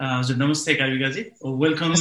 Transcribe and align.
हजुर 0.00 0.36
नमस्ते 0.36 0.74
काविकाजी 0.74 1.20
welcome 1.60 1.92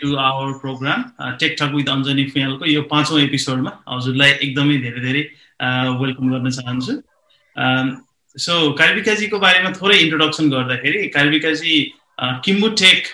to 0.00 0.14
our 0.24 0.52
programme 0.58 1.00
tech talk 1.40 1.72
with 1.74 1.88
Anjani 1.90 2.24
फुयालको 2.30 2.64
यो 2.66 2.82
पाँचौँ 2.92 3.18
एपिसोडमा 3.20 3.72
हजुरलाई 3.88 4.30
एकदमै 4.30 4.76
धेरै 4.84 5.00
धेरै 5.06 5.22
वेलकम 6.02 6.30
गर्न 6.32 6.50
चाहन्छु। 6.58 6.94
सो 8.36 8.54
कार्विकाजीको 8.78 9.38
बारेमा 9.46 9.70
थोरै 9.80 9.98
इन्ट्रोडक्सन 10.04 10.50
गर्दाखेरि 10.54 11.08
कार्विकाजी 11.18 11.74
किम्बुटेक 12.46 13.12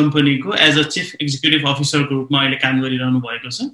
कम्पनीको 0.00 0.54
एज 0.68 0.78
अ 0.78 0.88
चिफ 0.96 1.14
एक्जिक्युटिभ 1.20 1.68
अफिसरको 1.76 2.14
रूपमा 2.14 2.40
अहिले 2.40 2.56
काम 2.66 2.80
गरिरहनु 2.80 3.20
भएको 3.28 3.50
छ। 3.50 3.68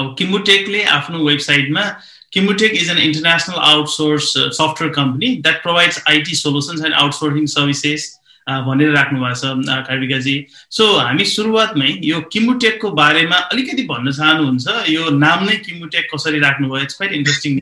अब 0.00 0.14
किम्बुटेकले 0.18 0.84
आफ्नो 1.00 1.26
वेबसाइटमा 1.28 1.92
is 2.34 2.88
an 2.88 2.98
international 2.98 3.58
outsource 3.60 4.28
uh, 4.42 4.50
software 4.50 4.90
company 4.90 5.40
that 5.42 5.62
provides 5.62 5.96
IT 6.08 6.28
solutions 6.34 6.80
and 6.80 6.94
outsourcing 6.94 7.46
services 7.46 8.18
भनेर 8.46 8.90
राख्नु 8.92 9.20
भएको 9.20 9.34
छ 9.40 9.44
कार्विकाजी 9.88 10.34
सो 10.70 10.84
हामी 10.98 11.24
सुरुवातमै 11.24 11.90
यो 12.04 12.20
किमुटेकको 12.32 12.90
बारेमा 12.92 13.36
अलिकति 13.52 13.82
भन्न 13.88 14.12
चाहनुहुन्छ। 14.12 14.66
यो 14.90 15.10
नाम 15.18 15.44
नै 15.46 15.56
किमुटेक 15.66 16.04
कसरी 16.14 16.38
राख्नुभयो? 16.40 16.82
इट्स 16.82 16.94
क्वाइट 16.96 17.12
इन्ट्रेस्टिङ 17.12 17.52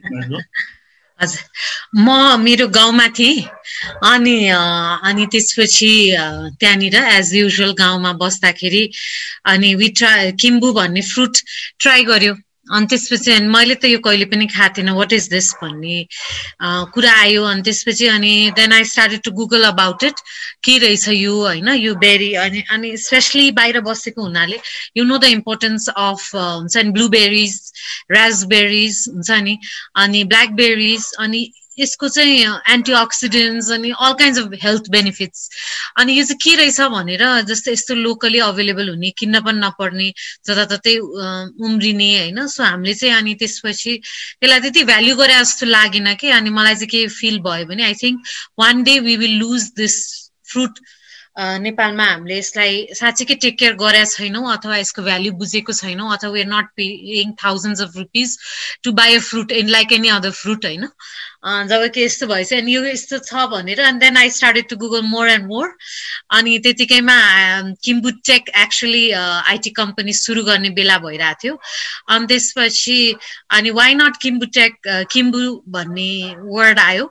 हजुर। 1.19 1.43
म 1.95 2.07
मेरो 2.41 2.67
गाउँमा 2.67 3.07
थिएँ। 3.13 3.45
अनि 4.03 4.37
अनि 4.49 5.25
त्यसपछि 5.31 5.93
त्यहाँनिर 6.59 6.95
एज 6.95 7.33
युजल 7.35 7.71
गाउँमा 7.77 8.11
बस्दाखेरि 8.17 8.83
अनि 9.45 9.73
वि 9.75 9.89
ट्राई 9.97 10.31
किम्बु 10.41 10.71
भन्ने 10.73 11.01
फ्रुट 11.01 11.37
ट्राई 11.79 12.03
गर्यो। 12.09 12.33
अनि 12.71 12.85
त्यसपछि 12.87 13.31
अनि 13.31 13.47
मैले 13.47 13.75
त 13.75 13.85
यो 13.85 13.99
कहिले 13.99 14.25
पनि 14.25 14.47
खाएको 14.47 14.75
थिइनँ 14.77 14.93
वाट 14.93 15.13
इज 15.13 15.27
दिस 15.29 15.47
भन्ने 15.61 15.97
कुरा 16.93 17.13
आयो 17.15 17.43
अनि 17.45 17.61
त्यसपछि 17.61 18.07
अनि 18.09 18.33
then 18.55 18.73
I 18.73 18.83
started 18.85 19.21
to 19.21 19.31
google 19.33 19.63
about 19.65 20.03
it 20.03 20.19
के 20.63 20.77
रहेछ 20.77 21.07
यो 21.09 21.35
होइन 21.37 21.69
यो 21.77 21.95
बेरी 21.97 22.33
अनि 22.39 22.63
अनि 22.71 22.95
स्पेसली 22.97 23.49
बाहिर 23.53 23.79
बसेको 23.81 24.21
हुनाले 24.21 24.59
you 24.97 25.03
know 25.03 25.17
the 25.17 25.31
importance 25.31 25.89
of 25.97 26.29
हुन्छ 26.35 26.77
नि 26.79 26.91
ब्लुबेरिज 26.91 27.57
रासबेरिज 28.11 29.05
हुन्छ 29.09 29.41
नि 29.41 29.57
अनि 29.95 30.23
ब्ल्याकबेरिज 30.25 31.11
अनि 31.19 31.43
यसको 31.81 32.07
चाहिँ 32.15 32.37
एन्टिअक्सिडेन्ट्स 32.73 33.71
अनि 33.71 33.91
all 34.07 34.13
kind 34.21 34.37
of 34.39 34.59
health 34.63 34.89
benefits 34.91 35.49
अनि 36.01 36.17
यो 36.17 36.23
चाहिँ 36.23 36.39
के 36.43 36.55
रहेछ 36.61 36.79
भनेर 36.95 37.23
जस्तै 37.49 37.71
यस्तो 37.71 37.95
लोकली 37.95 38.39
अभाइलेबल 38.47 38.89
हुने 38.89 39.09
किन्न 39.17 39.41
पनि 39.47 39.59
नपर्ने 39.65 40.09
जताततै 40.47 40.95
उम्रिने 40.99 42.09
होइन? 42.19 42.47
सो 42.47 42.63
हामीले 42.63 42.93
चाहिँ 42.93 43.15
अनि 43.15 43.33
त्यसपछि 43.41 43.97
त्यसलाई 44.05 44.59
त्यति 44.61 44.83
भ्याल्यु 44.91 45.15
गरे 45.15 45.35
जस्तो 45.41 45.65
लागेन 45.65 46.13
कि? 46.15 46.29
अनि 46.39 46.49
मलाई 46.49 46.75
चाहिँ 46.75 46.89
के 46.95 47.07
फिल 47.19 47.39
भयो 47.45 47.65
भने 47.65 47.83
I 47.83 47.93
think 48.03 48.33
one 48.59 48.83
day 48.83 48.99
we 49.05 49.15
will 49.17 49.37
lose 49.39 49.69
this 49.77 49.95
fruit 50.51 50.79
नेपालमा 51.39 52.05
हामीले 52.05 52.37
यसलाई 52.37 52.79
साँच्चीकै 52.99 53.35
टेक 53.43 53.57
केयर 53.59 53.73
गरेका 53.81 54.09
छैनौँ 54.13 54.51
अथवा 54.53 54.77
यसको 54.77 55.01
भ्याल्यु 55.01 55.31
बुझेको 55.41 55.73
छैनौँ 55.73 56.11
अथवा 56.13 56.31
we 56.31 56.41
are 56.41 56.47
not 56.47 56.67
paying 56.75 57.31
thousands 57.43 57.81
of 57.81 57.95
rupees 57.97 58.37
to 58.83 58.91
buy 58.99 59.15
a 59.15 59.19
fruit 59.27 59.51
in 59.61 59.69
like 59.69 59.93
any 59.99 60.09
other 60.17 60.31
fruit 60.39 60.65
होइन? 60.65 60.87
जब 61.43 61.85
कि 61.93 62.03
यस्तो 62.03 62.27
भएछ 62.27 62.53
अनि 62.53 62.75
यो 62.75 62.83
यस्तो 62.85 63.17
छ 63.25 63.45
भनेर 63.49 63.79
अनि 63.81 63.99
then 63.99 64.17
I 64.17 64.29
started 64.29 64.67
to 64.69 64.75
google 64.77 65.01
more 65.09 65.29
and 65.29 65.45
more 65.47 65.67
अनि 66.37 66.57
त्यतिकैमा 66.63 67.17
Kimbu 67.83 68.09
tech 68.29 68.49
actually 68.61 69.09
IT 69.11 69.69
company 69.79 70.13
सुरु 70.13 70.43
गर्ने 70.43 70.69
बेला 70.77 70.97
भइरहेको 71.01 71.39
थियो। 71.43 71.59
अनि 72.13 72.25
त्यसपछि 72.27 72.99
अनि 73.57 73.69
why 73.79 73.93
not 73.95 74.17
Kimbu 74.21 74.45
tech 74.53 74.75
Kimbu 75.11 75.41
भन्ने 75.73 76.11
वर्ड 76.45 76.79
आयो। 76.79 77.05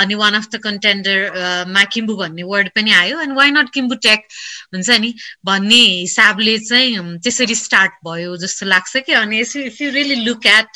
अनि 0.00 0.14
वान 0.14 0.34
अफ 0.34 0.48
द 0.54 0.60
कन्टेन्डर 0.64 1.66
मा 1.68 1.84
किम्बु 1.92 2.16
भन्ने 2.16 2.42
वर्ड 2.42 2.68
पनि 2.74 2.90
आयो। 3.02 3.18
अनि 3.18 3.34
वाइ 3.34 3.50
नट 3.50 3.70
किम्बु 3.74 3.94
टेक 4.08 4.26
हुन्छ 4.74 4.90
नि? 4.90 5.14
भन्ने 5.44 5.82
हिसाबले 5.84 6.58
चाहिँ 6.58 7.18
त्यसरी 7.20 7.54
स्टार्ट 7.54 7.92
भयो 8.08 8.36
जस्तो 8.40 8.66
लाग्छ 8.66 8.96
कि। 8.96 9.12
अनि 9.12 9.40
if 9.40 9.80
you 9.82 9.90
really 9.90 10.24
look 10.24 10.46
at 10.46 10.68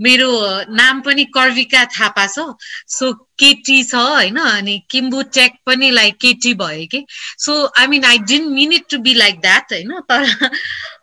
मेरो 0.00 0.30
नाम 0.70 1.00
पनि 1.02 1.24
कर्विका 1.34 1.84
थापा 1.98 2.26
छ। 2.26 2.43
सो 2.88 3.12
केटी 3.38 3.82
छ 3.82 3.94
होइन 3.94 4.36
अनि 4.36 4.78
किम्बु 4.90 5.22
टेक 5.34 5.52
पनि 5.66 5.90
लाइक 5.90 6.16
केटी 6.16 6.54
भयो 6.54 6.86
कि 6.90 7.04
so 7.38 7.56
I 7.78 7.86
mean 7.86 8.04
I 8.04 8.18
didn't 8.24 8.48
mean 8.48 8.72
it 8.72 8.88
to 8.90 8.98
be 8.98 9.14
like 9.14 9.40
that 9.40 9.72
होइन 9.72 10.00
तर 10.00 10.48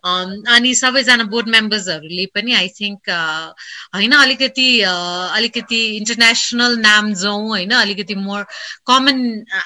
अनि 0.04 0.74
सबैजना 0.76 1.24
बोर्ड 1.32 1.48
मेम्बर्सहरूले 1.50 2.26
पनि 2.36 2.54
आई 2.56 2.68
थिङ्क 2.80 3.10
होइन 3.96 4.12
अलिकति 4.18 4.68
अलिकति 4.82 5.82
इन्टरनेसनल 5.98 6.78
नाम 6.82 7.14
जाउँ 7.22 7.48
होइन 7.50 7.72
अलिकति 7.80 8.16
मोर 8.18 8.46
कमन 8.88 9.20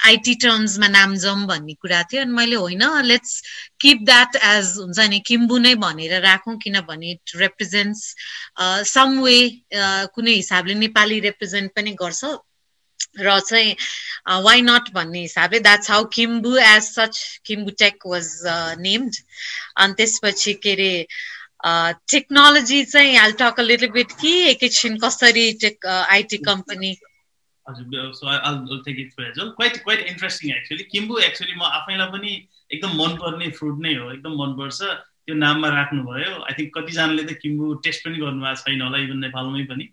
आइटी 0.06 0.34
टर्म्समा 0.44 0.88
नाम 0.88 1.14
जाउँ 1.24 1.46
भन्ने 1.46 1.74
कुरा 1.80 2.02
थियो। 2.12 2.22
अनि 2.22 2.32
मैले 2.32 2.56
होइन 2.56 2.82
लेट्स 3.04 3.40
किप 3.80 4.02
द्याट 4.04 4.36
एज 4.44 4.72
हुन्छ 4.78 5.08
नि 5.10 5.20
किम्बु 5.26 5.58
नै 5.58 5.74
भनेर 5.86 6.20
राखौँ 6.22 6.56
किनभने 6.64 7.10
इट 7.10 7.36
रिप्रेजेन्ट्स 7.36 8.02
सम 8.92 9.20
वे 9.22 9.38
कुनै 10.14 10.34
हिसाबले 10.34 10.74
नेपाली 10.84 11.20
रिप्रेजेन्ट 11.28 11.72
पनि 11.76 11.92
गर्छ। 12.02 12.24
र 13.20 13.38
चाहिँ 13.40 13.74
वाइ 14.42 14.60
नट 14.60 14.92
भन्ने 14.94 15.20
हिसाबले 15.20 15.60
that's 15.60 15.90
how 15.90 16.04
Kimbu 16.12 16.56
as 16.58 16.82
such 16.82 17.40
Kimbu 17.46 17.70
tech 17.78 18.06
was 18.06 18.30
named 18.80 19.16
अनि 19.76 19.94
त्यसपछि 19.96 20.52
के 20.62 20.72
अरे 20.72 20.92
टेक्नोलोजी 22.12 22.84
चाहिँ 22.84 23.16
हाल 23.16 23.32
टक 23.40 23.60
लिटल 23.60 23.88
बिट 23.90 24.12
कि 24.20 24.32
एकैछिन 24.50 24.98
कसरी 24.98 25.52
टेक 25.60 25.86
आइटी 25.86 26.38
कम्पनी 26.44 26.96
हजुर 27.66 28.12
so 28.14 28.28
I 28.28 28.82
take 28.86 29.00
it 29.00 29.20
as 29.20 29.38
well 29.38 29.48
quite 29.50 29.82
quite 29.84 30.06
interesting 30.06 30.56
actually 30.56 30.84
Kimbu 30.92 31.18
actually 31.28 31.54
म 31.54 31.62
आफैलाई 31.80 32.08
पनि 32.08 32.32
एकदम 32.72 32.96
मनपर्ने 33.02 33.50
फ्रुट 33.50 33.80
नै 33.82 33.94
हो 33.94 34.10
एकदम 34.12 34.32
मनपर्छ। 34.42 34.82
त्यो 35.26 35.34
नाममा 35.34 35.68
राख्नुभयो। 35.68 36.32
आई 36.42 36.52
थिङ्क 36.58 36.70
कतिजनाले 36.78 37.22
त 37.22 37.38
किम्बु 37.42 37.74
टेस्ट 37.86 38.04
पनि 38.04 38.18
गर्नुभएको 38.18 38.62
छैन 38.62 38.82
होला 38.82 38.98
इभन 39.06 39.18
नेपालमै 39.26 39.64
पनि। 39.70 39.84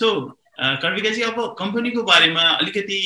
सो 0.00 0.08
कर्विकाजी 0.58 1.22
अब 1.22 1.36
कम्पनीको 1.58 2.02
बारेमा 2.02 2.42
अलिकति 2.42 2.98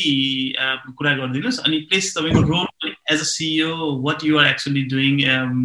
कुरा 0.99 1.13
गरिदिनुहोस्। 1.17 1.59
अनि 1.67 1.79
प्लिज 1.89 2.05
तपाईँको 2.17 2.41
role 2.43 2.93
as 3.13 3.21
a 3.21 3.29
CEO 3.31 3.71
what 4.03 4.25
you're 4.25 4.47
actually 4.49 4.83
doing 4.93 5.19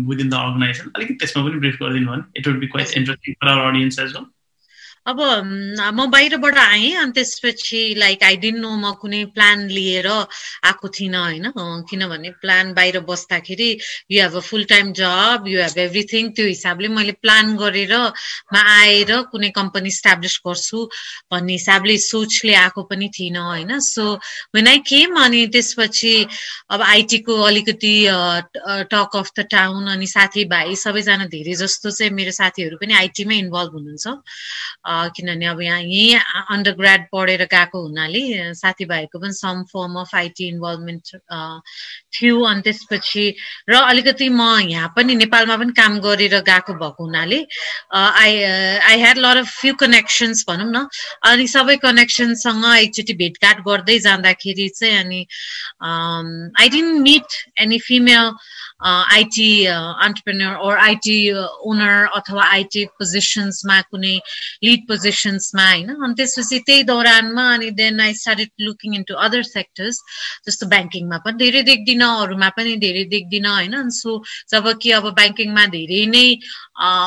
within 0.10 0.30
the 0.30 0.34
organisation 0.36 0.92
अलिकति 0.96 1.14
त्यसमा 1.22 1.44
पनि 1.44 1.60
ब्रिफ 1.60 1.78
गरिदिनु 1.84 2.12
भयो। 2.12 2.24
It 2.38 2.48
would 2.48 2.60
be 2.60 2.68
quite 2.74 2.98
interesting 2.98 3.34
for 3.34 3.48
our 3.50 3.72
audience 3.72 4.00
as 4.00 4.14
well 4.16 4.26
अब 5.08 5.20
म 5.96 6.06
बाहिरबाट 6.12 6.58
आएँ 6.58 6.94
अनि 7.00 7.12
त्यसपछि 7.16 7.80
लाइक 7.98 8.24
आई 8.24 8.38
डिन्ट 8.38 8.60
नो 8.60 8.72
म 8.76 8.92
कुनै 9.02 9.24
प्लान 9.36 9.68
लिएर 9.72 10.08
आएको 10.08 10.88
थिइनँ 10.88 11.18
होइन? 11.18 11.46
किनभने 11.90 12.30
प्लान 12.44 12.74
बाहिर 12.74 13.00
बस्दाखेरि 13.08 13.70
you 14.12 14.22
have 14.22 14.36
a 14.36 14.40
full 14.44 14.64
time 14.72 14.92
job 15.00 15.48
you 15.48 15.62
have 15.62 15.78
everything 15.80 16.32
त्यो 16.36 16.46
हिसाबले 16.48 16.88
मैले 16.92 17.12
प्लान 17.24 17.56
गरेर 17.58 17.94
मा 18.54 18.62
आएर 18.74 19.12
कुनै 19.32 19.50
कम्पनी 19.56 19.88
इस्टाब्लिस 19.96 20.36
गर्छु 20.48 20.84
भन्ने 21.32 21.54
हिसाबले 21.54 21.98
सोचले 22.08 22.54
आएको 22.68 22.84
पनि 22.92 23.10
थिइनँ 23.18 23.40
होइन? 23.48 23.80
सो 23.80 24.04
वेन 24.56 24.68
आई 24.68 24.80
केम 24.92 25.16
अनि 25.24 25.46
त्यसपछि 25.56 26.14
अब 26.76 26.82
आइटीको 26.82 27.40
अलिकति 27.48 27.96
टक 28.92 29.16
अफ 29.24 29.32
द 29.40 29.48
टाउन 29.56 29.88
अनि 29.96 30.08
साथीभाइ 30.08 30.76
सबैजना 30.84 31.26
धेरै 31.32 31.56
जस्तो 31.64 31.92
चाहिँ 31.96 32.12
मेरो 32.12 32.32
साथीहरू 32.42 32.78
पनि 32.84 32.94
आइटीमै 33.04 33.38
इन्भल्भ 33.48 33.74
हुनुहुन्छ। 33.74 34.08
किनभने 35.16 35.46
अब 35.46 35.62
यहाँ 35.62 35.82
यहीँ 35.82 36.20
अन्डर 36.54 36.72
ग्राड 36.80 37.02
पढेर 37.14 37.44
गएको 37.52 37.82
हुनाले 37.82 38.54
साथीभाइको 38.56 39.20
पनि 39.20 39.34
some 39.34 39.64
form 39.72 40.00
of 40.02 40.16
IT 40.16 40.48
involvement 40.48 41.06
थियो। 42.16 42.42
अनि 42.50 42.62
त्यसपछि 42.62 43.26
र 43.70 43.74
अलिकति 43.76 44.30
म 44.30 44.42
यहाँ 44.70 44.94
पनि 44.96 45.16
नेपालमा 45.16 45.58
पनि 45.58 45.72
काम 45.78 46.00
गरेर 46.02 46.40
गएको 46.50 46.74
भएको 46.74 47.04
हुनाले 47.04 47.40
I 47.94 48.34
I 48.44 48.98
had 49.00 49.18
lot 49.18 49.38
of 49.38 49.50
few 49.60 49.74
connections 49.82 50.46
भनौँ 50.50 50.70
न। 50.72 50.88
अनि 51.30 51.48
सबै 51.48 51.76
कनेक्सनसँग 51.84 52.66
एकचोटि 52.76 53.14
भेटघाट 53.22 53.58
गर्दै 53.68 54.00
जाँदाखेरि 54.00 54.68
चाहिँ 54.80 54.98
अनि 55.04 55.22
I 56.62 56.70
didn't 56.70 57.02
meet 57.02 57.28
any 57.62 57.80
female 57.88 58.32
IT 58.80 59.50
entrepreneur 59.66 60.56
or 60.60 60.78
IT 60.80 61.18
owner 61.66 62.06
अथवा 62.16 62.44
आइटी 62.48 62.84
पोजिसन्समा 62.98 63.80
कुनै 63.84 64.16
लिड 64.64 64.86
पोजिसन्समा 64.88 65.66
होइन 65.68 65.90
अनि 65.90 66.14
त्यसपछि 66.14 66.60
त्यही 66.62 66.84
दौरानमा 66.86 67.46
अनि 67.54 67.70
then 67.74 68.00
I 68.00 68.14
started 68.16 68.52
looking 68.60 68.96
into 68.96 69.14
other 69.20 69.44
sectors 69.46 70.02
जस्तो 70.48 70.68
ब्याङ्किङमा 70.68 71.18
पनि 71.20 71.38
धेरै 71.40 71.64
देख्दिनँ 71.66 72.10
अरूमा 72.20 72.50
पनि 72.52 72.76
धेरै 72.80 73.04
देख्दिनँ 73.08 73.50
होइन 73.52 73.90
सो 73.94 74.18
जब 74.48 74.72
कि 74.78 74.92
अब 74.94 75.10
ब्याङ्किङमा 75.14 75.66
धेरै 75.70 76.04
नै 76.08 76.26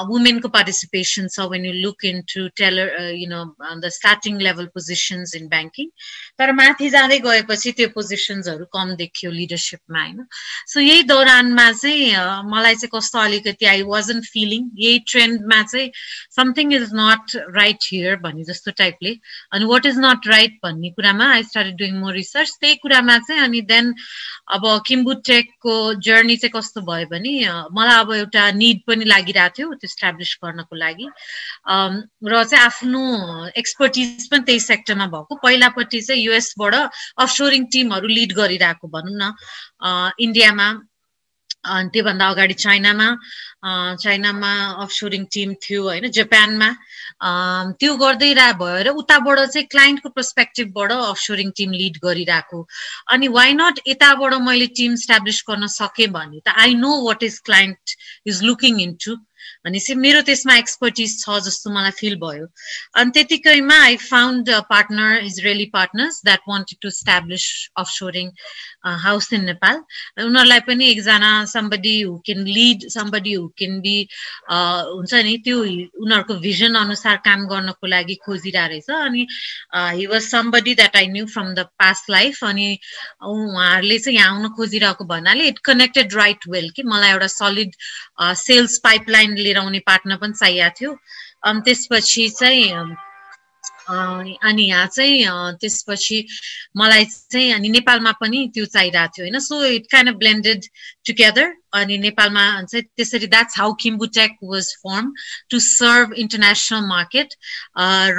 वुमेनको 0.08 0.48
पार्टिसिपेसन 0.50 1.28
छ 1.28 1.48
when 1.50 1.64
you 1.64 1.72
look 1.78 2.04
into 2.26 2.48
teller 2.56 2.90
you 3.14 3.28
know 3.28 3.44
the 3.76 3.92
starting 3.92 4.40
level 4.40 4.66
positions 4.74 5.34
in 5.36 5.48
banking 5.48 5.88
तर 6.38 6.52
माथि 6.54 6.90
जाँदै 6.90 7.18
गएपछि 7.22 7.72
त्यो 7.74 7.88
पोजिसन्सहरू 7.94 8.70
कम 8.72 8.94
देखियो 8.96 9.30
लिडरसिपमा 9.32 10.02
होइन 10.02 10.26
सो 10.66 10.80
यही 10.82 11.02
दौरानमा 11.06 11.59
ट्रेन्डमा 11.60 11.72
चाहिँ 11.72 12.50
मलाई 12.50 12.74
चाहिँ 12.74 12.90
कस्तो 12.94 13.18
अलिकति 13.18 13.66
आई 13.66 13.82
वाजन 13.82 14.20
फिलिङ 14.32 14.70
यही 14.78 14.98
ट्रेन्डमा 15.08 15.62
चाहिँ 15.62 15.90
something 16.36 16.72
is 16.74 16.90
not 16.94 17.36
right 17.56 17.78
here 17.92 18.16
भन्ने 18.24 18.44
जस्तो 18.44 18.70
टाइपले 18.78 19.14
अनि 19.52 19.64
वाट 19.64 19.86
इज 19.86 19.98
नट 19.98 20.28
राइट 20.28 20.58
भन्ने 20.64 20.90
कुरामा 20.90 21.26
I 21.32 21.42
start 21.44 21.74
doing 21.78 21.98
more 22.00 22.12
research 22.14 22.56
त्यही 22.60 22.74
कुरामा 22.82 23.18
चाहिँ 23.28 23.42
अनि 23.42 23.60
देन 23.72 23.94
अब 24.56 24.64
किम्बु 24.86 25.12
टेकको 25.26 25.76
जर्नी 26.00 26.36
चाहिँ 26.36 26.52
कस्तो 26.56 26.80
भयो 26.88 27.06
भने 27.12 27.32
मलाई 27.76 28.00
अब 28.00 28.12
एउटा 28.14 28.50
निड 28.52 28.80
पनि 28.86 29.04
लागिरहेको 29.04 29.54
थियो 29.58 29.74
त्यो 29.74 29.88
इस्टाब्लिस 29.92 30.36
गर्नको 30.44 30.76
लागि। 30.76 31.06
र 32.24 32.44
चाहिँ 32.44 32.64
आफ्नो 32.64 33.02
एक्सपर्टिज 33.58 34.28
पनि 34.30 34.42
त्यही 34.48 34.60
सेक्टरमा 34.60 35.06
भएको। 35.06 35.34
पहिलापट्टि 35.44 36.00
चाहिँ 36.00 36.22
युएसबाट 36.22 36.74
अफसोरिङ 36.74 37.64
टिमहरू 37.72 38.08
लिड 38.08 38.32
गरिरहेको 38.32 38.88
भनौँ 38.88 39.16
न 39.20 40.12
इन्डियामा 40.20 40.68
त्योभन्दा 41.64 42.28
अगाडि 42.28 42.54
चाइनामा 42.54 43.08
चाइनामा 44.02 44.52
अफसोरिङ 44.82 45.24
टिम 45.32 45.54
थियो 45.62 45.82
होइन 45.82 46.10
जापानमा। 46.10 46.68
त्यो 47.80 47.96
गर्दै 47.96 48.32
भएर 48.60 48.88
उताबाट 48.88 49.38
चाहिँ 49.38 49.66
क्लाइन्टको 49.70 50.08
पर्सपेक्टिभबाट 50.16 50.92
अफसोरिङ 50.92 51.50
टिम 51.56 51.72
लिड 51.72 51.98
गरिरहेको। 52.04 52.66
अनि 53.12 53.28
वाइ 53.28 53.52
नट 53.54 53.80
यताबाट 53.88 54.34
मैले 54.48 54.66
टिम 54.76 54.92
इस्टाब्लिस 54.94 55.42
गर्न 55.50 55.66
सकेँ 55.76 56.08
भने 56.16 56.40
त 56.40 56.56
I 56.56 56.74
know 56.74 56.92
what 57.06 57.22
is 57.22 57.38
client 57.44 57.96
is 58.26 58.42
looking 58.42 58.80
into 59.04 59.16
भनेपछि 59.64 59.94
मेरो 60.04 60.20
त्यसमा 60.28 60.56
एक्सपर्टिज 60.56 61.16
छ 61.22 61.38
जस्तो 61.46 61.70
मलाई 61.70 61.90
फिल 62.00 62.16
भयो। 62.24 62.46
अनि 63.00 63.10
त्यतिकैमा 63.14 63.76
I 63.84 63.96
found 64.02 64.50
partner 64.70 65.24
Israeli 65.24 65.64
partners 65.74 66.20
that 66.24 66.48
wanted 66.48 66.78
to 66.82 66.88
establish 66.88 67.44
offshoring 67.82 68.30
house 69.04 69.32
in 69.32 69.44
Nepal 69.44 69.76
उनीहरूलाई 70.24 70.60
पनि 70.68 70.90
एकजना 70.90 71.32
somebody 71.52 71.94
who 72.00 72.16
can 72.26 72.44
lead 72.58 72.88
somebody 72.96 73.34
who 73.34 73.46
can 73.58 73.80
be 73.80 73.96
हुन्छ 74.50 75.14
नि 75.28 75.36
त्यो 75.44 75.58
उनीहरूको 75.60 76.34
भिजन 76.46 76.74
अनुसार 76.82 77.16
काम 77.24 77.46
गर्नको 77.52 77.86
लागि 77.86 78.14
खोजिरहेको 78.26 78.68
रहेछ। 78.70 78.90
अनि 78.90 79.26
he 79.98 80.06
was 80.06 80.22
somebody 80.30 80.74
that 80.74 80.96
I 80.96 81.06
knew 81.16 81.26
from 81.34 81.52
the 81.54 81.66
past 81.80 82.10
life 82.10 82.44
अनि 82.44 82.68
उहाँहरूले 83.22 83.98
चाहिँ 83.98 84.18
यहाँ 84.18 84.34
आउन 84.34 84.48
खोजिरहेको 84.56 85.04
भन्नाले 85.04 85.46
इट 85.48 85.58
कनेक्टेड 85.64 86.14
राइट 86.14 86.48
वेल 86.48 86.70
कि 86.76 86.82
मलाई 86.92 87.10
एउटा 87.10 87.26
सलिड 87.34 87.74
सेल्स 88.40 88.78
पाइपलाइन 88.84 89.29
लिएर 89.38 89.58
आउने 89.58 89.78
पार्टनर 89.86 90.16
पनि 90.22 90.32
चाहिएको 90.40 90.74
थियो। 90.80 90.96
अनि 91.44 91.60
त्यसपछि 91.64 92.28
चाहिँ 92.40 92.96
अनि 93.90 94.62
यहाँ 94.62 94.86
चाहिँ 94.86 95.56
त्यसपछि 95.60 96.18
मलाई 96.76 97.04
चाहिँ 97.04 97.52
अनि 97.52 97.68
नेपालमा 97.68 98.12
पनि 98.20 98.38
त्यो 98.54 98.64
चाहिरहेको 98.66 99.12
थियो 99.16 99.24
होइन? 99.24 99.38
So 99.38 99.64
it 99.64 99.86
kind 99.92 100.10
of 100.10 100.16
blended 100.18 100.64
together 101.06 101.46
अनि 101.74 101.96
नेपालमा 101.98 102.44
चाहिँ 102.62 102.84
त्यसरी 102.96 103.26
that's 103.26 103.58
how 103.58 103.72
Kimbutech 103.82 104.36
was 104.42 104.66
formed 104.84 105.12
to 105.50 105.58
serve 105.60 106.14
international 106.22 106.86
market 106.86 107.34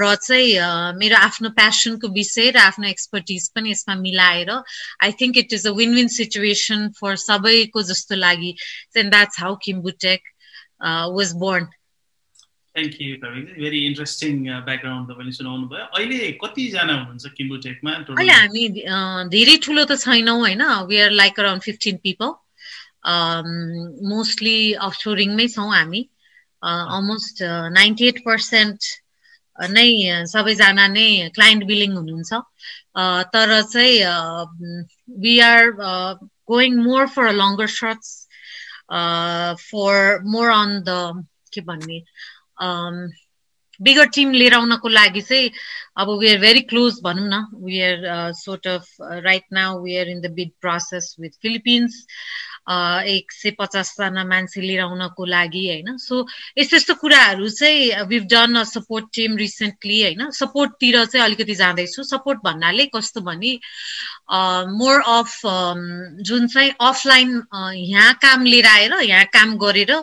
र 0.02 0.16
चाहिँ 0.16 0.98
मेरो 1.00 1.18
आफ्नो 1.18 1.50
प्यासनको 1.62 2.07
विषय 2.19 2.52
र 2.52 2.57
आफ्नो 2.66 2.88
एक्सपर्टिज 2.90 3.50
पनि 3.56 3.72
यसमा 3.72 3.96
मिलाएर 4.02 4.52
I 4.52 5.12
think 5.22 5.38
it 5.38 5.54
is 5.54 5.68
a 5.68 5.74
win 5.80 5.96
win 5.96 6.07
situation 6.18 6.90
for 7.00 7.16
सबैको 7.24 7.84
जस्तो 7.94 8.16
लागि। 8.16 8.54
That's 8.98 9.40
how 9.40 9.56
Kimbutech 9.64 10.22
was 10.81 11.33
born 11.44 11.66
thank 12.75 13.01
you 13.01 13.16
very 13.62 13.80
interesting 13.86 14.36
background 14.68 15.10
तपाईँले 15.12 15.33
सुनाउनु 15.39 15.68
भयो 15.72 15.86
अहिले 15.98 16.19
कतिजना 16.44 16.94
हुनुहुन्छ 16.94 17.33
किम्बुटेकमा 17.39 17.92
अहिले 17.95 18.33
हामी 18.33 18.63
धेरै 19.33 19.57
ठुलो 19.66 19.83
त 19.86 20.00
छैनौँ 20.06 20.38
होइन? 20.39 20.63
We 20.88 21.01
are 21.06 21.12
like 21.22 21.39
around 21.39 21.63
fifteen 21.63 21.98
people 22.06 22.30
mostly 24.13 24.57
अफसोरिङमै 24.88 25.48
छौँ 25.57 25.69
हामी. 25.74 26.01
अलमोस्ट 26.63 27.44
नाइन्टी 27.78 28.07
एट 28.07 28.24
पर्सेन्ट 28.25 28.80
नै 29.78 29.88
सबैजना 30.31 30.88
नै 30.88 31.07
क्लाइन्ट 31.36 31.63
बिलिङ 31.72 31.95
हुनुहुन्छ. 31.98 32.42
तर 33.33 33.62
चाहिँ 33.74 33.95
we 35.24 35.39
are 35.51 35.72
going 36.51 36.81
more 36.83 37.07
for 37.16 37.25
a 37.28 37.36
longer 37.42 37.68
shots 37.75 38.10
for 39.62 40.20
more 40.28 40.50
on 40.52 40.80
the 40.84 41.26
के 41.54 41.62
भन्ने 41.64 42.00
बिगर 43.80 44.08
टिम 44.16 44.32
लिएर 44.34 44.54
आउनको 44.54 44.88
लागि 44.90 45.22
चाहिँ 45.24 45.50
अब 45.98 46.10
वी 46.20 46.30
आर 46.30 46.38
भेरी 46.40 46.62
क्लोज 46.64 47.00
भनौँ 47.04 47.28
न 47.28 47.40
we 47.64 47.82
are 47.82 48.32
sort 48.36 48.68
of 48.68 48.88
right 49.24 49.44
now 49.54 49.82
we 49.84 49.98
are 49.98 50.10
in 50.10 50.22
the 50.22 50.32
bid 50.34 50.52
process 50.62 51.16
with 51.20 51.40
Philippines 51.42 52.06
एक 52.68 53.31
सय 53.31 53.52
पचासजना 53.60 54.24
मान्छे 54.24 54.62
लिएर 54.62 54.81
आउनको 54.81 55.25
लागि 55.25 55.66
होइन? 55.68 55.98
सो 55.98 56.25
यस्तो 56.58 56.75
यस्तो 56.75 56.94
कुराहरू 57.02 57.50
चाहिँ 57.50 58.04
we've 58.08 58.24
done 58.31 58.56
a 58.60 58.63
support 58.63 59.06
team 59.13 59.38
recently 59.38 60.02
होइन? 60.02 60.30
सपोर्टतिर 60.31 61.06
चाहिँ 61.06 61.25
अलिकति 61.25 61.56
जाँदैछु। 61.56 62.04
सपोर्ट 62.04 62.40
भन्नाले 62.46 62.86
कस्तो 62.96 63.22
भने 63.22 63.54
मोर 64.78 65.02
अफ 65.02 65.42
जुन 66.25 66.48
चाहिँ 66.48 66.72
अफलाइन 66.81 67.42
यहाँ 67.75 68.13
काम 68.22 68.46
लिएर 68.46 68.66
आएर 68.68 68.94
यहाँ 69.02 69.25
काम 69.34 69.56
गरेर 69.57 69.94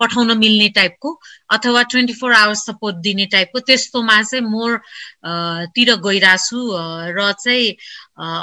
पठाउन 0.00 0.36
मिल्ने 0.38 0.68
टाइपको 0.76 1.18
अथवा 1.50 1.82
ट्वेन्टी 1.90 2.12
फोर 2.14 2.32
आवर्स 2.32 2.64
सपोर्ट 2.66 2.96
दिने 3.02 3.26
टाइपको 3.32 3.60
त्यस्तोमा 3.60 4.20
चाहिँ 4.22 4.44
मोर 4.44 4.76
तिर 5.74 5.94
गइरहेछु। 6.04 6.60
र 7.18 7.32
चाहिँ 7.40 7.70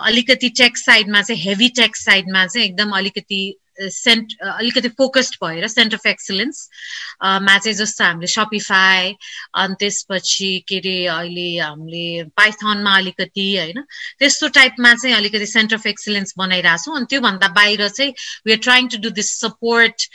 अलिकति 0.07 0.49
टेक 0.57 0.77
साइडमा 0.77 1.21
चाहिँ 1.21 1.41
हेभी 1.41 1.69
टेक 1.77 1.95
साइडमा 1.95 2.45
चाहिँ 2.47 2.67
एकदम 2.67 2.97
अलिकति 2.97 3.41
सेन्ट 3.79 4.33
अलिकति 4.41 4.89
फोकस्ड 4.97 5.35
भएर 5.43 5.67
सेन्टर 5.67 5.97
अफ 5.97 6.05
एक्सलेन्समा 6.07 7.57
चाहिँ 7.57 7.75
जस्तो 7.77 8.03
हामीले 8.03 8.27
सपिफाई 8.27 9.15
अनि 9.55 9.75
त्यसपछि 9.79 10.51
के 10.67 10.77
अरे 10.79 10.95
अहिले 11.07 11.47
हामीले 11.59 12.23
पाइथनमा 12.37 12.95
अलिकति 12.97 13.47
होइन 13.57 13.81
त्यस्तो 14.19 14.47
टाइपमा 14.57 14.93
चाहिँ 14.95 15.15
अलिकति 15.15 15.45
सेन्टर 15.47 15.75
अफ 15.75 15.87
एक्सलेन्स 15.87 16.33
बनाइरहेछौँ 16.37 16.95
अनि 16.95 17.05
त्योभन्दा 17.09 17.47
बाहिर 17.55 17.87
चाहिँ 17.89 18.13
we 18.45 18.51
are 18.51 18.59
trying 18.59 18.87
to 18.87 18.97
do 18.97 19.09
this 19.19 19.31
support 19.41 20.07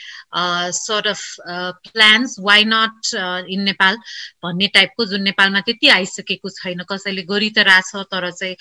sort 0.81 1.07
of 1.07 1.23
plans 1.93 2.37
why 2.41 2.65
not 2.67 3.15
in 3.51 3.63
Nepal 3.63 3.97
भन्ने 4.45 4.67
टाइपको 4.75 5.07
जुन 5.07 5.23
नेपालमा 5.23 5.61
त्यति 5.61 5.89
आइसकेको 5.89 6.49
छैन। 6.51 6.83
कसैले 6.91 7.23
गरि 7.23 7.51
त 7.51 7.59
रहेछ 7.69 8.07
तर 8.13 8.31
चाहिँ 8.31 8.57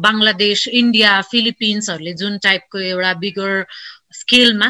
बङ्गलादेश 0.00 0.66
इन्डिया 0.80 1.20
फिलिपिन्सहरूले 1.30 2.12
जुन 2.14 2.38
टाइपको 2.38 2.78
एउटा 2.80 3.12
बिगर 3.20 3.64
स्केलमा 4.12 4.68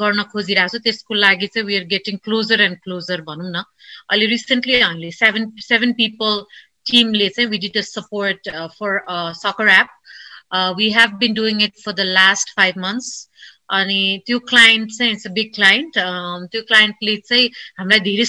गर्न 0.00 0.22
खोजिरहेको 0.32 0.72
छु। 0.72 0.78
त्यसको 0.84 1.14
लागि 1.14 1.46
चाहिँ 1.46 1.66
we 1.66 1.76
are 1.76 1.84
getting 1.94 2.16
closer 2.24 2.60
and 2.60 2.76
closer 2.84 3.20
भनौँ 3.28 3.50
न। 3.50 3.62
अहिले 4.10 4.26
रिसेन्टली 4.34 4.80
हामीले 4.80 5.10
सेभेन 5.12 5.50
सेभेन 5.68 5.92
पिपल 6.00 6.44
टिमले 6.90 7.28
चाहिँ 7.28 7.48
we 7.50 7.58
did 7.64 7.76
a 7.78 7.84
support 7.88 8.48
for 8.78 9.00
soccer 9.40 9.68
app 9.80 9.88
we 10.78 10.90
have 10.92 11.10
been 11.18 11.34
doing 11.34 11.62
it 11.62 11.74
for 11.84 11.92
the 11.92 12.06
last 12.16 12.56
five 12.56 12.78
months 12.84 13.10
अनि 13.72 14.00
त्यो 14.26 14.38
क्लाइन्ट 14.48 14.90
चाहिँ 14.92 15.12
इट्स 15.12 15.26
अ 15.26 15.30
बिग 15.32 15.54
क्लाइन्ट 15.54 15.98
त्यो 16.52 16.62
क्लाइन्टले 16.70 17.16
चाहिँ 17.28 17.46
हामीलाई 17.78 18.00
धेरै 18.06 18.26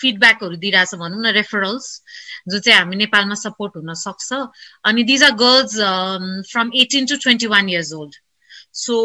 फिडब्याकहरू 0.00 0.56
दिइरहेछ 0.64 0.94
भनौँ 1.02 1.20
न 1.22 1.32
रेफरल्स 1.36 1.86
जो 2.52 2.58
चाहिँ 2.58 2.78
हामी 2.78 2.96
नेपालमा 2.96 3.34
सपोर्ट 3.42 3.76
हुन 3.76 3.94
सक्छ। 4.02 4.40
अनि 4.90 5.02
these 5.10 5.22
are 5.24 5.32
girls 5.44 5.78
from 6.52 6.70
eighteen 6.82 7.06
to 7.06 7.16
twenty 7.24 7.46
one 7.54 7.68
years 7.70 7.92
old 8.00 8.20
so 8.74 8.96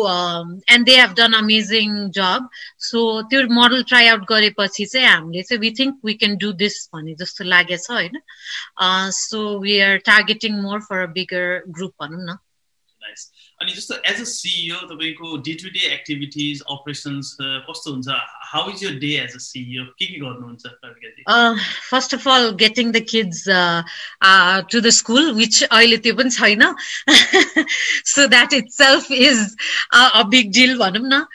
and 0.72 0.86
they 0.86 0.96
have 1.00 1.14
done 1.14 1.34
amazing 1.34 2.10
job 2.10 2.50
so 2.80 3.04
त्यो 3.22 3.42
मोडल 3.54 3.84
ट्राई 3.84 4.08
आउट 4.08 4.26
गरेपछि 4.30 4.86
चाहिँ 4.86 5.08
हामीले 5.08 5.44
चाहिँ 5.44 5.62
we 5.62 5.72
think 5.80 6.00
we 6.06 6.14
can 6.14 6.38
do 6.38 6.52
this 6.64 6.90
भन्ने 6.94 7.16
जस्तो 7.16 7.44
लागेछ 7.44 7.88
होइन? 7.92 8.20
So 9.22 9.60
we 9.60 9.80
are 9.80 9.98
targeting 9.98 10.60
more 10.62 10.80
for 10.80 11.04
a 11.04 11.06
bigger 11.06 11.64
group 11.70 11.96
भनौँ 12.02 12.26
न। 12.26 12.38
अनि 13.62 13.72
जस्तो 13.72 13.96
एज 14.06 14.20
अ 14.22 14.24
सिइओ 14.24 14.76
तपाईँको 14.76 15.38
day 15.38 15.54
to 15.54 15.70
day 15.70 15.80
activities 15.94 16.62
operations 16.62 17.38
कस्तो 17.42 17.92
हुन्छ? 17.92 18.08
How 18.52 18.72
is 18.72 18.84
your 18.84 18.94
day 19.00 19.12
as 19.20 19.36
a 19.36 19.40
CEO 19.40 19.86
के 20.00 20.06
के 20.06 20.20
गर्नुहुन्छ 20.20 20.64
first 21.90 22.14
of 22.16 22.28
all 22.28 22.50
getting 22.56 22.92
the 22.92 23.00
kids 23.10 23.44
to 24.72 24.82
the 24.82 24.90
school 24.90 25.32
which 25.32 25.64
अहिले 25.64 25.98
त्यो 25.98 26.14
पनि 26.16 26.30
छैन। 26.30 26.64
So 28.18 28.28
that 28.28 28.54
itself 28.74 29.12
is 29.12 29.46
a 29.94 30.24
big 30.30 30.52
deal 30.54 30.78
भनौँ 30.78 31.04
न 31.06 31.26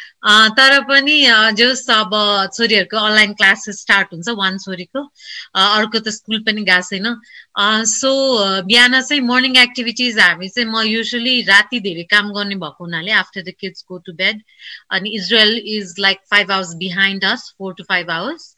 तर 0.56 0.78
पनि 0.84 1.14
जस 1.56 1.86
अब 1.90 2.12
छोरीहरूको 2.54 2.96
अनलाइन 2.98 3.32
क्लासेस 3.34 3.80
स्टार्ट 3.80 4.12
हुन्छ 4.12 4.36
वान 4.36 4.58
छोरीको 4.58 5.02
अर्को 5.54 5.98
त 5.98 6.14
स्कुल 6.16 6.42
पनि 6.42 6.64
गएको 6.64 6.82
छैन 6.84 7.84
सो 7.86 8.12
बिहान 8.64 9.00
चाहिँ 9.00 9.20
मर्निङ 9.22 9.56
एक्टिभिटिज 9.58 10.18
हामी 10.18 10.48
चाहिँ 10.48 10.68
म 10.68 10.82
युजली 10.86 11.40
राति 11.44 11.80
धेरै 11.80 12.04
काम 12.10 12.32
गर्ने 12.32 12.54
भएको 12.56 12.84
हुनाले 12.84 13.12
after 13.14 13.42
the 13.42 13.54
kids 13.58 13.84
go 13.88 13.98
to 14.06 14.12
bed 14.14 14.42
अनि 14.90 15.14
Israel 15.16 15.56
is 15.76 15.94
like 16.00 16.20
five 16.30 16.52
hours 16.52 16.74
behind 16.76 17.24
us 17.24 17.48
four 17.58 17.74
to 17.74 17.84
five 17.84 18.10
hours 18.12 18.54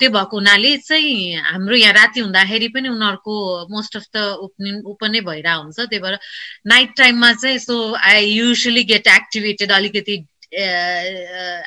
त्यो 0.00 0.10
भएको 0.10 0.36
हुनाले 0.36 0.76
चाहिँ 0.78 1.36
हाम्रो 1.46 1.76
यहाँ 1.76 1.92
राति 1.94 2.20
हुँदाखेरि 2.20 2.68
पनि 2.74 2.88
उनीहरूको 2.88 3.34
most 3.70 3.96
of 3.96 4.04
the 4.16 4.24
opening 4.44 4.82
open 4.92 5.10
नै 5.12 5.20
भइरहेको 5.30 5.62
हुन्छ। 5.62 5.78
त्यही 5.80 6.02
भएर 6.02 6.18
नाइट 6.66 6.96
टाइममा 6.96 7.32
चाहिँ 7.42 7.58
so 7.58 7.76
I 7.94 8.24
usually 8.26 8.84
get 8.84 9.06
activated 9.16 9.72
अलिकति 9.72 10.16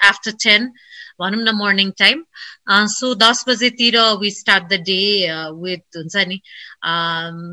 आफ्टर 0.09 0.31
टेन 0.43 0.71
भनौँ 1.21 1.41
न 1.43 1.51
मर्निङ 1.55 1.91
टाइम 1.97 2.23
सो 2.89 3.13
दस 3.15 3.43
बजेतिर 3.47 3.97
we 4.21 4.31
start 4.31 4.63
the 4.69 4.79
day 4.85 5.01
with 5.61 5.97
हुन्छ 5.97 6.15
नि 6.27 6.41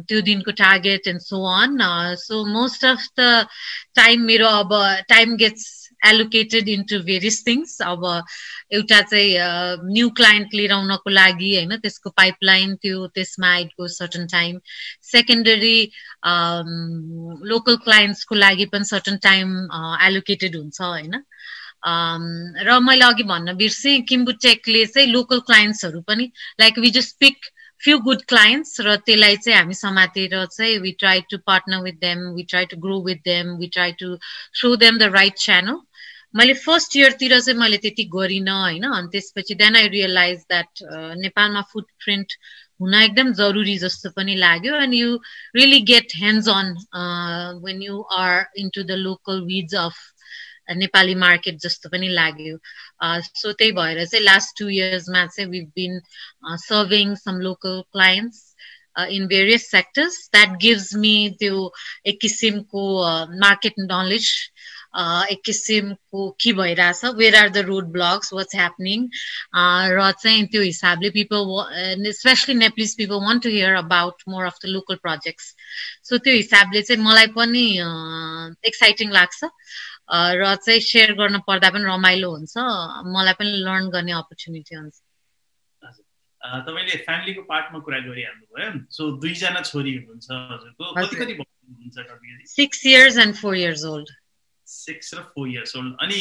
त्यो 0.09 0.21
दिनको 0.29 0.53
target 0.61 1.09
and 1.09 1.21
so 1.21 1.43
on 1.55 1.79
so 2.19 2.45
most 2.53 2.85
of 2.85 3.07
the 3.21 3.47
time 3.95 4.23
मेरो 4.27 4.49
अब 4.61 4.73
time 5.09 5.37
gets 5.37 5.67
allocated 6.03 6.69
into 6.69 6.99
various 7.05 7.43
things 7.47 7.81
अब 7.83 8.05
एउटा 8.73 9.01
चाहिँ 9.03 9.91
न्यू 9.93 10.09
क्लाइन्ट 10.17 10.55
लिएर 10.55 10.73
आउनको 10.73 11.11
लागि 11.11 11.55
होइन 11.57 11.77
त्यसको 11.79 12.11
पाइपलाइन 12.17 12.75
त्यो 12.83 13.07
त्यसमा 13.15 13.53
आइटको 13.53 13.89
सर्टन 13.91 14.27
टाइम 14.27 14.61
सेकेन्डरी 15.11 15.79
लोकल 17.53 17.77
क्लाइन्ट्सको 17.85 18.35
लागि 18.37 18.67
पनि 18.67 18.85
सर्टन 18.85 19.17
टाइम 19.23 19.55
एलोकेटेड 20.03 20.57
हुन्छ 20.57 20.81
होइन। 20.81 21.23
र 22.67 22.79
मैले 22.81 23.05
अघि 23.05 23.23
भन्न 23.25 23.57
बिर्सेँ 23.57 24.01
किम्बुटेकले 24.09 24.85
चाहिँ 24.87 25.09
लोकल 25.09 25.41
क्लाइन्ट्सहरू 25.47 26.01
पनि 26.03 26.31
like 26.61 26.79
we 26.79 26.91
just 26.91 27.17
pick 27.21 27.47
few 27.81 27.99
good 27.99 28.23
clients 28.29 28.81
र 28.81 28.97
त्यसलाई 29.07 29.37
चाहिँ 29.37 29.59
हामी 29.59 29.75
समातेर 29.75 30.45
चाहिँ 30.47 30.79
we 30.79 30.93
try 30.99 31.21
to 31.31 31.39
partner 31.47 31.83
with 31.83 32.01
them 32.01 32.19
we 32.35 32.43
try 32.43 32.67
to 32.67 32.77
grow 32.77 33.01
with 33.05 33.21
them 33.25 33.53
we 33.59 33.67
try 33.69 33.93
to 33.93 34.17
show 34.55 34.75
them 34.77 34.99
the 34.99 35.11
right 35.15 35.35
channel 35.39 35.79
मैले 36.35 36.55
फर्स्ट 36.55 36.97
इयरतिर 36.97 37.39
चाहिँ 37.41 37.59
मैले 37.59 37.77
त्यति 37.85 38.05
गरिनँ 38.15 38.53
होइन। 38.63 38.85
अनि 38.85 39.09
त्यसपछि 39.13 39.55
देन 39.55 39.77
आई 39.77 39.89
रियलाइज 39.89 40.39
द्याट 40.49 40.83
नेपालमा 41.23 41.63
फुट 41.73 41.87
प्रिन्ट 42.05 42.33
हुन 42.81 42.95
एकदम 42.95 43.33
जरुरी 43.39 43.77
जस्तो 43.79 44.11
पनि 44.17 44.35
लाग्यो। 44.37 44.75
And 44.83 44.95
you 44.95 45.17
really 45.57 45.81
get 45.93 46.13
hands 46.17 46.49
on 46.49 46.75
when 47.65 47.83
you 47.83 48.03
are 48.19 48.45
into 48.59 48.83
the 48.83 48.99
local 49.07 49.41
ways 49.47 49.75
of 49.75 49.97
Nepali 50.77 51.15
market 51.25 51.59
जस्तो 51.61 51.89
पनि 51.89 52.09
लाग्यो। 52.09 52.59
सो 53.03 53.53
त्यही 53.53 53.73
भएर 53.73 54.05
चाहिँ 54.05 54.25
लास्ट 54.25 54.59
टु 54.59 54.69
इयर्समा 54.69 55.27
चाहिँ 55.27 55.51
we 55.51 55.61
been 55.77 56.01
serving 56.67 57.15
some 57.25 57.41
local 57.41 57.81
clients 57.93 58.45
in 59.17 59.27
various 59.29 59.71
sectors 59.71 60.19
that 60.33 60.59
gives 60.61 60.95
me 60.97 61.15
त्यो 61.41 61.73
एक 62.07 62.19
किसिमको 62.23 62.85
मार्केट 63.41 63.75
नलेज 63.81 64.31
एक 64.95 65.41
किसिमको 65.45 66.21
के 66.41 66.53
भइरहेछ? 66.53 67.05
Where 67.17 67.37
are 67.37 67.49
the 67.49 67.59
road 67.67 67.87
blocks 67.93 68.33
what's 68.33 68.55
happening 68.57 69.09
र 69.95 70.11
चाहिँ 70.23 70.47
त्यो 70.53 70.63
हिसाबले 70.63 71.11
people 71.17 72.13
specially 72.21 72.55
Nepalese 72.55 72.97
people 72.99 73.25
want 73.25 73.43
to 73.43 73.49
hear 73.51 73.75
about 73.83 74.23
more 74.29 74.45
of 74.47 74.57
the 74.65 74.73
local 74.77 74.97
projects 75.03 75.55
so 76.09 76.19
त्यो 76.19 76.35
हिसाबले 76.35 76.83
चाहिँ 76.83 77.03
मलाई 77.05 77.27
पनि 77.37 77.67
एक्साइटिङ 78.73 79.13
लाग्छ। 79.13 79.41
र 80.11 80.55
चाहिँ 80.65 80.81
सेयर 80.81 81.13
गर्न 81.21 81.39
पर्दा 81.47 81.69
पनि 81.71 81.85
रमाइलो 81.85 82.31
हुन्छ। 82.31 82.55
मलाई 83.13 83.35
पनि 83.39 83.51
लर्न 83.65 83.91
गर्ने 83.93 84.13
अपर्च्युनिटी 84.19 84.75
हुन्छ। 84.75 84.97
तपाईँले 86.41 86.97
फ्यामिलीको 87.05 87.43
पार्टमा 87.45 87.79
कुरा 87.85 87.99
गरिहाल्नु 88.09 88.45
भयो 88.57 88.71
सो 88.97 89.03
दुईजना 89.21 89.61
छोरी 89.69 89.93
हुनुहुन्छ 89.97 90.29
हजुरको। 90.33 90.85
कति 90.97 91.15
कति 91.21 91.33
six 92.55 92.87
years 92.87 93.19
and 93.19 93.35
four 93.37 93.57
years 93.57 93.85
old 93.85 94.09
six 94.89 95.15
र 95.15 95.25
फोर 95.35 95.49
इयर्स 95.49 95.77
ओल्ड 95.77 96.07
अनि 96.07 96.21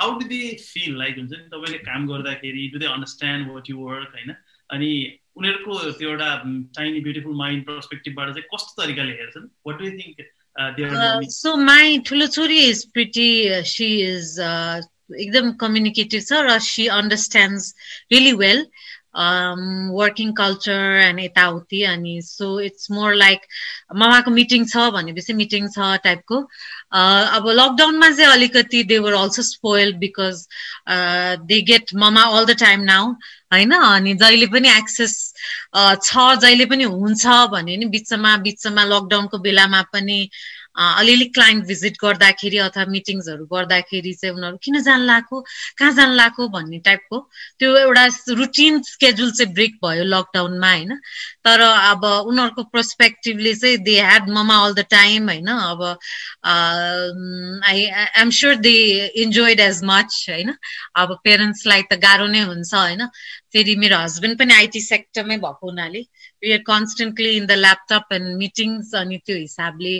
how 0.00 0.18
do 0.18 0.28
they 0.34 0.42
feel 0.64 0.98
like 0.98 1.18
हुन्छ 1.18 1.32
नि 1.32 1.48
तपाईँले 1.54 1.78
काम 1.88 2.06
गर्दाखेरि 2.12 2.68
do 2.74 2.78
they 2.78 2.92
understand 2.96 3.50
what 3.52 3.70
you 3.70 3.78
work 3.86 4.18
होइन? 4.18 4.36
अनि 4.70 4.90
उनीहरूको 5.36 5.78
त्यो 5.98 6.10
एउटा 6.10 6.28
टाइनी 6.76 7.00
ब्युटिफुल 7.00 7.34
माइन्ड 7.36 7.64
पर्सपेक्टिभबाट 7.66 8.34
चाहिँ 8.34 8.48
कस्तो 8.54 8.82
तरिकाले 8.82 9.12
हेर्छन्? 9.22 9.48
What 9.66 9.82
do 9.82 9.90
think 10.02 10.28
so 11.32 11.56
my 11.56 11.98
ठुलो 12.06 12.26
छोरी 12.36 12.58
इज 12.68 12.84
प्रिटी 12.92 13.28
सी 13.72 13.86
इज 14.06 14.38
एकदम 15.20 15.52
कम्युनिकेटिभ 15.62 16.22
छ 16.22 16.40
र 16.46 16.58
she 16.66 16.86
understands 16.96 17.74
really 18.12 18.32
well 18.42 18.66
working 19.14 20.32
culture 20.32 21.00
and 21.04 21.20
यताउति 21.20 21.82
अनि 21.82 22.20
सो 22.22 22.48
इट्स 22.60 22.90
मोर 22.90 23.14
लाइक 23.14 23.40
मामाको 23.96 24.30
मिटिङ 24.30 24.64
छ 24.66 24.90
भनेपछि 24.94 25.32
मिटिङ 25.32 25.68
छ 25.68 25.90
टाइपको 26.04 26.40
अब 27.38 27.48
लकडाउनमा 27.60 28.10
चाहिँ 28.10 28.32
अलिकति 28.32 28.82
they 28.84 28.98
were 28.98 29.12
also 29.12 29.42
spoiled 29.42 29.96
because 29.98 30.46
they 31.52 31.60
get 31.62 31.94
mama 31.94 32.22
all 32.38 32.44
the 32.46 32.56
time 32.60 32.80
now 32.92 33.12
होइन? 33.52 33.72
अनि 33.72 34.14
जहिले 34.14 34.46
पनि 34.46 34.68
एक्सेस 34.70 35.34
छ 35.76 36.26
जहिले 36.42 36.66
पनि 36.66 36.84
हुन्छ 36.84 37.26
भने 37.52 37.76
नि 37.76 37.86
बिचमा 37.96 38.36
बिचमा 38.46 38.84
लकडाउनको 38.84 39.38
बेलामा 39.38 39.82
पनि 39.92 40.18
अलिअलि 40.76 41.24
क्लाइन्ट 41.34 41.64
भिजिट 41.66 41.96
गर्दाखेरि 42.02 42.58
अथवा 42.66 42.84
मिटिङ्सहरू 42.90 43.44
गर्दाखेरि 43.52 44.12
चाहिँ 44.14 44.34
उनीहरू 44.34 44.56
किन 44.64 44.80
जान 44.82 45.00
लाएको 45.06 45.40
कहाँ 45.78 45.92
जान 45.94 46.10
लाएको 46.16 46.48
भन्ने 46.48 46.78
टाइपको 46.86 47.18
त्यो 47.58 47.76
एउटा 47.76 48.06
रुटिन 48.38 48.80
स्केड्युल 48.82 49.30
चाहिँ 49.32 49.52
ब्रेक 49.54 49.74
भयो 49.84 50.04
लकडाउनमा 50.04 50.70
होइन। 50.72 50.94
तर 51.44 51.60
अब 51.60 52.04
उनीहरूको 52.04 52.62
पर्सपेक्टिभले 52.72 53.54
चाहिँ 53.54 53.78
they 53.84 53.98
had 54.00 54.28
mama 54.30 54.56
all 54.64 54.74
the 54.74 54.84
time 54.90 55.28
होइन। 55.30 55.48
अब 55.48 55.82
I 57.64 57.84
am 58.22 58.30
sure 58.40 58.54
they 58.66 58.74
enjoyed 59.24 59.60
as 59.60 59.80
much 59.84 60.24
होइन। 60.30 60.54
अब 60.96 61.18
पेरेन्ट्सलाई 61.24 61.82
त 61.82 61.98
गाह्रो 62.02 62.26
नै 62.26 62.42
हुन्छ 62.46 62.74
होइन। 62.74 63.06
फेरि 63.52 63.74
मेरो 63.76 63.98
हस्बेन्ड 63.98 64.38
पनि 64.38 64.54
आइटी 64.54 64.80
सेक्टरमै 64.80 65.36
भएको 65.38 65.70
हुनाले 65.70 66.02
we 66.42 66.52
are 66.52 66.62
constantly 66.66 67.30
in 67.36 67.46
the 67.46 67.58
laptop 67.58 68.12
and 68.12 68.36
meetings 68.38 68.94
अनि 68.94 69.18
त्यो 69.26 69.36
हिसाबले 69.36 69.94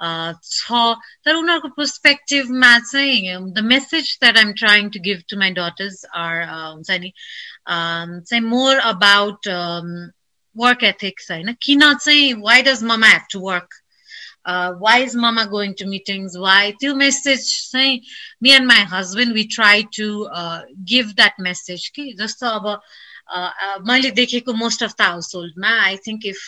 छ 0.00 0.82
तर 1.24 1.34
उनीहरूको 1.34 1.68
पर्सपेक्टिभमा 1.76 2.72
चाहिँ 2.82 3.36
the 3.52 3.64
message 3.66 4.16
that 4.20 4.38
I'm 4.38 4.52
trying 4.56 4.90
to 4.90 5.00
give 5.02 5.22
to 5.28 5.38
my 5.38 5.50
daughters 5.52 6.04
are 6.16 6.42
हुन्छ 6.48 7.00
नि 7.00 7.12
चाहिँ 7.68 8.42
मोर 8.46 8.84
अबाउट 8.86 9.48
वर्क 10.56 10.84
एथिक्स 10.84 11.30
होइन 11.30 11.56
किन 11.62 11.92
चाहिँ 11.94 12.32
why 12.42 12.62
does 12.62 12.82
mama 12.84 13.08
have 13.08 13.26
to 13.30 13.40
work 13.40 13.80
why 14.80 15.02
is 15.02 15.16
mama 15.16 15.44
going 15.50 15.72
to 15.72 15.86
meetings 15.88 16.36
why 16.38 16.72
त्यो 16.80 16.94
मेसेज 16.94 17.46
चाहिँ 17.72 18.00
me 18.42 18.50
and 18.50 18.66
my 18.66 18.84
husband 18.90 19.34
we 19.34 19.44
try 19.54 19.82
to 19.96 20.08
give 20.92 21.12
that 21.12 21.40
message 21.40 21.88
कि 21.88 22.12
जस्तो 22.18 22.46
अब 22.48 22.80
मैले 23.86 24.10
देखेको 24.12 24.52
most 24.54 24.82
of 24.82 24.94
the 24.98 25.02
house 25.02 25.34
होल्डमा 25.34 25.74
I 25.80 25.96
think 26.06 26.26
if 26.26 26.42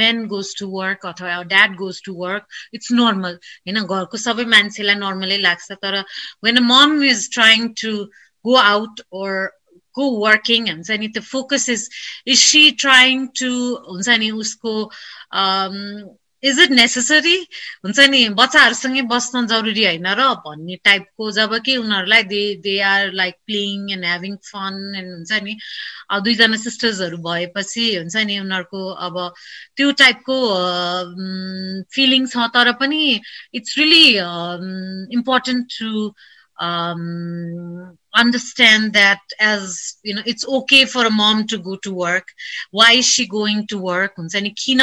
men 0.00 0.26
goes 0.26 0.54
to 0.58 0.68
work 0.70 1.06
अथवा 1.06 1.42
dad 1.46 1.76
goes 1.76 2.02
to 2.04 2.14
work 2.16 2.60
it's 2.74 2.92
normal 2.92 3.38
होइन 3.46 3.82
घरको 3.82 4.22
सबै 4.26 4.44
मान्छेलाई 4.52 5.00
नर्मलै 5.00 5.38
लाग्छ 5.38 5.80
तर 5.82 5.98
when 6.44 6.56
a 6.56 6.66
mom 6.68 7.02
is 7.04 7.28
trying 7.34 7.68
to 7.82 7.96
go 8.44 8.56
out 8.58 9.04
or 9.14 9.42
go 9.94 10.04
working 10.18 10.68
हुन्छ 10.68 10.90
नि 11.00 11.08
त्यो 11.08 11.22
focus 11.22 11.68
is 11.68 11.88
is 12.26 12.38
she 12.38 12.70
trying 12.80 13.26
to 13.40 13.50
हुन्छ 13.88 14.18
नि 14.18 14.30
उसको 14.36 14.72
इज 16.42 16.58
इट 16.60 16.70
नेसेसरी 16.72 17.36
हुन्छ 17.84 18.06
नि 18.10 18.20
बच्चाहरूसँगै 18.38 19.02
बस्न 19.08 19.46
जरुरी 19.46 19.84
होइन 19.84 20.06
र 20.12 20.24
भन्ने 20.42 20.76
टाइपको 20.84 21.30
जब 21.30 21.54
कि 21.60 21.76
उनीहरूलाई 21.76 22.22
they 22.24 22.42
they 22.62 22.74
are 22.84 23.12
like 23.14 23.34
playing 23.46 23.90
and 23.92 24.04
having 24.04 24.36
fun 24.44 24.80
and 24.96 25.12
हुन्छ 25.12 25.40
नि 25.42 25.56
दुईजना 26.22 26.56
सिस्टर्सहरू 26.58 27.18
भएपछि 27.20 27.86
हुन्छ 27.96 28.16
नि 28.24 28.38
उनीहरूको 28.38 28.82
अब 29.02 29.18
त्यो 29.76 29.92
टाइपको 30.02 30.38
फिलिङ 31.92 32.26
छ 32.28 32.50
तर 32.50 32.72
पनि 32.78 33.02
it's 33.54 33.78
really 33.78 34.04
important 35.12 35.78
to 35.78 36.12
understand 38.15 38.93
that 38.93 39.19
as 39.39 39.97
you 40.03 40.15
know 40.15 40.21
it's 40.25 40.47
okay 40.47 40.85
for 40.85 41.05
a 41.05 41.09
mom 41.09 41.45
to 41.45 41.57
go 41.59 41.75
to 41.75 41.93
work 41.93 42.27
why 42.71 42.93
is 42.93 43.05
she 43.05 43.27
going 43.27 43.67
to 43.67 43.77
work 43.77 44.15
हुन्छ 44.17 44.35
नि 44.41 44.49
किन 44.63 44.81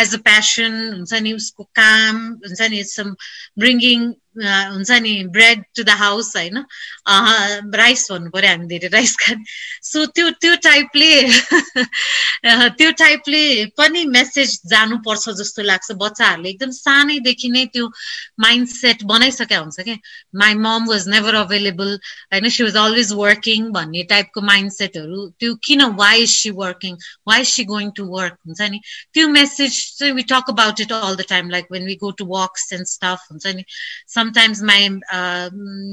एज 0.00 0.14
अ 0.14 0.20
प्यासन 0.28 0.72
हुन्छ 0.92 1.12
नि 1.22 1.32
उसको 1.32 1.64
काम 1.80 2.16
हुन्छ 2.44 2.60
नि 2.74 2.82
सम 2.84 3.14
ब्रिङ्गिङ 3.58 4.12
हुन्छ 4.37 4.91
नि 5.01 5.13
ब्रेड 5.33 5.63
टु 5.75 5.83
द 5.83 5.89
हाउस 5.99 6.35
होइन? 6.35 6.57
राइस 7.75 8.07
भन्नु 8.11 8.29
पऱ्यो 8.31 8.49
हामी 8.49 8.67
धेरै 8.67 8.89
राइस 8.93 9.15
खाने। 9.21 9.43
सो 9.83 10.05
त्यो 10.05 10.29
त्यो 10.41 10.55
टाइपले 10.63 11.11
त्यो 12.77 12.91
टाइपले 13.01 13.43
पनि 13.77 14.03
मेसेज 14.05 14.59
जानुपर्छ 14.71 15.29
जस्तो 15.39 15.61
लाग्छ 15.63 15.91
बच्चाहरूले। 16.03 16.49
एकदम 16.49 16.71
सानैदेखि 16.77 17.49
नै 17.49 17.65
त्यो 17.73 17.87
माइन्ड 18.45 18.67
सेट 18.69 19.03
बनाइसकेका 19.13 19.59
हुन्छ 19.59 19.79
क्या 19.79 19.97
my 20.43 20.53
mom 20.65 20.87
was 20.89 21.07
never 21.09 21.35
available 21.35 21.97
होइन? 22.33 22.49
सी 22.49 22.63
वाज 22.63 22.77
अलवेज 22.77 23.11
वर्किङ 23.21 23.69
भन्ने 23.73 24.03
टाइपको 24.13 24.41
माइन्ड 24.51 24.71
सेटहरू 24.71 25.27
त्यो 25.39 25.55
किन 25.65 25.83
why 26.03 26.21
is 26.23 26.29
she 26.35 26.49
working 26.61 26.97
why 27.27 27.41
is 27.41 27.47
she 27.47 27.63
going 27.73 27.91
to 27.97 28.05
work 28.15 28.37
हुन्छ 28.47 28.61
नि? 28.71 28.79
त्यो 29.13 29.27
मेसेज 29.29 29.81
चाहिँ 29.97 30.13
we 30.13 30.23
talk 30.33 30.49
about 30.49 30.81
it 30.81 30.91
all 30.91 31.15
the 31.15 31.25
time 31.29 31.49
like 31.49 31.65
when 31.71 31.85
we 31.85 31.95
go 32.05 32.11
to 32.21 32.25
works 32.35 32.73
and 32.73 32.85
stuff 32.87 33.27
हुन्छ 33.31 33.55
नि? 33.55 33.63
My 34.61 34.99
uh, 35.11 35.49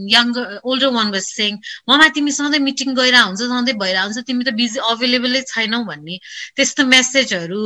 younger 0.06 0.60
older 0.64 0.90
one 0.90 1.10
was 1.10 1.28
saying 1.28 1.58
ममा 1.88 2.08
तिमी 2.08 2.32
सधैँ 2.32 2.60
meeting 2.60 2.94
गएर 2.94 3.16
हुन्छ 3.16 3.40
सधैँ 3.42 3.74
भइरहेको 3.74 4.04
हुन्छ 4.04 4.26
तिमी 4.26 4.44
त 4.44 4.54
बिजी 4.54 4.78
अभाइलेबलै 4.90 5.42
छैनौ 5.50 5.82
भन्ने 5.84 6.18
त्यस्तो 6.56 6.84
मेसेजहरू 6.86 7.62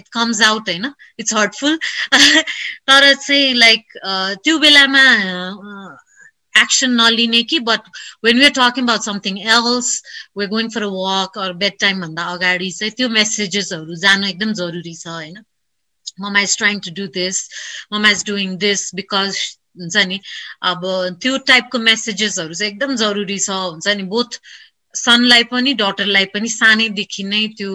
इट 0.00 0.08
कम्स 0.12 0.42
आउट 0.42 0.68
होइन 0.68 0.90
इट्स 1.18 1.34
हर्टफुल 1.34 1.78
तर 2.88 3.12
चाहिँ 3.14 3.54
लाइक 3.54 3.98
त्यो 4.44 4.58
बेलामा 4.58 5.04
एक्सन 6.54 6.90
नलिने 7.00 7.42
कि 7.42 7.58
but 7.66 7.90
when 8.24 8.42
are 8.44 8.54
talking 8.56 8.84
about 8.84 9.02
something 9.02 9.38
else 9.56 9.92
we 10.38 10.46
going 10.54 10.70
for 10.70 10.82
a 10.82 10.90
walk 10.94 11.38
or 11.38 11.52
bed 11.62 11.78
टाइमभन्दा 11.80 12.24
अगाडि 12.32 12.70
चाहिँ 12.78 12.96
त्यो 12.96 13.08
मेसेजेसहरू 13.18 14.00
जानु 14.06 14.26
एकदम 14.28 14.52
जरुरी 14.62 14.94
छ 14.94 15.14
होइन 15.14 15.38
mama 16.20 16.40
is 16.40 16.56
trying 16.58 16.80
to 16.80 16.94
do 16.94 17.06
this 17.14 17.42
mama 17.92 18.10
is 18.10 18.24
doing 18.26 18.56
this 18.58 18.84
because 18.94 19.40
हुन्छ 19.80 20.06
नि? 20.12 20.20
अब 20.70 20.86
त्यो 21.22 21.38
टाइपको 21.50 21.78
मेसेजेसहरू 21.90 22.54
चाहिँ 22.54 22.72
एकदम 22.72 22.96
जरुरी 23.04 23.38
छ 23.46 23.50
हुन्छ 23.50 23.96
नि? 24.00 24.08
बोथ 24.14 24.40
सनलाई 24.94 25.44
पनि 25.52 25.74
डटरलाई 25.80 26.24
पनि 26.34 26.48
सानैदेखि 26.54 27.24
नै 27.32 27.42
त्यो 27.58 27.74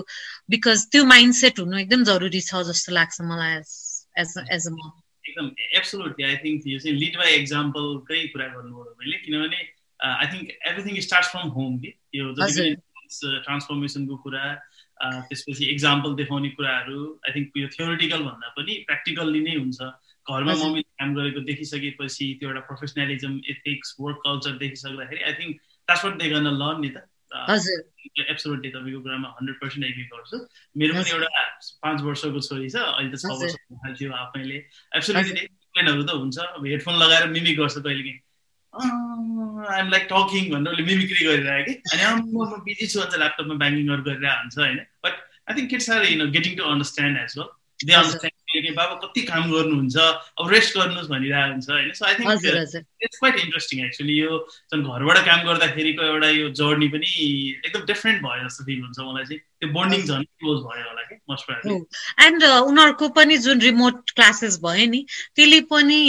बिकज 0.49 0.85
त्यो 0.91 1.03
माइन्ड 1.13 1.33
सेट 1.41 1.59
हुनु 1.59 1.77
एकदम 1.79 2.03
जरुरी 2.11 2.41
छ 2.49 2.63
जस्तो 2.69 2.93
लाग्छ 2.99 3.21
मलाई 3.31 3.55
एज 3.57 4.33
एज 4.57 4.67
अ 4.67 4.75
एकदम 5.23 5.49
एब्सोल्युटली 5.79 6.25
आई 6.29 6.35
थिङ्क 6.43 6.67
यो 6.67 6.79
चाहिँ 6.79 6.97
लिड 6.99 7.17
बाई 7.17 7.33
एक्जाम्पलकै 7.33 8.21
कुरा 8.33 8.47
गर्नुभयो 8.55 8.95
मैले? 8.99 9.17
किनभने 9.25 9.59
I 9.99 10.27
think 10.33 10.49
everything 10.71 11.01
start 11.07 11.25
from 11.33 11.47
home 11.57 11.77
कि? 11.83 11.93
यो 12.15 12.33
ट्रान्सफर्मेसनको 12.37 14.17
कुरा 14.25 14.45
त्यसपछि 15.29 15.65
इक्जाम्पल 15.71 16.15
देखाउने 16.15 16.49
कुराहरू 16.57 16.99
आई 17.27 17.31
थिङ्क 17.35 17.57
यो 17.57 17.67
थियोरिटिकल 17.77 18.21
भन्दा 18.27 18.49
पनि 18.57 18.73
प्र्याक्टिकल्ली 18.89 19.41
नै 19.47 19.55
हुन्छ। 19.55 19.79
घरमा 20.27 20.53
मम्मीले 20.63 20.89
काम 20.99 21.13
गरेको 21.15 21.39
देखिसकेपछि 21.49 22.25
त्यो 22.39 22.49
एउटा 22.49 22.61
professionalism 22.69 23.33
ethics 23.53 23.95
work 23.99 24.17
culture 24.27 24.57
देखिसक्दाखेरि 24.63 25.21
I 25.23 25.33
think 25.39 25.53
that's 25.87 26.05
what 26.05 26.13
they 26.21 26.29
गर्न 26.33 26.47
लर्न 26.61 26.77
नि 26.81 26.89
त। 26.95 26.97
एब्सोल्युटली 28.31 28.69
तपाईँको 28.71 28.99
कुरामा 29.03 29.29
हन्ड्रेड 29.37 29.57
पर्सेन्ट 29.61 29.85
एग्री 29.85 30.05
गर्छु। 30.13 30.37
मेरो 30.79 30.93
पनि 30.93 31.09
एउटा 31.15 31.29
पाँच 31.83 32.01
वर्षको 32.07 32.39
छोरी 32.47 32.69
छ 32.69 32.75
अहिले 32.83 33.09
त 33.11 33.19
छ 33.21 33.25
वर्ष 33.41 33.55
थाल्थ्यो 33.85 34.11
आफैले। 34.23 34.57
एब्सोल्युटली 34.99 35.47
त 35.73 36.11
हुन्छ। 36.21 36.37
अब 36.37 36.65
हेडफोन 36.65 36.95
लगाएर 37.03 37.27
मिमिक 37.35 37.57
गर्छ 37.57 37.77
कहिले 37.77 38.03
काहीँ 38.03 38.21
आइएम 38.73 39.89
लाइक 39.89 40.07
टकिङ 40.11 40.43
भनेर 40.53 40.71
उसले 40.73 40.83
मिमिक्री 40.85 41.25
गरिरहेको 41.25 41.73
कि। 41.73 41.73
अनि 41.93 42.03
म 42.31 42.61
बिजी 42.67 42.87
छु 42.87 42.99
भन्छ 42.99 43.15
ल्यापटपमा 43.23 43.55
ब्याङ्किङहरू 43.63 44.03
गरिरहेको 44.03 44.39
हुन्छ 44.41 44.57
होइन। 44.57 44.79
But 45.05 45.13
I 45.49 45.51
think 45.57 45.69
kids 45.73 45.89
are 45.95 46.05
you 46.05 46.17
know 46.21 46.25
getting 46.37 46.55
to 46.57 46.63
understand 46.71 47.15
as 47.23 47.37
well 47.37 47.49
they 47.85 47.93
understand 47.93 48.37
बाबा 48.53 48.95
कति 49.03 49.21
काम 49.29 49.51
गर्नुहुन्छ? 49.51 49.97
अब 50.39 50.51
रेस्ट 50.53 50.77
गर्नुहोस् 50.77 51.09
भनिरहेको 51.09 51.51
हुन्छ 51.51 51.69
होइन? 51.69 51.91
So 51.93 52.05
I 52.05 52.13
think 52.15 52.85
it's 53.03 53.17
quite 53.19 53.35
interesting 53.39 53.85
actually 53.85 54.13
यो 54.19 54.37
जुन 54.73 54.83
घरबाट 54.83 55.17
काम 55.25 55.39
गर्दाखेरिको 55.47 56.03
एउटा 56.03 56.29
यो 56.29 56.49
जर्नी 56.61 56.87
पनि 56.93 57.09
एकदम 57.65 57.81
डिफ्रेन्ट 57.91 58.21
भयो 58.23 58.47
जस्तो 58.47 58.63
फिल 58.65 58.79
हुन्छ 58.83 58.99
मलाई 58.99 59.25
चाहिँ। 59.25 59.41
त्यो 59.63 59.69
बन्डिङ 59.73 60.01
झन् 60.05 60.23
क्लोज 60.23 60.59
भयो 60.67 60.83
होला 60.89 61.03
कि 61.09 61.15
मस्ट 61.31 61.51
एन्ड 62.25 62.43
उनीहरूको 62.43 63.09
पनि 63.17 63.37
जुन 63.45 63.61
रिमोट 63.61 64.11
क्लासेस 64.11 64.59
भयो 64.63 64.85
नि 64.91 65.01
त्यसले 65.35 65.59
पनि 65.71 65.99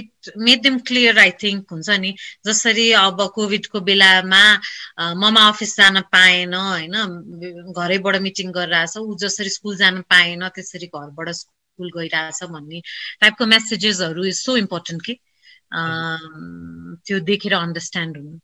it 0.00 0.30
made 0.38 0.62
them 0.62 0.78
clear 0.88 1.18
I 1.18 1.30
think 1.42 1.72
हुन्छ 1.72 1.88
नि। 2.04 2.14
जसरी 2.46 2.90
अब 3.02 3.26
कोभिडको 3.34 3.80
बेलामा 3.80 4.42
ममा 5.22 5.46
अफिस 5.48 5.76
जान 5.76 6.00
पाएन 6.12 6.54
होइन? 6.54 6.96
घरैबाट 7.72 8.16
मिटिङ 8.22 8.52
गरिरहेछ 8.52 8.96
ऊ 8.98 9.16
जसरी 9.24 9.50
स्कुल 9.50 9.76
जान 9.76 10.00
पाएन 10.12 10.48
त्यसरी 10.48 10.86
घरबाट 10.86 11.28
स्कुल 11.78 11.90
गइरहेछ 11.96 12.42
भन्ने 12.50 12.82
टाइपको 13.22 13.46
मेसेजेसहरू 13.54 14.24
इज 14.24 14.36
सो 14.42 14.56
इम्पोर्टेन्ट 14.66 15.00
कि? 15.06 15.14
त्यो 17.06 17.18
देखेर 17.30 17.54
अन्डरस्ट्यान्ड 17.54 18.16
हुनु। 18.16 18.38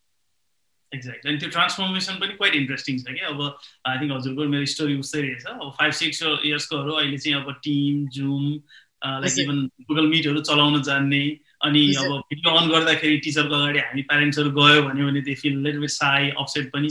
एक्ज्याक्ट 0.93 1.27
अनि 1.27 1.39
त्यो 1.43 1.51
ट्रान्सफर्मेसन 1.51 2.15
पनि 2.23 2.35
क्वाइट 2.39 2.55
इन्ट्रेस्टिङ 2.55 2.99
छ 2.99 3.05
कि? 3.11 3.23
अब 3.27 3.41
आई 3.91 3.95
थिङ्क 4.01 4.13
हजुरको 4.15 4.43
मेरो 4.55 4.67
स्टोरी 4.73 4.95
उस्तै 5.03 5.21
रहेछ। 5.23 5.45
अब 5.51 5.71
फाइभ 5.79 5.93
सिक्स 6.01 6.23
इयर्सकोहरू 6.23 6.93
अहिले 7.03 7.19
चाहिँ 7.19 7.37
अब 7.43 7.51
Teams 7.65 8.07
Zoom 8.15 8.45
like 9.05 9.39
even 9.39 9.59
Google 9.91 10.07
मिटहरू 10.15 10.41
चलाउन 10.51 10.83
जान्ने। 10.83 11.25
अनि 11.65 11.83
अब 11.95 12.11
भिडियो 12.31 12.55
अन 12.59 12.69
गर्दाखेरि 12.71 13.17
टिचरको 13.25 13.55
अगाडि 13.55 13.79
हामी 13.81 14.03
प्यारेन्ट्सहरू 14.11 14.51
गयो 14.61 14.83
भने 14.87 15.21
त्यो 15.21 15.35
feel 15.43 15.59
little 15.67 15.79
bit 15.81 15.91
shy 15.91 16.31
upset 16.39 16.71
पनि 16.73 16.89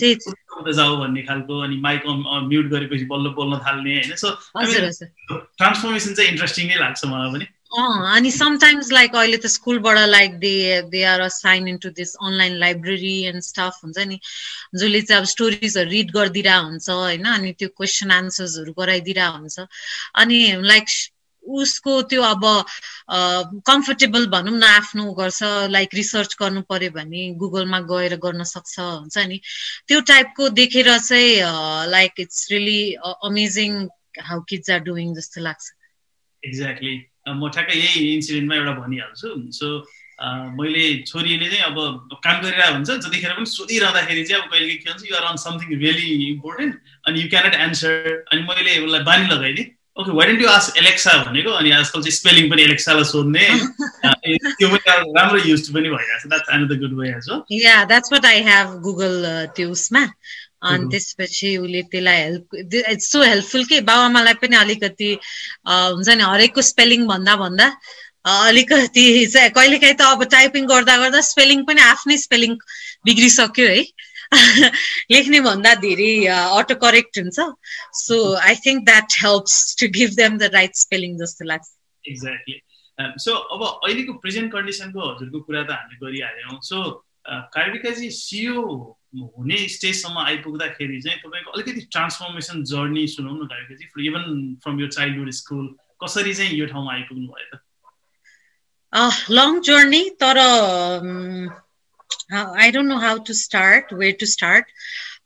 जाऊ 0.76 0.98
भन्ने 0.98 1.22
खालको 1.24 1.60
अनि 1.64 1.78
माइक 1.88 2.02
म्युट 2.52 2.68
गरेपछि 2.72 3.06
बल्ल 3.12 3.34
बोल्न 3.40 3.60
थाल्ने 3.66 3.92
होइन? 3.96 4.16
सो 4.16 4.30
ट्रान्सफर्मेसन 5.58 6.14
चाहिँ 6.14 6.30
इन्ट्रेस्टिङ 6.32 6.68
नै 6.68 6.80
लाग्छ 6.80 7.06
मलाई 7.06 7.32
पनि। 7.34 7.46
अनि 8.16 8.32
समटाइम्स 8.32 8.92
लाइक 8.92 9.16
अहिले 9.16 9.38
त 9.38 9.50
स्कुलबाट 9.52 9.98
like 10.10 10.34
they 10.40 10.56
they 10.90 11.02
are 11.12 11.22
sign 11.36 11.68
in 11.68 11.78
to 11.86 11.90
this 12.00 12.12
online 12.22 12.58
library 12.64 13.14
and 13.30 13.42
stuff 13.44 13.80
हुन्छ 13.84 14.06
नि 14.10 14.20
जसले 14.76 15.02
चाहिँ 15.02 15.22
अब 15.22 15.28
स्टोरिजहरू 15.32 15.90
रिड 15.90 16.12
गरिदिरहेको 16.18 16.68
हुन्छ 16.68 16.90
होइन? 16.90 17.26
अनि 17.34 17.52
त्यो 17.60 17.70
क्वेसन 17.74 18.12
एन्सर्सहरू 18.12 18.72
गराइदिरहेको 18.78 19.38
हुन्छ। 19.38 19.58
अनि 20.22 20.40
लाइक 20.70 20.86
उसको 21.44 22.02
त्यो 22.12 22.22
अब 22.24 22.44
कम्फर्टेबल 23.68 24.26
भनौँ 24.34 24.58
न 24.58 24.64
आफ्नो 24.64 25.12
गर्छ 25.14 25.40
लाइक 25.70 25.90
रिसर्च 25.94 26.36
गर्नु 26.42 26.62
पर्यो 26.70 26.92
भने 26.92 27.30
गुगलमा 27.40 27.80
गएर 27.92 28.16
गर्न 28.26 28.44
सक्छ 28.44 28.80
हुन्छ 28.80 29.18
नि? 29.28 29.40
त्यो 29.88 30.00
टाइपको 30.12 30.50
देखेर 30.60 30.98
चाहिँ 31.00 31.90
like 31.92 32.14
it's 32.20 32.48
really 32.52 32.82
amazing 33.30 33.72
how 34.30 34.42
kids 34.50 34.70
are 34.70 34.80
doing 34.88 35.14
जस्तो 35.16 35.42
लाग्छ। 35.42 35.66
एक्ज्याक्टली 36.44 36.96
म 37.28 37.50
ठ्याक्कै 37.50 37.76
यही 37.80 38.14
इन्सिडेन्टमा 38.14 38.56
एउटा 38.56 38.74
भनिहाल्छु। 38.80 39.30
सो 39.60 39.68
मैले 40.58 40.84
छोरीले 41.08 41.48
चाहिँ 41.52 41.64
अब 41.68 41.78
काम 42.24 42.42
गरिरहेको 42.42 42.74
हुन्छ 42.74 42.90
जतिखेर 43.06 43.32
पनि 43.34 43.46
सोधिरहँदाखेरि 43.52 44.24
चाहिँ 44.24 44.44
अब 44.44 44.50
कहिले 44.52 44.76
के 44.76 44.90
भन्छ 44.90 45.04
you're 45.12 45.24
on 45.30 45.38
something 45.44 45.80
really 45.80 46.08
important 46.32 46.74
अनि 47.08 47.22
यु 47.22 47.30
क्यानट 47.30 47.56
एन्सर 47.68 47.92
अनि 48.32 48.42
मैले 48.50 48.78
उसलाई 48.86 49.04
बानी 49.10 49.26
लगाइदिएँ। 49.34 49.68
Okay 50.02 50.12
why 50.18 50.36
you 50.42 50.48
ask 50.50 50.72
Alexa 50.78 51.12
भनेको 51.24 51.52
अनि 51.62 51.72
आजकल 51.72 52.02
चाहिँ 52.02 52.12
स्पेलिङ 52.12 52.50
पनि 52.52 52.64
एलेक्सालाई 52.64 53.04
सोध्ने। 53.10 53.48
त्यो 54.60 54.70
पनि 54.70 55.12
राम्रो 55.18 55.40
युज 55.50 55.70
पनि 55.74 55.90
भइरहेको 55.90 56.22
छ। 56.24 56.30
That's 56.30 56.50
another 56.56 56.80
good 56.84 56.94
way 57.00 57.10
as 57.10 57.28
yeah 57.64 57.84
that's 57.92 58.14
what 58.14 58.26
I 58.26 58.42
have 58.48 58.80
Google 58.88 59.16
त्यो 59.56 59.70
उसमा। 59.72 60.02
अनि 60.72 60.88
त्यसपछि 60.92 61.56
उसले 61.58 61.82
त्यसलाई 61.92 62.22
हेल्प 62.22 62.56
इट्स 62.94 63.12
सो 63.12 63.22
हेल्पफुल 63.24 63.66
कि? 63.66 63.80
बाबामालाई 63.92 64.34
पनि 64.42 64.56
अलिकति 64.56 65.10
हुन्छ 65.68 66.10
नि 66.10 66.24
हरेकको 66.24 66.62
स्पेलिङ 66.72 67.06
भन्दा 67.08 67.36
भन्दा 67.44 67.68
अलिकति 68.34 69.06
चाहिँ 69.34 69.50
कहिलेकाहीँ 69.60 69.96
त 70.00 70.02
अब 70.02 70.24
टाइपिङ 70.32 70.66
गर्दा 70.74 70.98
गर्दा 70.98 71.22
स्पेलिङ 71.30 71.64
पनि 71.70 71.82
आफ्नै 71.82 72.18
स्पेलिङ 72.18 72.56
बिग्रिसक्यो 73.06 73.68
है। 73.68 73.84
लेख्ने 75.12 75.40
भन्दा 75.48 75.74
धेरै 75.86 76.12
अटो 76.60 76.76
करेक्ट 76.84 77.20
हुन्छ। 77.20 77.40
So 78.02 78.16
I 78.50 78.56
think 78.66 78.86
that 78.86 79.18
helps 79.24 79.56
to 79.80 79.88
give 79.98 80.10
them 80.20 80.38
the 80.38 80.52
right 80.58 80.76
spelling 80.84 81.18
जस्तो 81.24 81.46
लाग्छ। 81.52 81.68
एक्ज्याक्टली 82.04 82.58
सो 83.26 83.32
अब 83.56 83.62
अहिलेको 83.70 84.14
प्रेजेन्ट 84.24 84.52
कन्डिसनको 84.52 85.00
हजुरको 85.12 85.40
कुरा 85.48 85.64
त 85.64 85.72
हामीले 85.72 85.98
गरिहाल्यौँ। 86.06 86.60
सो 86.70 86.78
कार्विकाजी 87.56 88.10
सियो 88.12 88.62
हुने 89.14 89.58
स्टेजसम्म 89.70 90.18
आइपुग्दाखेरि 90.20 91.02
चाहिँ 91.02 91.20
तपाईँको 91.20 91.52
अलिकति 91.52 91.82
ट्रान्सफर्मेसन 91.96 92.64
जर्नी 92.72 93.04
सुनाउनु 93.08 93.44
न 93.44 93.48
कार्विकाजी 93.48 94.08
इभन 94.08 94.24
फ्रम 94.64 94.80
यो 94.80 94.88
चाइल्डहुड 94.96 95.30
स्कुल 95.40 95.66
कसरी 96.04 96.34
चाहिँ 96.34 96.58
यो 96.60 96.66
ठाउँमा 96.74 96.92
आइपुग्नु 96.94 97.28
भयो 97.28 97.48
त 97.54 97.62
लङ 99.38 99.60
जर्नी 99.68 100.04
तर 100.24 100.38
I 102.34 102.72
don't 102.72 102.90
know 102.90 102.98
how 103.00 103.18
to 103.28 103.34
start 103.42 103.94
way 104.02 104.12
to 104.20 104.26
start 104.36 104.66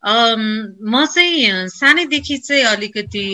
म 0.05 1.05
चाहिँ 1.13 1.67
सानैदेखि 1.69 2.37
चाहिँ 2.37 2.63
अलिकति 2.75 3.25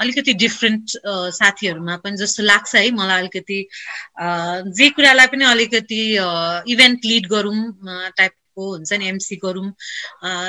अलिकति 0.00 0.32
डिफ्रेन्ट 0.40 0.90
साथीहरूमा 1.38 1.96
पनि 2.04 2.16
जस्तो 2.16 2.42
लाग्छ 2.42 2.74
है 2.74 2.90
मलाई 2.90 3.18
अलिकति। 3.20 3.58
जे 4.78 4.88
कुरालाई 4.96 5.26
पनि 5.32 5.44
अलिकति 5.44 6.00
इभेन्ट 6.72 7.04
लिड 7.04 7.26
गरौँ 7.30 7.60
टाइपको 8.16 8.70
हुन्छ 8.70 8.92
नि 8.92 9.08
एमसी 9.08 9.36
गरौँ। 9.44 9.68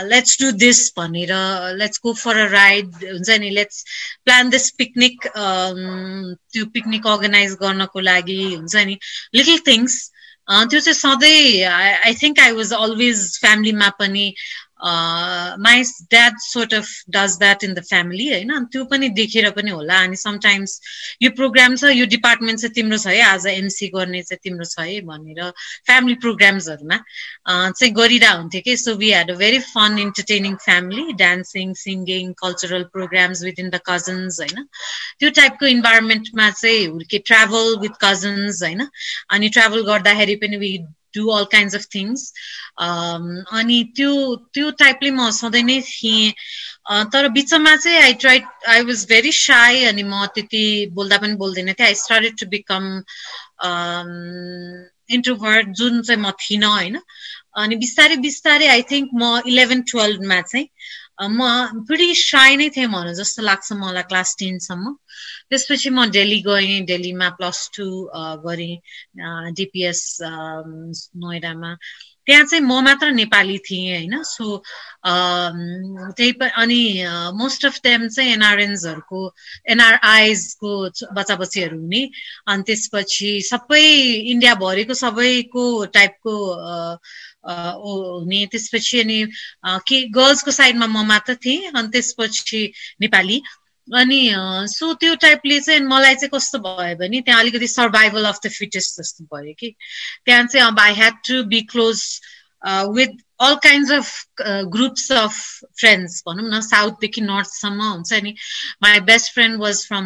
लेट्स 0.09 0.41
डु 0.41 0.51
दिस 0.63 0.79
भनेर 0.97 1.33
let's 1.81 1.99
go 2.03 2.13
for 2.23 2.37
a 2.37 2.47
ride 2.51 2.95
हुन्छ 3.11 3.29
नि 3.43 3.49
लेट्स 3.59 3.83
प्लान 4.25 4.49
दिस 4.49 4.69
पिकनिक 4.79 5.27
त्यो 5.27 6.65
पिकनिक 6.73 7.07
अर्गनाइज 7.07 7.53
गर्नको 7.61 7.99
लागि 7.99 8.41
हुन्छ 8.55 8.75
नि। 8.75 8.97
लिटल 9.35 9.59
थिङ्स 9.67 10.01
त्यो 10.47 10.79
चाहिँ 10.79 10.93
सधैँ 10.93 11.63
I 12.05 12.13
think 12.15 12.39
I 12.39 12.51
was 12.51 12.73
always 12.75 13.19
फ्यामिलीमा 13.39 13.89
पनि 13.99 14.25
my 14.83 15.83
dad 16.11 16.37
sort 16.41 16.73
of 16.73 16.87
does 17.15 17.37
that 17.39 17.63
in 17.63 17.73
the 17.73 17.83
family 17.89 18.27
होइन? 18.31 18.65
त्यो 18.71 18.83
पनि 18.91 19.09
देखेर 19.19 19.49
पनि 19.57 19.71
होला। 19.71 19.99
अनि 20.03 20.15
समटाइम्स 20.17 20.79
यो 21.23 21.29
प्रोग्राम 21.35 21.75
छ 21.75 21.91
यो 21.95 22.05
डिपार्टमेन्ट 22.15 22.59
चाहिँ 22.59 22.73
तिम्रो 22.75 22.97
छ 22.97 23.07
है? 23.07 23.21
आज 23.23 23.45
एमसी 23.47 23.87
गर्ने 23.95 24.21
चाहिँ 24.23 24.39
तिम्रो 24.43 24.65
छ 24.65 24.79
है 24.79 24.99
भनेर 25.11 25.51
फ्यामिली 25.85 26.15
प्रोग्राम्सहरूमा 26.25 26.97
चाहिँ 27.47 27.93
गरिरह 27.93 28.31
हुन्थ्यो 28.31 28.61
कि? 28.65 28.75
So 28.77 28.95
we 28.95 29.11
had 29.11 29.31
a 29.31 29.35
very 29.43 29.59
fun 29.69 29.97
entertaining 29.99 30.55
family 30.65 31.13
dancing 31.23 31.73
singing 31.83 32.33
cultural 32.43 32.83
programmes 32.97 33.43
with 33.43 33.59
in 33.59 33.69
the 33.69 33.79
cousins 33.89 34.39
होइन? 34.41 34.67
त्यो 35.19 35.29
टाइपको 35.39 35.65
इन्भाइरोमेन्टमा 35.67 36.49
चाहिँ 36.51 36.85
हुर्के 36.87 37.17
ट्राभल 37.31 37.77
विथ 37.81 37.95
कजन्स 38.01 38.61
होइन? 38.63 38.87
अनि 39.31 39.49
ट्राभल 39.49 39.81
गर्दाखेरि 39.91 40.35
पनि 40.43 40.57
we 40.57 40.71
do 41.15 41.27
all 41.37 41.45
kinds 41.51 41.75
of 41.75 41.85
things 41.95 42.21
अनि 43.59 43.79
त्यो 43.95 44.13
त्यो 44.53 44.69
टाइपले 44.83 45.11
म 45.11 45.29
सधैँ 45.39 45.63
नै 45.63 45.79
थिएँ। 45.87 46.33
तर 47.13 47.27
बिचमा 47.35 47.75
चाहिँ 47.75 48.01
I 48.03 48.13
try 48.21 48.39
I 48.69 48.81
was 48.87 49.05
very 49.09 49.31
shy 49.33 49.83
अनि 49.91 50.03
म 50.03 50.25
त्यति 50.35 50.63
बोल्दा 50.95 51.17
पनि 51.23 51.35
बोल्दैन 51.43 51.73
थिएँ 51.73 51.87
I 51.87 51.95
started 52.03 52.39
to 52.39 52.45
become 52.55 52.83
introvert 55.15 55.67
जुन 55.79 56.01
चाहिँ 56.01 56.21
म 56.21 56.31
थिइनँ 56.41 56.67
होइन। 56.67 56.99
अनि 57.61 57.75
बिस्तारै 57.85 58.15
बिस्तारै 58.27 58.67
आई 58.75 58.81
थिङ्क 58.91 59.09
म 59.13 59.23
इलेभेन 59.53 59.81
टुवेल्भमा 59.91 60.41
चाहिँ 60.41 60.67
म 61.21 61.39
पुरै 61.87 62.07
साई 62.19 62.55
नै 62.57 62.69
थिएँ 62.75 62.87
भनौँ 62.93 63.13
जस्तो 63.15 63.41
लाग्छ 63.43 63.67
मलाई 63.81 64.03
क्लास 64.11 64.35
टेनसम्म। 64.39 64.93
त्यसपछि 65.53 65.89
म 65.89 66.05
दिल्ली 66.17 66.39
गएँ 66.49 66.79
दिल्लीमा 66.91 67.29
प्लस 67.39 67.69
टू 67.77 67.85
गरेँ 68.45 68.73
डिपिएस 69.61 70.01
नोइडामा 70.23 71.75
त्यहाँ 72.27 72.43
चाहिँ 72.45 72.63
म 72.63 72.79
मात्र 72.83 73.07
नेपाली 73.11 73.57
थिएँ 73.67 73.89
होइन? 73.91 74.21
सो 74.23 74.57
त्यही 76.17 76.31
अनि 76.61 76.81
मोस्ट 77.35 77.65
अफ 77.65 77.79
देम 77.83 78.07
चाहिँ 78.07 78.31
एनआरएन्सहरूको 78.33 79.19
एनआरआइजको 79.71 80.71
बच्चा 81.17 81.35
बच्चीहरू 81.35 81.79
हुने। 81.79 82.01
अनि 82.47 82.63
त्यसपछि 82.67 83.31
सबै 83.49 83.83
इन्डियाभरिको 84.33 84.93
सबैको 85.03 85.65
टाइपको 85.97 86.35
हुने। 87.43 88.45
त्यसपछि 88.51 88.99
अनि 89.03 89.19
के 89.89 90.01
गर्ल्सको 90.19 90.51
साइडमा 90.51 90.87
म 90.87 91.05
मात्र 91.07 91.35
थिएँ। 91.45 91.71
अनि 91.75 91.87
त्यसपछि 91.97 92.61
नेपाली। 93.01 93.41
अनि 93.87 94.21
सो 94.69 94.93
त्यो 94.99 95.15
टाइपले 95.21 95.59
चाहिँ 95.59 95.79
मलाई 95.87 96.15
चाहिँ 96.15 96.29
कस्तो 96.33 96.59
भयो 96.59 96.95
भने 96.97 97.21
त्यहाँ 97.21 97.39
अलिकति 97.41 97.67
सर्भाइभल 97.67 98.25
अफ 98.25 98.39
द 98.45 98.49
फिटेस्ट 98.51 98.99
जस्तो 98.99 99.23
भयो 99.35 99.53
कि। 99.59 99.75
त्यहाँ 100.25 100.45
चाहिँ 100.45 100.67
अब 100.67 100.79
I 100.79 100.93
had 100.95 101.13
to 101.27 101.43
be 101.49 101.61
close 101.71 102.01
with 102.97 103.21
all 103.43 103.55
kinds 103.63 103.91
of 103.91 104.09
groups 104.71 105.11
of 105.11 105.35
friends 105.79 106.21
भनौँ 106.27 106.49
न 106.49 106.61
साउथदेखि 106.61 107.21
नर्थसम्म 107.21 107.91
हुन्छ 107.91 108.13
नि। 108.23 108.33
My 108.83 108.99
best 109.11 109.33
friend 109.33 109.59
was 109.61 109.85
from 109.87 110.05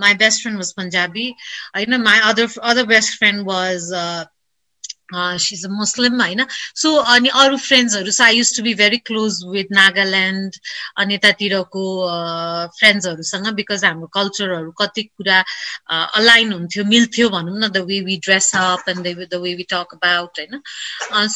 my 0.00 0.14
best 0.24 0.42
friend 0.42 0.58
was 0.58 0.72
Punjabi 0.76 1.28
होइन 1.76 2.00
my 2.02 2.18
other 2.30 2.48
other 2.70 2.86
best 2.94 3.18
friend 3.18 3.46
was 3.48 3.92
she's 5.14 5.64
a 5.64 5.68
Muslim 5.70 6.20
होइन? 6.20 6.44
So 6.76 6.94
अनि 7.14 7.28
अरू 7.42 7.56
फ्रेन्ड्सहरू 7.58 8.10
so 8.10 8.24
I 8.24 8.36
use 8.36 8.56
to 8.56 8.62
be 8.62 8.74
very 8.74 8.96
close 9.10 9.40
with 9.52 9.72
Nagaland 9.72 10.56
अनि 11.00 11.14
यतातिरको 11.14 11.84
फ्रेन्ड्सहरूसँग 12.78 13.46
बिकज 13.60 13.84
हाम्रो 13.84 14.06
कल्चरहरू 14.18 14.70
कति 14.80 15.02
कुरा 15.02 15.42
अलाइन 16.20 16.52
हुन्थ्यो 16.52 16.84
मिल्थ्यो 16.84 17.28
भनौँ 17.30 17.58
न 17.58 17.68
the 17.68 17.84
way 17.88 18.00
we 18.08 18.16
dress 18.24 18.50
up 18.56 18.88
and 18.88 19.06
the 19.30 19.40
way 19.42 19.54
we 19.54 19.66
talk 19.72 19.94
about 19.94 20.38
होइन? 20.38 20.60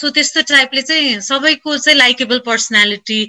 सो 0.00 0.10
त्यस्तो 0.10 0.42
टाइपले 0.48 0.82
चाहिँ 0.82 1.20
सबैको 1.30 1.76
चाहिँ 1.78 1.98
लाइकेबल 1.98 2.38
पर्सनालिटी 2.46 3.20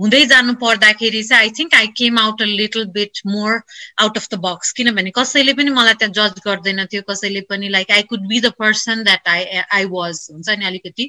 हुँदै 0.00 0.24
जानु 0.26 0.54
पर्दाखेरि 0.62 1.22
चाहिँ 1.22 1.42
I 1.42 1.50
think 1.58 1.74
I 1.74 1.86
came 1.98 2.18
out 2.18 2.42
a 2.42 2.44
little 2.44 2.84
bit 2.96 3.20
more 3.26 3.60
out 4.02 4.16
of 4.18 4.28
the 4.30 4.38
box 4.44 4.72
किनभने 4.78 5.10
कसैले 5.16 5.52
पनि 5.54 5.70
मलाई 5.70 5.94
त्यहाँ 6.02 6.12
जज 6.18 6.40
गर्दैन 6.46 6.84
थियो 6.92 7.02
कसैले 7.10 7.40
पनि 7.50 7.68
like 7.68 7.90
I 7.90 8.02
could 8.12 8.26
be 8.28 8.40
the 8.40 8.52
person 8.58 9.02
that 9.04 9.28
I 9.28 9.44
I 9.72 9.84
was 9.94 10.26
हुन्छ 10.32 10.58
नि 10.58 10.64
अलिकति। 10.66 11.06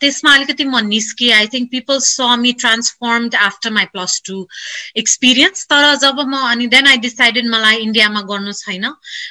त्यसमा 0.00 0.34
अलिकति 0.34 0.64
म 0.64 0.80
निस्केँ। 0.86 1.30
I 1.32 1.46
think 1.54 1.70
people 1.70 1.98
saw 2.00 2.28
me 2.40 2.52
transformed 2.60 3.34
after 3.40 3.70
my 3.72 3.84
plus 3.92 4.20
two 4.26 4.46
experience 4.98 5.66
तर 5.72 5.94
जब 6.02 6.20
म 6.22 6.42
अनि 6.50 6.66
देन 6.74 6.86
आई 6.86 6.96
डिसाइडेड 7.06 7.48
मलाई 7.50 7.76
इन्डियामा 7.82 8.20
गर्नु 8.30 8.52
छैन। 8.54 8.86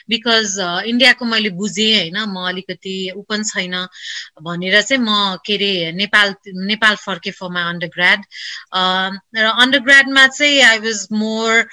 बिकज 0.09 0.57
इन्डियाको 0.87 1.25
मैले 1.25 1.49
बुझेँ 1.55 1.91
होइन 1.95 2.17
म 2.27 2.47
अलिकति 2.49 2.95
ओपन 3.17 3.43
छैन 3.45 3.75
भनेर 4.41 4.81
चाहिँ 4.81 5.03
म 5.03 5.37
के 5.45 5.55
अरे 5.55 5.91
नेपाल 5.93 6.33
नेपाल 6.67 6.95
फर्केँ 6.97 7.33
फर 7.33 7.49
माई 7.51 7.63
अन्डर 7.63 7.87
ग्राड 7.95 8.23
र 9.37 9.45
अन्डर 9.55 9.79
ग्राडमा 9.81 10.25
चाहिँ 10.29 10.61
आई 10.63 10.79
वाज 10.79 11.07
मोर 11.13 11.63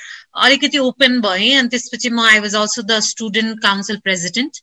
अलिकति 0.44 0.79
ओपन 0.79 1.20
भएँ 1.20 1.55
अनि 1.59 1.68
त्यसपछि 1.68 2.11
म 2.11 2.20
I 2.20 2.38
was 2.44 2.55
also 2.57 2.83
the 2.83 2.99
student 3.09 3.59
council 3.62 3.96
president 4.05 4.59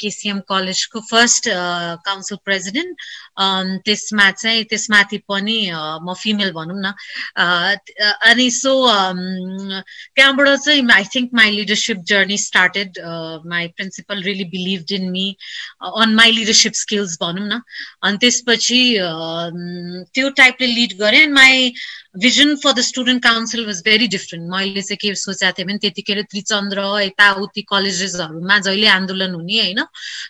KCM 0.00 0.40
कलेजको 0.48 1.00
फर्स्ट 1.10 1.48
काउन्सिल 2.08 2.38
प्रेसिडेन्ट 2.44 2.96
त्यसमा 3.84 4.30
चाहिँ 4.30 4.64
त्यसमाथि 4.70 5.18
पनि 5.28 5.58
म 6.04 6.14
फिमेल 6.22 6.52
भनौँ 6.52 6.80
न. 6.80 6.92
अनि 8.30 8.50
सो 8.50 8.72
त्यहाँबाट 10.14 10.48
चाहिँ 10.64 10.86
I 10.92 11.04
think 11.14 11.30
my 11.34 11.50
leadership 11.56 12.04
journey 12.12 12.38
started 12.38 12.98
my 13.46 13.68
principal 13.76 14.22
really 14.22 14.44
believe 14.54 14.92
in 15.00 15.10
me 15.10 15.26
on 16.02 16.14
my 16.14 16.30
leadership 16.38 16.72
skills 16.84 17.18
भनौँ 17.22 17.46
न. 17.48 17.60
अनि 18.02 18.18
त्यसपछि 18.20 18.80
त्यो 20.14 20.28
टाइपले 20.42 20.66
लिड 20.66 20.98
गरेँ 21.00 21.22
and 21.22 21.34
my 21.34 21.72
vision 22.14 22.54
for 22.62 22.72
the 22.72 22.80
student 22.80 23.22
council 23.22 23.64
was 23.66 23.80
very 23.84 24.06
different 24.08 24.50
मैले 24.50 24.82
चाहिँ 24.82 24.96
के 25.02 25.14
सोचेको 25.14 25.52
थिएँ 25.58 25.66
भने 25.66 25.78
त्यतिखेर 25.82 26.20
त्रिचन्द्र 26.30 26.82
यताउति 27.02 27.62
कलेजेसहरूमा 27.70 28.58
जहिले 28.66 28.86
आन्दोलन 28.88 29.34
हुने 29.34 29.58
होइन 29.60 29.80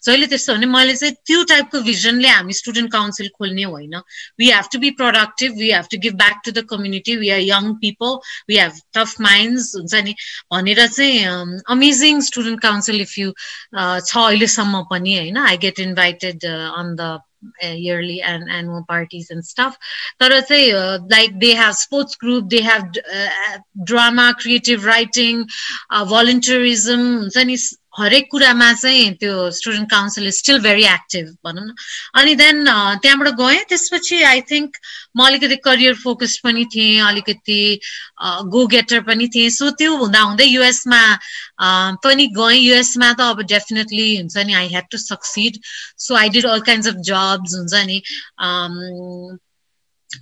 जहिले 0.04 0.26
त्यस्तो 0.26 0.54
भने 0.54 0.66
मैले 0.66 0.94
चाहिँ 0.96 1.14
त्यो 1.26 1.42
टाइपको 1.52 1.80
भिजनले 1.88 2.28
हामी 2.28 2.52
स्टुडेन्ट 2.60 2.90
काउन्सिल 2.92 3.28
खोल्ने 3.36 3.64
होइन। 3.74 3.94
We 4.38 4.50
have 4.50 4.68
to 4.72 4.78
be 4.78 4.90
productive 5.02 5.52
we 5.58 5.70
have 5.72 5.86
to 5.90 5.98
give 6.06 6.14
back 6.24 6.40
to 6.44 6.50
the 6.52 6.64
community 6.70 7.16
we 7.16 7.28
are 7.36 7.40
young 7.40 7.74
people 7.84 8.16
we 8.48 8.58
have 8.58 8.80
tough 8.96 9.20
minds 9.20 9.74
हुन्छ 9.76 9.94
नि? 10.08 10.14
भनेर 10.52 10.86
चाहिँ 10.86 11.60
amazing 11.76 12.20
student 12.30 12.60
council 12.62 13.00
if 13.00 13.18
you 13.18 13.32
छ 13.76 14.16
अहिलेसम्म 14.16 14.82
पनि 14.90 15.16
होइन। 15.18 15.36
I 15.44 15.56
get 15.68 15.80
invited 15.80 16.44
on 16.46 16.96
the 16.96 17.20
Uh, 17.62 17.68
yearly 17.68 18.20
and 18.22 18.50
annual 18.50 18.84
parties 18.88 19.30
and 19.30 19.44
stuff. 19.44 19.76
But 20.18 20.32
I 20.32 20.40
say, 20.42 20.72
uh, 20.72 20.98
like 21.08 21.38
they 21.40 21.52
have 21.52 21.74
sports 21.76 22.16
group, 22.16 22.48
they 22.50 22.60
have 22.62 22.84
uh, 23.12 23.58
drama, 23.84 24.34
creative 24.38 24.84
writing, 24.84 25.46
uh, 25.90 26.04
volunteerism. 26.04 27.30
हरेक 27.98 28.26
कुरामा 28.30 28.72
चाहिँ 28.74 29.10
त्यो 29.20 29.50
student 29.58 29.90
council 29.90 30.26
is 30.26 30.34
still 30.38 30.58
very 30.62 30.84
active 30.84 31.26
भनौँ 31.46 31.64
न। 31.64 31.74
अनि 32.20 32.34
then 32.34 32.64
त्यहाँबाट 33.02 33.28
गएँ 33.40 33.62
त्यसपछि 33.68 34.22
आई 34.30 34.40
थिङ्क 34.50 34.76
म 35.16 35.26
अलिकति 35.26 35.56
करियर 35.66 35.94
फोकस्ड 36.02 36.42
पनि 36.44 36.64
थिएँ 36.74 37.00
अलिकति 37.08 37.60
गो 38.54 38.66
गेटर 38.74 39.00
पनि 39.06 39.28
थिएँ। 39.34 39.50
सो 39.50 39.70
त्यो 39.78 39.96
हुँदा 39.96 40.20
हुँदै 40.20 40.46
युएसमा 40.46 41.02
पनि 42.04 42.26
गएँ। 42.38 42.58
युएसमा 42.58 43.12
त 43.12 43.20
अब 43.30 43.40
डेफिनेटली 43.54 44.16
हुन्छ 44.16 44.36
नि 44.46 44.52
I 44.54 44.68
had 44.74 44.90
to 44.90 44.98
succeed 44.98 45.58
so 46.06 46.14
I 46.16 46.28
did 46.34 46.46
all 46.46 46.60
kinds 46.66 46.88
of 46.88 46.96
jobs 47.10 47.54
हुन्छ 47.54 47.74
नि। 47.86 47.98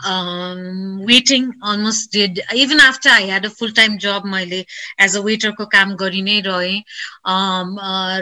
Um, 0.07 1.05
waiting 1.05 1.53
almost 1.63 2.13
did 2.13 2.41
even 2.55 2.81
after 2.81 3.09
I 3.09 3.23
had 3.23 3.45
a 3.45 3.51
full-time 3.51 3.99
job 3.99 4.25
मैले 4.25 4.65
as 4.99 5.15
a 5.15 5.23
waiter 5.23 5.53
को 5.53 5.67
काम 5.71 5.95
गरि 5.97 6.23
नै 6.23 6.41
रहेँ 6.47 6.85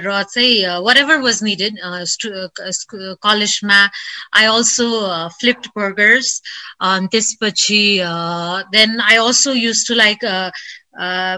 र 0.05 0.23
चाहिँ 0.35 0.83
whatever 0.83 1.21
was 1.21 1.43
needed 1.43 1.79
कलेजमा 3.23 3.91
I 4.33 4.47
also 4.47 5.29
flipped 5.41 5.73
burgers 5.75 6.43
त्यसपछि 6.81 7.99
then 8.73 9.01
I 9.01 9.17
also 9.17 9.53
used 9.53 9.87
to 9.89 9.95
like 9.95 10.23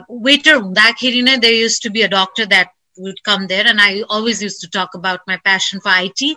waiter 0.09 0.61
हुँदाखेरि 0.61 1.23
नै 1.23 1.41
there 1.41 1.53
used 1.53 1.83
to 1.83 1.91
be 1.91 2.03
a 2.03 2.09
doctor 2.09 2.47
that 2.47 2.69
would 2.99 3.23
come 3.25 3.47
there. 3.47 3.67
And 3.67 3.81
I 3.81 4.03
always 4.09 4.43
used 4.43 4.61
to 4.63 4.69
talk 4.71 4.95
about 4.95 5.21
my 5.27 5.37
passion 5.45 5.81
for 5.81 5.93
IT. 5.93 6.35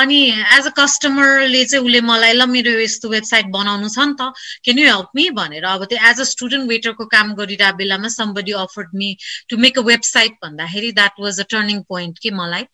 अनि 0.00 0.20
as 0.56 0.66
a 0.66 0.70
कस्टमरले 0.78 1.64
चाहिँ 1.64 1.84
उसले 1.84 2.00
मलाई 2.00 2.32
ल 2.32 2.46
मेरो 2.50 2.72
यस्तो 2.80 3.08
वेबसाइट 3.08 3.46
बनाउनु 3.56 3.88
छ 3.88 3.98
नि 4.08 4.14
त। 4.20 4.32
क्यान 4.64 4.78
यु 4.78 4.86
हेल्प 4.88 5.08
मी 5.16 5.28
भनेर 5.38 5.64
अब 5.64 5.84
त्यो 5.92 5.98
एज 6.10 6.20
अ 6.20 6.24
स्टुडेन्ट 6.32 6.68
वेटरको 6.68 7.06
काम 7.14 7.34
गरिरहेको 7.40 7.76
बेलामा 7.78 8.08
somebody 8.16 8.52
offered 8.64 8.88
me 9.00 9.08
to 9.48 9.56
make 9.64 9.78
a 9.78 9.82
website 9.90 10.32
भन्दाखेरि 10.44 10.92
that 11.00 11.20
was 11.20 11.40
a 11.40 11.46
turning 11.54 11.80
point 11.88 12.18
के 12.22 12.30
मलाई। 12.40 12.66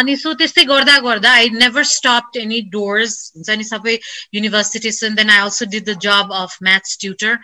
अनि 0.00 0.16
सो 0.16 0.34
त्यस्तै 0.42 0.64
गर्दा 0.72 0.98
गर्दा 1.08 1.32
I 1.32 1.50
never 1.56 1.84
stop 1.96 2.36
any 2.42 2.60
doors 2.76 3.16
हुन्छ 3.36 3.58
नि 3.58 3.64
सबै 3.72 3.98
universities 4.34 5.02
then 5.20 5.30
I 5.30 5.40
also 5.48 5.64
did 5.74 5.84
the 5.88 5.98
job 6.06 6.32
of 6.42 6.56
maths 6.62 6.98
tutor 7.00 7.38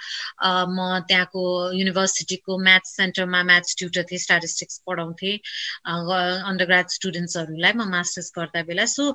म 0.44 1.00
त्यहाँको 1.08 1.42
युनिभर्सिटीको 1.78 2.58
म्याथ्स 2.68 2.96
सेन्टरमा 2.96 3.42
म्याथ्स 3.50 3.76
ट्युटर 3.78 4.02
थिएँ 4.10 4.20
स्ट्याटिस्टिक्स 4.26 4.80
पढाउँथेँ। 4.86 5.31
अन्डर 5.34 6.64
ग्राड 6.66 6.88
स्टुडेन्ट्सहरूलाई 6.96 7.72
म 7.72 7.88
मास्टर्स 7.92 8.32
गर्दा 8.38 8.62
बेला। 8.62 8.84
So 8.88 9.08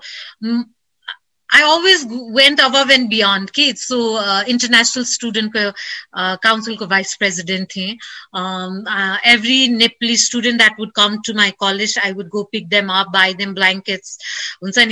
I 1.51 1.63
always 1.63 2.05
went 2.07 2.59
above 2.59 2.89
and 2.89 3.09
beyond 3.09 3.53
kids. 3.53 3.83
So 3.83 4.17
uh, 4.17 4.43
international 4.47 5.05
student 5.05 5.55
uh, 5.55 6.37
council 6.37 6.77
ko 6.77 6.85
vice 6.85 7.15
president 7.15 7.71
the. 7.73 7.97
Um, 8.33 8.85
uh, 8.87 9.17
every 9.23 9.67
Nepalese 9.67 10.25
student 10.25 10.59
that 10.59 10.75
would 10.77 10.93
come 10.93 11.21
to 11.23 11.33
my 11.33 11.51
college, 11.59 11.97
I 12.03 12.11
would 12.11 12.29
go 12.29 12.45
pick 12.45 12.69
them 12.69 12.89
up, 12.89 13.13
buy 13.13 13.33
them 13.37 13.53
blankets, 13.53 14.17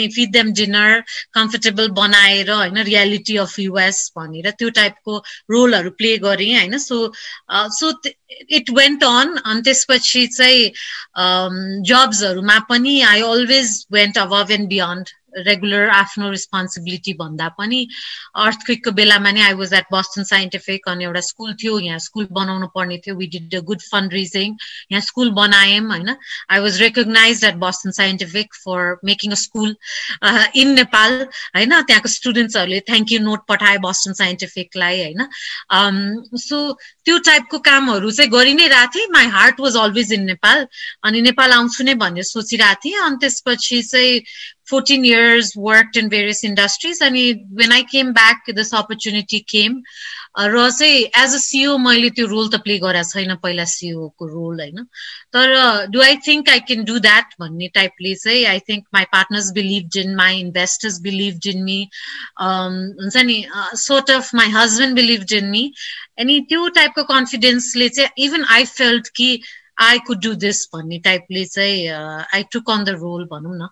feed 0.09 0.33
them 0.33 0.53
dinner, 0.53 1.03
comfortable 1.33 1.89
बनाएर 1.89 2.49
होइन 2.51 2.77
reality 2.83 3.37
of 3.37 3.57
US 3.59 4.11
भनेर 4.17 4.49
त्यो 4.59 4.69
टाइपको 4.79 5.17
रोलहरू 5.51 5.89
play 5.99 6.17
गरेँ 6.25 6.53
होइन 6.55 6.77
so 6.77 6.97
so 7.79 7.91
it 8.59 8.69
went 8.79 9.03
on 9.03 9.35
अनि 9.37 9.61
त्यसपछि 9.67 10.25
चाहिँ 10.37 10.71
जब्सहरूमा 11.91 12.59
पनि 12.69 12.99
I 13.11 13.21
always 13.21 13.85
went 13.91 14.17
above 14.17 14.51
and 14.51 14.69
beyond 14.69 15.09
regular 15.37 15.89
आफ्नो 15.89 16.29
रेस्पोन्सिबिलिटी 16.31 17.13
भन्दा 17.19 17.47
पनि 17.57 17.79
अर्थक्विकको 18.45 18.91
बेलामा 18.99 19.31
नै 19.31 19.41
I 19.41 19.53
was 19.61 19.73
at 19.73 19.85
Boston 19.91 20.23
Scientific 20.31 20.87
अनि 20.89 21.03
एउटा 21.03 21.21
स्कुल 21.29 21.53
थियो 21.63 21.79
यहाँ 21.79 21.99
स्कुल 21.99 22.27
बनाउनु 22.31 22.67
पर्ने 22.75 22.97
थियो. 23.05 23.15
We 23.15 23.27
did 23.35 23.55
a 23.55 23.61
good 23.69 23.81
fund 23.91 24.13
raising 24.13 24.55
यहाँ 24.91 25.01
स्कुल 25.01 25.31
बनायौँ 25.39 25.85
होइन। 25.89 26.15
I 26.51 26.59
was 26.59 26.81
recognize 26.81 27.43
at 27.45 27.55
Boston 27.65 27.91
Scientific 27.99 28.55
for 28.55 28.97
making 29.05 29.31
a 29.31 29.39
school 29.43 29.75
in 30.55 30.73
Nepal 30.75 31.21
होइन। 31.55 31.81
त्यहाँको 31.81 32.09
स्टुडेन्ट्सहरूले 32.09 32.79
थ्याङ्क 32.89 33.11
यू 33.11 33.19
नोट 33.19 33.45
पठाए 33.47 33.77
बस्टन 33.85 34.13
साइन्टिफिकलाई 34.13 35.01
होइन। 35.01 35.27
सो 36.45 36.57
um, 36.59 36.77
त्यो 37.05 37.17
टाइपको 37.25 37.57
कामहरू 37.65 38.11
चाहिँ 38.11 38.31
गरि 38.31 38.53
नै 38.53 38.67
रहेको 38.67 38.93
थिएँ। 38.95 39.07
My 39.13 39.25
heart 39.35 39.59
was 39.59 39.75
always 39.77 40.11
in 40.13 40.23
Nepal 40.25 40.65
अनि 41.03 41.21
नेपाल 41.21 41.51
आउँछु 41.51 41.83
नै 41.83 41.93
भनेर 41.95 42.23
सोचिरहेको 42.23 42.81
थिएँ। 42.85 42.99
अनि 43.01 43.17
त्यसपछि 43.21 43.81
चाहिँ 43.83 44.21
fourteen 44.69 45.05
years 45.05 45.53
work 45.57 45.97
in 45.97 46.07
various 46.09 46.43
industries 46.45 47.01
अनि 47.03 47.31
when 47.61 47.71
I 47.71 47.83
came 47.91 48.11
back 48.13 48.49
this 48.55 48.73
opportunity 48.75 49.39
came 49.49 49.81
र 50.37 50.69
चाहिँ 50.69 51.03
एज 51.23 51.33
अ 51.33 51.37
सिओ 51.39 51.77
मैले 51.77 52.09
त्यो 52.15 52.25
रोल 52.27 52.47
त 52.49 52.61
प्ले 52.63 52.77
गरेको 52.79 53.09
छैन 53.11 53.35
पहिला 53.43 53.65
सिओको 53.73 54.27
रोल 54.27 54.59
होइन? 54.61 54.83
तर 55.33 55.53
do 55.91 56.01
I 56.01 56.15
think 56.27 56.49
I 56.49 56.59
can 56.69 56.83
do 56.85 56.97
that 57.05 57.33
भन्ने 57.39 57.67
टाइपले 57.75 58.13
चाहिँ 58.23 58.45
I 58.53 58.59
think 58.69 58.85
my 58.93 59.03
partners 59.13 59.51
believe 59.55 59.97
in 59.97 60.15
my 60.15 60.39
investors 60.39 60.99
believe 61.01 61.47
in 61.53 61.63
me 61.63 61.79
हुन्छ 62.41 63.17
नि? 63.17 63.37
Sort 63.85 64.11
of 64.11 64.33
my 64.35 64.49
husband 64.55 64.95
believe 64.95 65.33
in 65.33 65.49
me 65.49 65.63
अनि 66.19 66.39
त्यो 66.49 66.67
टाइपको 66.79 67.03
कन्फिडेन्सले 67.13 67.89
चाहिँ 67.89 68.25
इभन 68.25 68.43
आई 68.57 68.65
फेल्ट 68.73 69.07
कि 69.15 69.29
आई 69.81 69.99
कुड 70.07 70.21
डु 70.23 70.33
दिस 70.41 70.65
भन्ने 70.73 70.99
टाइपले 71.05 71.45
चाहिँ 71.45 71.87
I 72.33 72.43
took 72.51 72.71
on 72.71 72.83
the 72.83 72.89
role 73.03 73.25
भनौँ 73.31 73.55
न। 73.57 73.69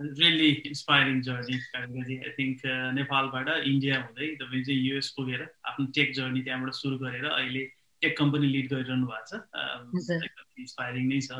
रियली 0.00 0.48
इन्सपायरिङ 0.70 1.20
जर्नी 1.28 1.56
कालिम्पोङजी 1.72 2.16
आई 2.24 2.32
थिङ्क 2.38 2.60
नेपालबाट 2.98 3.48
इन्डिया 3.72 3.96
हुँदै 4.04 4.28
तपाईँ 4.40 4.64
चाहिँ 4.64 4.80
युएस 4.80 5.08
पुगेर 5.16 5.42
आफ्नो 5.72 5.86
टेक 5.98 6.14
जर्नी 6.18 6.40
त्यहाँबाट 6.48 6.72
सुरु 6.80 6.96
गरेर 7.04 7.26
अहिले 7.30 7.62
टेक 8.02 8.16
कम्पनी 8.18 8.46
लिड 8.48 8.66
गरिरहनु 8.72 9.06
भएको 9.06 9.26
छ। 9.28 10.40
इन्सपायरिङ 10.64 11.04
नै 11.12 11.20
छ। 11.20 11.30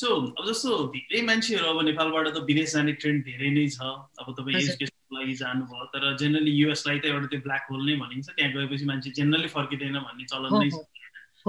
सो 0.00 0.08
अब 0.38 0.44
जस्तो 0.46 0.70
धेरै 0.94 1.22
मान्छेहरू 1.26 1.66
अब 1.74 1.78
नेपालबाट 1.90 2.26
त 2.30 2.46
विदेश 2.46 2.74
जाने 2.78 2.92
ट्रेन्ड 3.02 3.24
धेरै 3.26 3.50
नै 3.58 3.66
छ। 3.74 3.90
अब 4.22 4.26
तपाईँ 4.38 4.56
एजुकेसनको 4.62 5.18
लागि 5.18 5.34
जानुभयो 5.42 5.84
तर 5.94 6.02
जेनरली 6.22 6.52
युएसलाई 6.54 6.98
त 7.02 7.04
एउटा 7.10 7.26
त्यो 7.34 7.40
ब्ल्याक 7.50 7.64
होल 7.74 7.82
नै 7.90 7.96
भनिन्छ। 8.02 8.26
त्यहाँ 8.30 8.52
गएपछि 8.54 8.84
मान्छे 8.94 9.10
जेनरली 9.18 9.50
फर्किँदैन 9.58 9.98
भन्ने 10.06 10.24
चलन 10.30 10.50
नै 10.54 10.70
छ। 10.70 10.86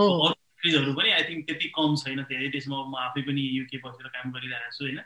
अरू 0.02 0.34
कन्ट्रिजहरू 0.34 0.92
पनि 0.98 1.10
आई 1.18 1.24
थिङ्क 1.30 1.42
त्यति 1.48 1.68
कम 1.78 1.96
छैन। 2.02 2.20
धेरै 2.34 2.50
देशमा 2.58 2.78
म 2.90 2.96
आफै 3.06 3.22
पनि 3.30 3.42
युके 3.62 3.78
बसेर 3.86 4.08
काम 4.18 4.34
गरिरहेको 4.34 4.74
छु 4.78 4.84
होइन? 4.90 5.00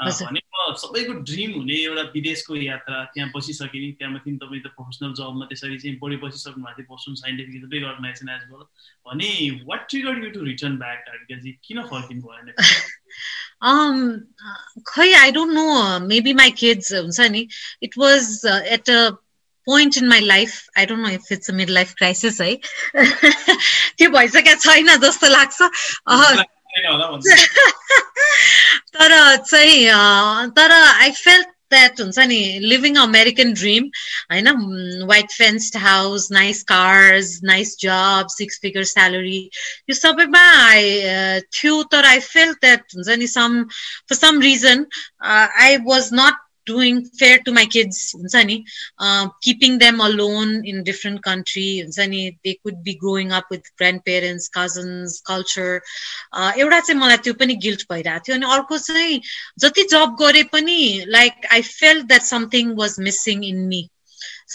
भनेको 0.00 0.72
सबैको 0.82 1.12
ड्रिम 1.30 1.52
हुने 1.54 1.76
एउटा 1.84 2.02
विदेशको 2.14 2.56
यात्रा 2.56 3.04
त्यहाँ 3.14 3.30
बसिसके 3.36 3.80
नि 3.80 3.92
त्यहाँ 3.98 4.12
माथि 4.12 4.36
तपाईँ 4.36 4.62
त 4.62 4.72
प्रोफेसनल 4.76 5.12
जबमा 5.20 5.46
त्यसरी 5.46 5.78
चाहिँ 5.78 5.98
बढी 6.02 6.16
बसिसक्नु 6.24 6.64
भएको 6.64 6.82
थियो 6.82 6.94
बस्नु 6.94 7.14
scientific 7.22 7.68
big 7.74 7.84
organisation 7.84 8.28
as 8.36 8.48
well 8.52 8.64
भने 9.06 9.30
what 9.68 9.86
trigger 9.90 10.24
you 10.24 10.30
to 10.30 10.44
return 10.44 10.78
back 10.78 11.04
कार्डिकाजी 11.08 11.58
किन 11.64 11.82
फर्किनु 11.92 12.20
भयो 12.22 12.56
Um, 13.62 13.96
खै 14.88 15.12
I 15.14 15.32
don't 15.36 15.52
know 15.52 15.64
maybe 16.06 16.32
my 16.32 16.50
kids 16.60 16.92
हुन्छ 16.92 17.26
नि? 17.30 17.46
It 17.82 17.98
was 17.98 18.30
at 18.46 18.90
a 18.90 19.10
point 19.66 19.96
in 19.98 20.08
my 20.08 20.20
life 20.20 20.78
I 20.78 20.86
don't 20.86 21.02
know 21.02 21.08
if 21.16 21.32
it's 21.32 21.50
mid 21.58 21.70
life 21.70 21.92
crisis 21.98 22.40
है? 22.40 22.54
त्यो 23.98 24.10
भइसकेको 24.10 24.54
छैन 24.64 24.96
जस्तो 25.04 25.28
लाग्छ। 25.28 25.68
तर 28.94 29.36
चाहिँ 29.36 30.50
तर 30.50 30.72
आई 30.72 31.10
फेल्ट 31.12 31.48
द्याट 31.70 32.00
हुन्छ 32.00 32.18
नि 32.26 32.38
लिभिङ 32.62 32.96
अमेरिकन 32.96 33.52
ड्रिम 33.52 33.84
होइन 34.32 34.48
white 35.06 35.32
fenced 35.32 35.76
house 35.76 36.28
nice 36.32 36.62
cars 36.62 37.38
nice 37.44 37.76
job 37.80 38.26
six 38.30 38.58
figure 38.62 38.84
salary 38.84 39.40
यो 39.90 39.94
सबैमा 39.94 40.44
आई 40.66 41.40
थियो 41.52 41.82
तर 41.92 42.04
आई 42.04 42.20
फेल 42.26 42.52
द्याट 42.60 42.96
हुन्छ 42.96 43.18
नि 43.18 43.26
some 43.26 43.62
for 44.08 44.14
some 44.14 44.40
reason 44.40 44.86
I 45.32 45.76
was 45.84 46.10
not 46.12 46.46
doing 46.66 47.00
fair 47.18 47.38
to 47.46 47.52
my 47.52 47.66
kids 47.74 48.00
हुन्छ 48.14 48.44
नि 48.46 48.56
keeping 49.46 49.78
them 49.78 50.02
alone 50.04 50.54
in 50.72 50.82
different 50.82 51.20
country 51.24 51.66
हुन्छ 51.80 52.08
नि 52.14 52.22
they 52.44 52.52
could 52.62 52.82
be 52.88 52.94
growing 53.04 53.30
up 53.40 53.52
with 53.52 53.70
grandparents 54.04 54.50
cousins 54.56 55.20
culture 55.26 55.80
एउटा 56.58 56.80
चाहिँ 56.80 57.00
मलाई 57.00 57.16
त्यो 57.28 57.34
पनि 57.44 57.54
गिल्ट 57.66 57.86
भइरहेको 57.92 58.24
थियो. 58.28 58.36
अनि 58.36 58.52
अर्को 58.54 58.78
चाहिँ 58.78 59.20
जति 59.60 59.82
जब 59.90 60.16
गरे 60.20 60.42
पनि 60.52 60.78
like 61.08 61.46
I 61.52 61.62
feel 61.70 62.02
that 62.12 62.22
something 62.22 62.74
was 62.76 62.96
missing 63.08 63.44
in 63.44 63.66
me 63.68 63.88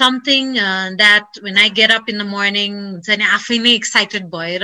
uh, 0.02 0.92
that 0.98 1.28
when 1.42 1.58
I 1.58 1.70
get 1.70 1.92
up 1.92 2.10
in 2.10 2.18
the 2.18 2.24
morning, 2.26 2.74
हुन्छ 2.96 3.18
नि 3.18 3.26
आफै 3.26 3.58
नै 3.60 3.72
एक्साइटेड 3.76 4.26
भएर 4.32 4.64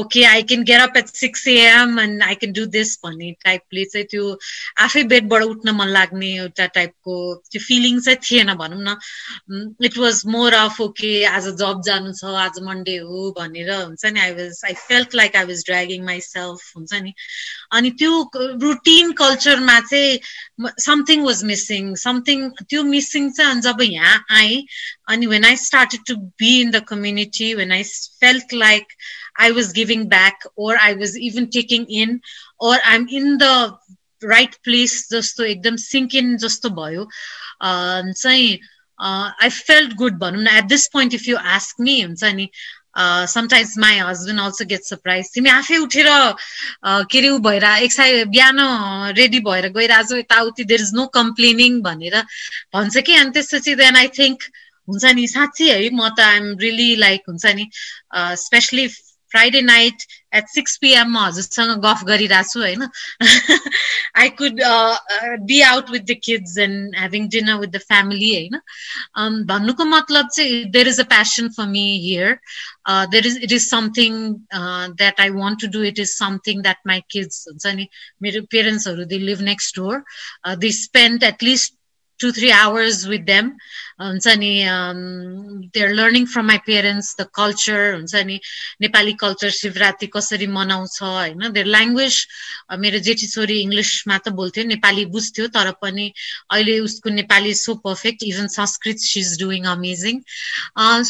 okay 0.00 0.22
I 0.24 0.42
can 0.42 0.62
get 0.64 0.80
up 0.80 0.96
at 0.96 1.08
six 1.14 1.46
AM 1.48 1.98
and 2.00 2.22
I 2.22 2.34
can 2.34 2.52
do 2.52 2.64
this 2.76 2.96
भन्ने 3.04 3.30
टाइपले 3.44 3.84
चाहिँ 3.92 4.06
त्यो 4.10 4.24
आफै 4.84 5.02
बेडबाट 5.12 5.42
उठ्न 5.44 5.74
मन 5.80 5.88
लाग्ने 5.88 6.30
एउटा 6.36 6.66
टाइपको 6.78 7.16
त्यो 7.50 7.60
फिलिङ 7.66 8.00
चाहिँ 8.00 8.18
थिएन 8.22 8.54
भनौँ 8.62 8.80
न 8.80 9.76
it 9.84 9.98
was 9.98 10.22
more 10.26 10.54
of 10.54 10.80
okay 10.80 11.12
आज 11.32 11.48
जब 11.62 11.82
जानु 11.86 12.12
छ 12.12 12.34
आज 12.46 12.60
मन्डे 12.62 12.96
हो 13.10 13.30
भनेर 13.38 13.70
हुन्छ 13.74 14.04
नि 14.06 14.20
I 14.20 14.32
was 14.40 14.60
I 14.66 14.74
felt 14.82 15.14
like 15.14 15.36
I 15.36 15.50
was 15.52 15.64
dragging 15.66 16.04
myself 16.22 16.72
हुन्छ 16.76 17.02
नि 17.02 17.14
अनि 17.72 17.90
त्यो 17.98 18.12
रुटिन 18.62 19.12
कल्चरमा 19.22 19.78
चाहिँ 19.90 20.72
समथिङ 20.80 21.24
वाज 21.24 21.44
मिसिङ 21.44 21.94
समथिङ 22.04 22.48
त्यो 22.62 22.82
मिसिङ 22.94 23.30
चाहिँ 23.32 23.60
जब 23.60 23.82
यहाँ 23.82 24.16
आएँ 24.30 24.47
and 24.47 25.27
when 25.27 25.45
I 25.45 25.55
started 25.55 26.01
to 26.07 26.17
be 26.37 26.61
in 26.61 26.71
the 26.71 26.81
community, 26.81 27.55
when 27.55 27.71
I 27.71 27.83
felt 28.19 28.51
like 28.51 28.87
I 29.37 29.51
was 29.51 29.73
giving 29.73 30.07
back 30.09 30.41
or 30.55 30.75
I 30.79 30.93
was 30.93 31.17
even 31.17 31.49
taking 31.49 31.85
in 31.85 32.21
or 32.59 32.75
I'm 32.85 33.07
in 33.07 33.37
the 33.37 33.75
right 34.21 34.55
place 34.63 35.07
जस्तो 35.11 35.43
एकदम 35.43 35.75
sync 35.77 36.15
in 36.15 36.37
जस्तो 36.43 36.69
भयो 36.79 37.07
चाहिँ 38.13 38.59
I 39.01 39.49
felt 39.49 39.93
good 40.01 40.17
भनौँ 40.19 40.41
न 40.43 40.47
at 40.57 40.65
this 40.65 40.87
point 40.93 41.13
if 41.13 41.27
you 41.27 41.37
ask 41.55 41.81
me 41.81 41.99
हुन्छ 42.01 42.23
नि 42.23 42.49
sometimes 43.32 43.76
my 43.78 43.98
husband 43.98 44.40
also 44.40 44.64
get 44.72 44.82
surprise 44.84 45.30
तिमी 45.34 45.50
आफै 45.50 45.76
उठेर 45.78 46.08
के 47.10 47.18
अरे 47.18 47.28
ऊ 47.28 47.38
भएर 47.46 47.64
एक्साइ 47.64 48.24
बिहान 48.36 48.58
रेडी 49.18 49.40
भएर 49.48 49.68
गइरहेको 49.76 50.16
यताउति 50.16 50.64
देयर 50.64 50.80
इज 50.80 50.94
नो 50.94 51.06
कम्प्लेनिङ 51.18 51.80
भनेर 51.82 52.16
भन्छ 52.74 52.96
कि। 52.98 53.14
अनि 53.14 53.30
त्यसपछि 53.30 53.74
देन 53.82 53.96
आई 53.96 54.08
थिङ्क 54.18 54.42
हुन्छ 54.88 55.04
नि 55.14 55.26
साँच्ची 55.28 55.68
है 55.68 55.78
म 55.90 56.08
त 56.08 56.20
आइएम 56.20 56.56
रियली 56.60 56.94
लाइक 56.96 57.22
हुन्छ 57.28 57.46
नि 57.58 57.68
especially 58.44 58.86
Friday 59.30 59.60
night 59.62 60.02
at 60.34 60.48
six 60.48 60.76
PM 60.82 61.12
म 61.12 61.18
हजुरसँग 61.18 61.84
गफ 61.84 62.04
गरिरहेको 62.06 62.52
छु 62.52 62.60
होइन 62.60 62.88
I 64.16 64.28
could 64.40 64.60
be 65.48 65.60
out 65.62 65.90
with 65.90 66.00
the 66.10 66.16
kids 66.24 66.56
and 66.58 66.96
having 66.96 67.28
dinner 67.28 67.60
with 67.60 67.68
the 67.68 67.80
family 67.88 68.34
होइन? 68.34 68.60
भन्नुको 69.46 69.84
मतलब 69.84 70.28
चाहिँ 70.36 70.64
there 70.70 70.88
is 70.88 71.00
a 71.00 71.04
passion 71.14 71.48
for 71.56 71.66
me 71.68 71.86
here 72.04 72.38
there 72.90 73.26
is 73.26 73.38
it 73.42 73.52
is 73.52 73.68
something 73.68 74.20
that 74.54 75.20
I 75.20 75.30
want 75.30 75.60
to 75.60 75.72
do 75.78 75.82
it 75.84 75.98
is 75.98 76.12
something 76.12 76.62
that 76.62 76.86
my 76.86 77.02
kids 77.10 77.44
हुन्छ 77.48 77.74
नि 77.76 77.88
मेरो 78.22 78.42
पेरेन्ट्सहरू 78.50 79.04
they 79.14 79.18
live 79.18 79.40
next 79.50 79.76
door 79.76 80.04
they 80.56 80.72
spend 80.74 81.24
at least 81.24 81.74
two 82.20 82.32
three 82.32 82.52
hours 82.52 83.06
with 83.06 83.26
them. 83.26 83.56
हुन्छ 84.00 84.32
नि 84.38 84.50
they're 85.74 85.88
learning 85.90 86.26
from 86.32 86.46
my 86.46 86.58
parents 86.66 87.16
the 87.20 87.24
culture 87.34 87.80
हुन्छ 87.94 88.22
नि 88.26 88.38
Nepali 88.80 89.12
culture 89.22 89.50
Shivaratri 89.50 90.08
कसरी 90.12 90.46
मनाउँछ 90.48 91.02
होइन 91.02 91.48
देयर 91.48 91.66
ल्याङ्ग्वेज 91.66 92.18
मेरो 92.78 92.98
जेठी 93.08 93.26
छोरी 93.28 93.58
इङ्ग्लिसमा 93.62 94.18
त 94.18 94.34
बोल्थ्यो 94.38 94.64
नेपाली 94.66 95.04
बुझ्थ्यो 95.16 95.48
तर 95.56 95.70
पनि 95.82 96.06
अहिले 96.50 96.78
उसको 96.80 97.10
Nepali 97.16 97.54
so 97.56 97.74
perfect 97.82 98.22
even 98.22 98.46
Sanskrit 98.54 99.04
she 99.06 99.20
is 99.20 99.34
doing 99.42 99.66
amazing 99.74 100.22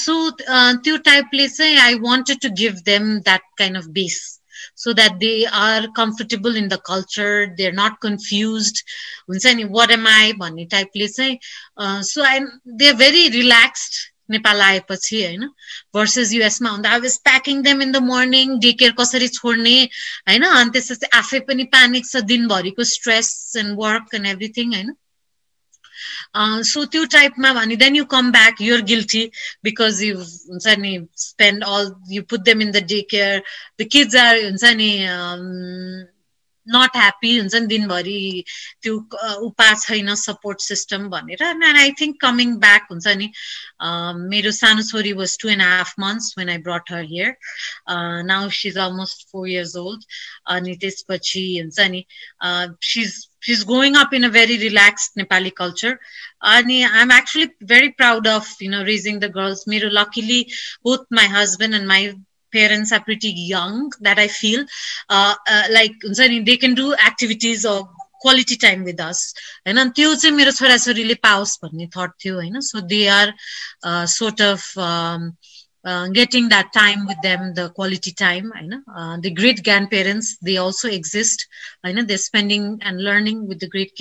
so 0.01 0.19
त्यो 0.41 0.97
टाइपले 1.05 1.49
चाहिँ 1.51 1.79
I 1.81 2.03
wanted 2.03 2.41
to 2.41 2.55
give 2.57 2.83
them 2.87 3.15
that 3.21 3.49
kind 3.59 3.77
of 3.77 3.93
base 4.01 4.19
so 4.79 4.93
that 4.95 5.19
they 5.21 5.47
are 5.61 5.89
comfortable 5.95 6.57
in 6.57 6.69
the 6.69 6.79
culture 6.91 7.55
they're 7.57 7.79
not 7.79 8.01
confused. 8.01 8.85
हुन्छ 9.31 9.55
नि 9.57 9.65
वाट 9.73 9.91
एम 9.91 10.07
आई 10.09 10.33
भन्ने 10.43 10.65
टाइपले 10.77 11.09
चाहिँ 11.09 11.39
so 12.11 12.23
I 12.25 12.41
they 12.81 12.89
are 12.89 12.95
very 13.03 13.27
relaxed 13.31 13.99
Nepal 14.31 14.61
आएपछि 14.61 15.23
होइन 15.25 15.45
भर्सेस 15.95 16.33
युएसमा 16.33 16.71
हुँदा 16.71 16.91
I 16.91 17.01
was 17.01 17.19
packing 17.29 17.63
them 17.63 17.83
in 17.83 17.93
the 17.93 18.03
morning 18.05 18.59
day 18.61 18.73
care 18.83 18.93
कसरी 19.01 19.29
छोड्ने 19.37 19.77
होइन 20.29 20.47
अनि 20.53 20.71
त्यसपछि 20.71 21.11
आफै 21.19 21.41
पनि 21.51 21.65
प्यानिक 21.77 22.09
छ 22.11 22.25
दिनभरिको 22.33 22.85
stress 22.95 23.31
and 23.65 23.77
work 23.81 24.15
and 24.15 24.27
everything 24.35 24.75
होइन 24.75 24.95
सो 26.35 26.85
त्यो 26.85 27.05
टाइपमा 27.13 27.53
भने 27.53 27.77
then 27.77 27.97
you 27.97 28.05
come 28.05 28.31
back 28.33 28.61
your 28.63 28.81
guilty 28.91 29.25
because 29.65 30.03
you 30.03 30.19
हुन्छ 30.19 30.77
नि 30.79 30.99
spend 31.19 31.65
all 31.65 31.95
you 32.11 32.23
put 32.31 32.41
them 32.51 32.63
in 32.63 32.71
the 32.73 32.85
day 32.93 33.01
care 33.11 33.43
the 33.81 33.89
kids 33.93 34.17
are 34.17 34.45
हुन्छ 34.45 34.65
नि 34.77 34.93
नट 36.67 36.97
ह्याप्पी 36.97 37.37
हुन्छ 37.39 37.55
नि 37.55 37.67
दिनभरि 37.67 38.45
त्यो 38.83 38.97
उपा 39.47 39.69
छैन 39.75 40.15
सपोर्ट 40.15 40.61
सिस्टम 40.61 41.09
भनेर. 41.11 41.43
And 41.45 41.65
I 41.65 41.93
think 42.01 42.21
coming 42.21 42.55
back 42.65 42.87
हुन्छ 42.91 43.15
नि 43.23 43.31
मेरो 44.29 44.53
सानो 44.59 44.83
छोरी 44.91 45.13
was 45.23 45.39
two 45.43 45.49
and 45.49 45.63
half 45.63 45.95
months 46.01 46.35
when 46.39 46.51
I 46.57 46.59
brought 46.69 46.93
her 46.93 47.05
here 47.15 47.35
now 48.33 48.51
she 48.59 48.69
is 48.69 48.79
almost 48.87 49.27
four 49.33 49.49
years 49.49 49.77
old 49.77 50.05
अनि 50.57 50.77
त्यसपछि 50.85 51.47
हुन्छ 51.59 51.89
नि 51.97 52.05
she's 52.93 53.28
she's 53.40 53.64
growing 53.64 53.96
up 53.96 54.14
in 54.14 54.24
a 54.24 54.30
very 54.30 54.58
relaxed 54.58 55.16
Nepali 55.18 55.54
culture. 55.56 56.00
And 56.42 56.72
I'm 56.72 57.12
actually 57.12 57.52
very 57.62 57.92
proud 57.92 58.28
of, 58.28 58.48
you 58.60 58.70
know, 58.70 58.84
raising 58.84 59.20
the 59.20 59.30
girls. 59.30 59.66
Mero 59.68 59.90
luckily, 59.90 60.52
both 60.84 61.06
my 61.10 61.26
husband 61.26 61.74
and 61.74 61.88
my 61.88 62.14
parents 62.54 62.92
are 62.92 63.04
pretty 63.04 63.32
young 63.32 63.92
that 64.02 64.20
I 64.20 64.28
feel 64.28 64.64
uh, 65.10 65.36
uh, 65.50 65.64
like 65.72 65.94
they 66.46 66.58
can 66.58 66.76
do 66.76 66.94
activities 66.94 67.66
or 67.66 67.90
quality 68.22 68.56
time 68.56 68.84
with 68.88 69.00
us 69.02 69.34
होइन 69.68 69.90
त्यो 69.98 70.14
चाहिँ 70.16 70.36
मेरो 70.36 70.52
छोराछोरीले 70.60 71.16
पाओस् 71.28 71.58
भन्ने 71.64 71.88
thought 71.96 72.12
थियो 72.24 72.36
होइन 72.36 72.60
so 72.68 72.82
they 72.92 73.02
are 73.16 73.34
sort 74.18 74.42
of 74.42 74.80
uh, 74.80 75.20
getting 75.85 76.49
that 76.49 76.73
time 76.73 77.07
with 77.07 77.17
them, 77.23 77.55
the 77.55 77.71
quality 77.71 78.13
time. 78.13 78.53
I 78.55 78.63
know 78.63 78.83
uh, 78.95 79.17
the 79.21 79.31
great 79.31 79.63
grandparents 79.65 80.37
they 80.43 80.57
also 80.57 80.89
exist. 80.89 81.47
I 81.85 81.93
know 81.93 82.03
they're 82.03 82.19
spending 82.19 82.79
and 82.83 83.03
learning 83.03 83.47
with 83.49 83.61
the 83.61 83.69
great 83.69 83.95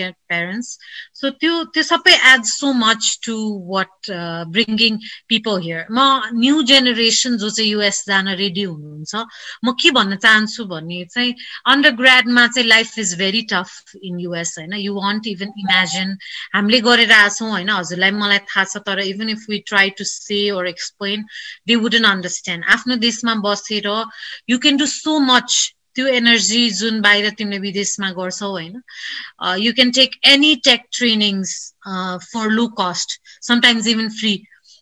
grandparents. 1.22 1.68
So 1.70 1.72
this 1.74 1.92
adds 2.24 2.54
so 2.54 2.74
much 2.74 3.22
to 3.22 3.58
what 3.58 3.90
uh, 4.12 4.46
bringing 4.46 5.00
people 5.28 5.58
here. 5.58 5.86
Ma 5.90 6.30
new 6.32 6.64
generation 6.64 7.38
जो 7.38 7.50
चाहिँ 7.50 7.72
US 7.72 8.04
जान 8.08 8.28
ready 8.28 8.64
हुनुहुन्छ 8.64 9.16
म 9.66 9.72
के 9.82 9.92
भन्न 9.92 10.16
चाहन्छु 10.16 10.66
भने 10.66 11.06
चाहिँ 11.06 11.36
अन्डरग्राडमा 11.66 12.48
चाहिँ 12.48 12.68
life 12.68 13.00
is 13.00 13.18
very 13.18 13.42
tough 13.42 13.96
in 14.04 14.20
US 14.20 14.56
होइन 14.58 14.74
यु 14.74 14.94
वान्ट 14.94 15.28
इभन 15.28 15.54
इमेजिन 15.58 16.18
हामीले 16.56 16.80
गरेर 16.82 17.12
आएको 17.12 17.36
छौँ 17.36 17.50
होइन 17.50 17.70
हजुरलाई 17.70 18.12
मलाई 18.12 18.38
थाहा 18.38 18.64
छ 18.66 18.78
तर 18.86 19.00
even 19.00 19.30
if 19.30 19.46
we 19.50 19.60
try 19.68 19.90
to 19.98 20.04
say 20.04 20.50
or 20.52 20.68
explain 20.68 21.26
they 21.68 21.76
wouldn't 21.76 22.04
understand 22.04 22.66
आफ्नो 22.70 22.96
देशमा 22.98 23.36
बसेर 23.46 23.88
you 24.50 24.60
can 24.60 24.78
do 24.78 24.86
so 24.86 25.20
much 25.20 25.77
त्यो 25.98 26.08
एनर्जी 26.16 26.64
जुन 26.80 27.02
बाहिर 27.02 27.30
तिमीले 27.38 27.60
विदेशमा 27.62 28.12
गर्छौ 28.18 28.50
होइन 28.50 28.82
you 29.68 29.74
can 29.80 29.92
take 30.02 30.20
any 30.34 30.56
take 30.68 30.92
trainings 31.00 31.56
for 32.28 32.54
low 32.60 32.68
cost 32.82 33.20
sometimes 33.48 33.88
even 33.96 34.10
free 34.20 34.38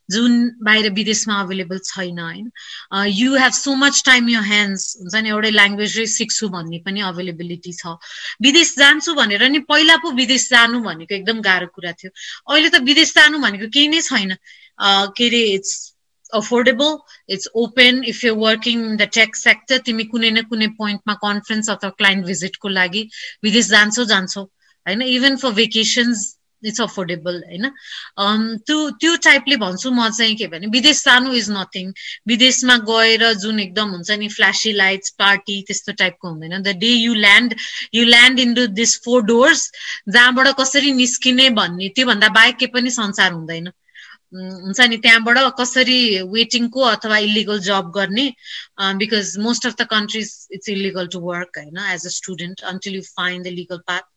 जुन 0.10 0.34
बाहिर 0.64 0.90
विदेशमा 0.94 1.40
अभाइलेबल 1.42 1.80
छैन 1.84 2.20
होइन। 2.20 2.50
You 3.10 3.36
have 3.36 3.52
so 3.54 3.74
much 3.76 4.02
time 4.06 4.28
यो 4.30 4.42
ह्यान्ड्स 4.42 4.84
हुन्छ 5.00 5.22
नि 5.24 5.30
एउटै 5.30 5.52
ल्याङ्ग्वेजै 5.52 6.06
सिक्छु 6.16 6.50
भन्ने 6.56 6.80
पनि 6.86 7.02
अभाइलेबिलिटी 7.08 7.74
छ। 7.74 7.96
विदेश 8.48 8.76
जान्छु 8.78 9.14
भनेर 9.22 9.48
नि 9.50 9.60
पहिला 9.72 9.96
पो 10.06 10.12
विदेश 10.22 10.50
जानु 10.50 10.82
भनेको 10.86 11.16
एकदम 11.16 11.42
गाह्रो 11.50 11.68
कुरा 11.74 11.92
थियो। 12.04 12.12
अहिले 12.12 12.70
त 12.70 12.84
विदेश 12.92 13.14
जानु 13.18 13.42
भनेको 13.48 13.72
केही 13.74 13.88
नै 13.96 14.02
छैन। 14.10 14.38
के 15.18 15.28
अरे 15.28 15.42
it's 15.56 15.95
affordable 16.34 17.00
it's 17.28 17.48
open. 17.56 18.04
If 18.04 18.24
you're 18.24 18.36
working 18.36 18.84
in 18.84 18.98
the 18.98 19.08
tech 19.08 19.36
sector 19.36 19.80
तिमी 19.80 20.06
कुनै 20.06 20.32
न 20.32 20.44
कुनै 20.46 20.68
पोइन्टमा 20.78 21.14
कन्फरेन्स 21.22 21.70
अथवा 21.70 21.90
क्लाइन्ट 21.98 22.26
भिजिटको 22.26 22.70
लागि 22.70 23.04
विदेश 23.44 23.68
जान्छौ 23.68 24.06
जान्छौ 24.06 24.44
होइन 24.86 25.02
even 25.04 25.36
for 25.38 25.52
vacations 25.54 26.26
it's 26.64 26.82
affordable 26.82 27.42
होइन 27.46 27.70
त्यो 28.66 28.78
त्यो 29.00 29.16
टाइपले 29.24 29.56
भन्छु 29.58 29.92
म 29.92 30.10
चाहिँ 30.10 30.36
के 30.36 30.48
भने 30.48 30.68
विदेश 30.74 31.04
जानु 31.06 31.34
इज 31.34 31.50
नथिङ 31.52 31.92
विदेशमा 32.28 32.78
गएर 32.90 33.32
जुन 33.44 33.60
एकदम 33.60 33.90
हुन्छ 33.90 34.20
नि 34.20 34.30
फ्ल्यासी 34.30 34.74
लाइट्स 34.74 35.16
पार्टी 35.20 35.62
त्यस्तो 35.68 35.94
टाइपको 35.94 36.30
हुँदैन 36.30 36.62
the 36.62 36.76
day 36.80 36.92
you 36.96 37.14
land 37.22 37.56
you 37.94 38.06
land 38.06 38.40
in 38.40 38.54
this 38.74 39.00
four 39.06 39.24
doors 39.24 39.72
जहाँबाट 40.10 40.54
कसरी 40.60 40.94
निस्किने 41.02 41.50
भन्ने 41.62 41.90
त्योभन्दा 41.96 42.30
बाहेक 42.40 42.58
केही 42.58 42.72
पनि 42.74 43.00
संसार 43.00 43.32
हुँदैन 43.32 43.72
हुन्छ 44.36 44.88
नि 44.90 44.98
त्यहाँबाट 45.04 45.38
कसरी 45.60 46.00
वेटिङको 46.32 46.82
अथवा 46.88 47.18
इलिगल 47.28 47.60
जब 47.68 47.92
गर्ने 47.96 48.26
because 49.02 49.38
most 49.46 49.68
of 49.68 49.76
the 49.82 49.88
countries 49.94 50.34
it's 50.58 50.70
illegal 50.70 51.08
to 51.14 51.20
work 51.28 51.58
होइन 51.58 51.78
as 51.94 52.06
a 52.06 52.10
student 52.16 52.64
until 52.74 52.96
you 52.96 53.02
find 53.10 53.42
the 53.44 53.56
legal 53.60 53.78
path 53.88 54.12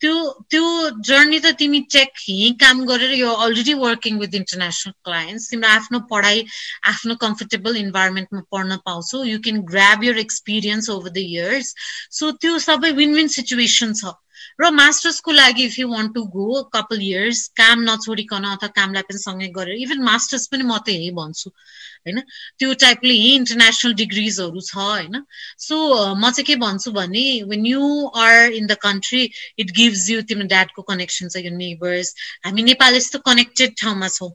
त्यो 0.00 0.14
त्यो 0.50 0.64
जर्नी 1.06 1.38
त 1.40 1.52
तिमी 1.60 1.80
चेक 1.90 2.20
यहीँ 2.28 2.52
काम 2.60 2.84
गरेर 2.90 3.12
यो 3.20 3.30
already 3.46 3.74
working 3.80 4.18
with 4.18 4.34
international 4.40 4.92
clients 5.08 5.48
तिम्रो 5.50 5.68
आफ्नो 5.68 6.00
पढाइ 6.12 6.44
आफ्नो 6.92 7.14
कम्फर्टेबल 7.24 7.76
इन्भाइरोमेन्टमा 7.76 8.42
पढ्न 8.52 8.76
पाउँछौ. 8.86 9.24
You 9.24 9.38
can 9.48 9.60
grab 9.72 10.04
your 10.04 10.18
experience 10.18 10.90
over 10.96 11.10
the 11.10 11.18
years 11.24 11.74
so 12.20 12.30
त्यो 12.44 12.58
सबै 12.68 12.90
विन 13.00 13.14
विन 13.14 13.28
सिचुएसन 13.36 13.92
छ। 13.94 14.14
र 14.60 14.70
मास्टर्सको 14.72 15.32
लागि 15.32 15.64
if 15.64 15.78
you 15.78 15.88
want 15.88 16.14
to 16.14 16.22
go 16.34 16.62
couple 16.74 17.02
years 17.02 17.46
काम 17.56 17.82
नछोडिकन 17.82 18.44
अथवा 18.50 18.68
कामलाई 18.78 19.02
पनि 19.08 19.18
सँगै 19.18 19.48
गरेर 19.54 19.82
इभन 19.82 20.02
मास्टर्स 20.04 20.46
पनि 20.48 20.64
म 20.64 20.78
त 20.78 20.88
यही 20.90 21.10
भन्छु 21.12 21.50
होइन? 21.50 22.20
त्यो 22.58 22.72
टाइपले 22.82 23.14
यही 23.14 23.34
इन्टरनेसनल 23.34 23.94
डिग्रिजहरू 23.94 24.60
छ 24.62 24.76
होइन? 24.76 25.22
सो 25.58 25.76
म 26.14 26.30
चाहिँ 26.30 26.46
के 26.46 26.56
भन्छु 26.56 26.92
भने 26.92 27.24
when 27.50 27.66
you 27.66 27.82
are 28.16 28.52
in 28.52 28.66
the 28.66 28.78
country 28.82 29.22
it 29.58 29.70
gives 29.76 30.08
you 30.10 30.22
तिम्रो 30.28 30.46
ड्याडको 30.48 30.82
कनेक्सन 30.90 31.28
छ 31.28 31.44
यो 31.44 31.56
नेबर्स 31.56 32.14
हामी 32.44 32.62
नेपाल 32.70 32.96
यस्तो 32.96 33.18
कनेक्टेड 33.26 33.74
ठाउँमा 33.82 34.08
छौँ 34.10 34.30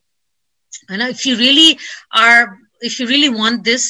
होइन? 0.89 1.01
If 1.07 1.27
you 1.27 1.35
really 1.37 1.75
are 2.19 2.45
if 2.83 2.99
you 2.99 3.07
really 3.07 3.27
want 3.35 3.61
this 3.63 3.85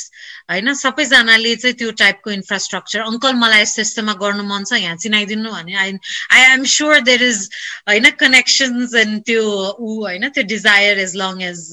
होइन 0.46 0.74
सबैजनाले 0.76 1.56
चाहिँ 1.58 1.76
त्यो 1.76 1.92
टाइपको 2.00 2.32
इन्फ्रास्ट्रक्चर 2.32 3.00
अङ्कल 3.04 3.34
मलाई 3.38 3.62
यस्तो 3.62 3.82
यस्तोमा 3.82 4.14
गर्नु 4.20 4.44
मन 4.46 4.64
छ 4.66 4.80
यहाँ 4.80 4.98
चिनाइदिनु 4.98 5.52
भने 5.52 5.76
I 5.78 5.94
I 6.32 6.42
am 6.50 6.64
sure 6.72 7.00
there 7.04 7.24
is 7.24 7.40
होइन 7.86 8.10
कनेक्सन्स 8.20 8.96
एन्ड 8.98 9.24
त्यो 9.24 9.48
ऊ 9.80 9.96
होइन 10.02 10.30
त्यो 10.30 10.44
desire 10.50 11.00
as 11.00 11.16
long 11.18 11.42
as 11.44 11.66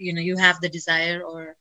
you 0.00 0.14
know 0.14 0.22
you 0.22 0.38
have 0.38 0.62
the 0.62 0.72
desire 0.72 1.20
or 1.24 1.52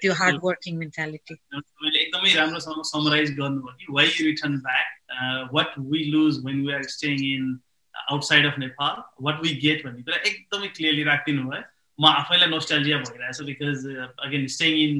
त्यो 0.00 0.14
हार्ड 0.14 0.40
वर्किङ 0.42 0.78
मेन्टालिटी 0.78 1.34
एकदमै 1.34 2.34
राम्रोसँग 2.34 2.82
समराइज 2.86 3.32
गर्नुभयो 3.36 3.78
कि 3.78 3.92
why 3.92 4.12
return 4.22 4.60
back 4.62 5.54
what 5.54 5.80
we 5.88 6.04
lose 6.10 6.44
when 6.44 6.66
we 6.66 6.72
are 6.74 6.82
staying 6.90 7.24
in 7.26 7.56
outside 7.94 8.46
of 8.46 8.58
Nepal 8.58 9.02
what 9.24 9.42
we 9.42 9.54
get 9.62 9.84
भन्ने 9.86 10.02
कुरा 10.02 10.22
एकदमै 10.26 10.68
clearly 10.76 11.02
राखिदिनु 11.06 11.50
भयो 11.50 11.66
म 11.98 12.06
आफैलाई 12.06 12.48
नोस्टालिया 12.50 12.98
भइरहेछ 13.04 13.40
because 13.50 13.86
again 14.26 14.46
staying 14.56 14.72
in 14.82 14.94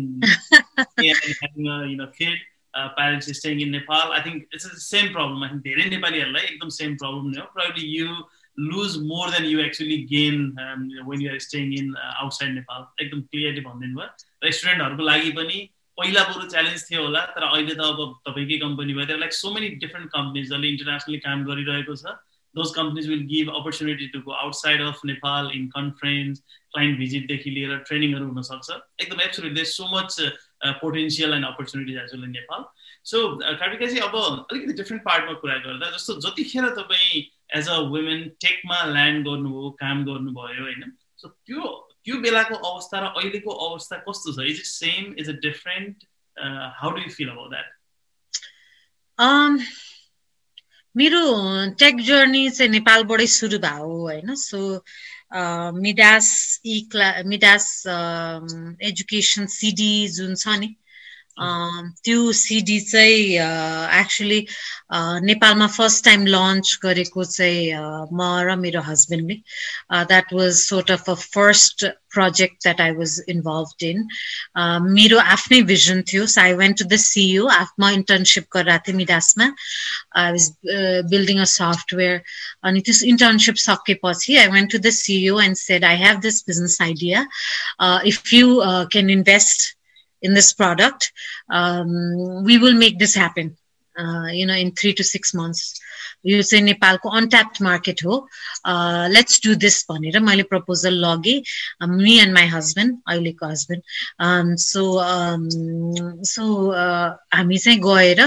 you 1.04 1.96
know 1.96 2.06
kid 2.18 2.38
parents 2.74 3.30
staying 3.38 3.62
in 3.62 3.70
Nepal 3.76 4.12
I 4.16 4.20
think 4.26 4.58
it's 4.58 4.66
same 4.88 5.12
problem 5.12 5.44
I 5.44 5.50
think 5.50 5.62
धेरै 5.68 5.88
नेपालीहरूलाई 5.94 6.50
एकदम 6.50 6.74
सेम 6.80 6.96
प्रब्लम 7.04 7.30
नै 7.30 7.40
हो 7.40 7.48
probably 7.56 7.88
you 7.94 8.18
lose 8.68 8.98
more 9.08 9.30
than 9.30 9.44
you 9.54 9.64
actually 9.64 9.98
gain 10.12 10.44
when 11.08 11.26
you're 11.26 11.38
staying 11.48 11.74
in 11.80 11.96
outside 12.04 12.54
Nepal 12.54 12.86
एकदम 13.06 13.20
clearly 13.32 13.66
भनिदिनु 13.66 14.00
भयो 14.00 14.08
र 14.44 14.54
स्टुडेन्टहरूको 14.60 15.10
लागि 15.10 15.34
पनि 15.40 15.58
पहिला 15.98 16.22
बरु 16.24 16.44
च्यालेन्ज 16.50 16.82
थियो 16.90 17.02
होला 17.02 17.20
तर 17.36 17.44
अहिले 17.44 17.74
त 17.74 17.86
अब 17.92 18.00
तपाईँकै 18.26 18.58
कम्पनी 18.64 18.92
भयो। 18.98 19.16
Like 19.22 19.32
so 19.34 19.50
many 19.54 19.68
different 19.84 20.10
companies 20.10 20.44
जसले 20.50 20.68
इन्टरनेसनली 20.74 21.18
काम 21.24 21.38
गरिरहेको 21.48 21.94
छ। 22.02 22.12
Those 22.54 22.70
companies 22.72 23.08
will 23.08 23.24
give 23.30 23.48
opportunity 23.48 24.08
to 24.12 24.20
go 24.22 24.32
outside 24.34 24.80
of 24.80 24.96
Nepal 25.04 25.50
in 25.50 25.70
conference, 25.70 26.42
client 26.74 26.98
भिजिटदेखि 26.98 27.50
लिएर 27.50 27.76
ट्रेनिङहरू 27.88 28.26
हुनसक्छ। 28.28 28.68
एकदम 29.00 29.20
absolute 29.22 29.54
there 29.54 29.66
so 29.66 29.84
much 29.96 30.10
potential 30.80 31.34
and 31.34 31.46
opportunities 31.46 31.96
as 31.96 32.14
well 32.14 32.24
in 32.24 32.30
Nepal 32.30 32.64
so 33.10 33.18
कार्तिकाजी 33.42 33.98
अब 34.06 34.14
अलिकति 34.16 34.72
डिफ्रेन्ट 34.82 35.02
पार्टमा 35.04 35.32
कुरा 35.42 35.56
गर्दा 35.66 35.90
जस्तो 35.96 36.12
जतिखेर 36.28 36.64
तपाईँ 36.78 37.22
एज 37.58 37.68
अ 37.68 37.76
वुमेन 37.92 38.20
टेकमा 38.46 38.78
ल्यान्ड 38.92 39.18
गर्नुभयो 39.28 39.70
काम 39.80 40.04
गर्नुभयो 40.04 40.62
होइन? 40.64 40.82
त्यो 42.04 42.14
बेलाको 42.20 42.54
अवस्था 42.54 42.96
र 43.00 43.04
अहिलेको 43.20 43.50
अवस्था 43.68 43.96
कस्तो 44.08 44.32
छ? 44.32 44.34
Is 44.48 44.58
it 44.58 44.66
same 44.66 45.02
is 45.18 45.26
it 45.30 45.38
different 45.42 46.04
how 46.80 46.90
do 46.90 47.00
you 47.02 47.10
मेरो 50.98 51.20
टेक 51.78 52.00
जर्नी 52.06 52.42
चाहिँ 52.50 52.70
नेपालबाटै 52.72 53.26
सुरु 53.32 53.58
भयो 53.60 53.90
होइन? 53.98 54.34
सो 54.38 54.60
मिडास 55.78 56.28
इ 56.66 56.80
क्ला 56.92 57.08
मिडास 57.26 57.66
एजुकेसन 58.88 59.46
सिडी 59.54 59.90
जुन 60.16 60.34
छ 60.36 60.56
नि 60.60 60.68
त्यो 61.38 62.32
सिडी 62.32 62.78
चाहिँ 62.80 63.22
एक्चुली 64.00 64.40
नेपालमा 65.30 65.66
फर्स्ट 65.76 66.04
टाइम 66.04 66.26
लन्च 66.26 66.78
गरेको 66.82 67.24
चाहिँ 67.24 67.72
म 68.12 68.32
र 68.48 68.56
मेरो 68.64 68.82
हस्बेन्डले 68.90 69.40
that 70.12 70.32
was 70.34 70.52
sort 70.64 70.90
of 70.90 71.10
a 71.10 71.14
first 71.14 71.86
project 72.10 72.64
that 72.64 72.80
I 72.80 72.92
was 72.92 73.18
involved 73.32 73.82
in. 73.82 74.06
मेरो 74.96 75.18
आफ्नै 75.34 75.60
भिजन 75.70 76.02
थियो. 76.10 76.26
So 76.26 76.40
I 76.40 76.52
went 76.60 76.78
to 76.78 76.84
the 76.84 76.96
CEO 77.04 77.46
आफ्नो 77.56 77.90
इन्टर्नसिप 77.98 78.46
गरेर 78.56 78.78
थिएँ 78.86 78.96
मिडासमा. 78.96 79.48
I 80.16 80.30
was 80.32 80.50
building 81.10 81.40
a 81.40 81.48
software 81.54 82.20
अनि 82.68 82.80
त्यस 82.88 83.02
इन्टर्नसिप 83.12 83.56
सकेपछि 83.64 84.36
I 84.36 84.48
went 84.56 84.72
to 84.72 84.78
the 84.78 84.90
CEO 85.00 85.40
and 85.40 85.56
said 85.56 85.84
I 85.84 85.96
have 86.04 86.20
this 86.28 86.44
business 86.48 86.78
idea 86.82 87.26
if 88.12 88.32
you 88.34 88.60
can 88.96 89.10
invest 89.18 89.74
in 90.22 90.34
this 90.34 90.52
product 90.52 91.12
um, 91.50 92.44
we 92.44 92.58
will 92.58 92.74
make 92.74 92.98
this 92.98 93.14
happen 93.14 93.56
you 93.98 94.46
know 94.46 94.54
in 94.56 94.70
three 94.78 94.92
to 94.92 95.04
six 95.04 95.34
months 95.36 95.80
यो 96.26 96.42
चाहिँ 96.42 96.64
नेपालको 96.64 97.08
untapped 97.16 97.62
market 97.62 98.04
हो 98.04 98.16
let's 99.08 99.40
do 99.44 99.54
this 99.54 99.84
भनेर 99.90 100.18
मैले 100.20 100.42
proposal 100.42 100.94
लगेँ 101.04 101.42
me 101.88 102.18
and 102.20 102.34
my 102.34 102.46
husband 102.46 102.96
अहिलेको 103.08 103.48
husband 103.48 104.58
so 104.60 104.82
so 106.24 106.46
हामी 107.34 107.58
चाहिँ 107.58 107.78
गएर 107.78 108.22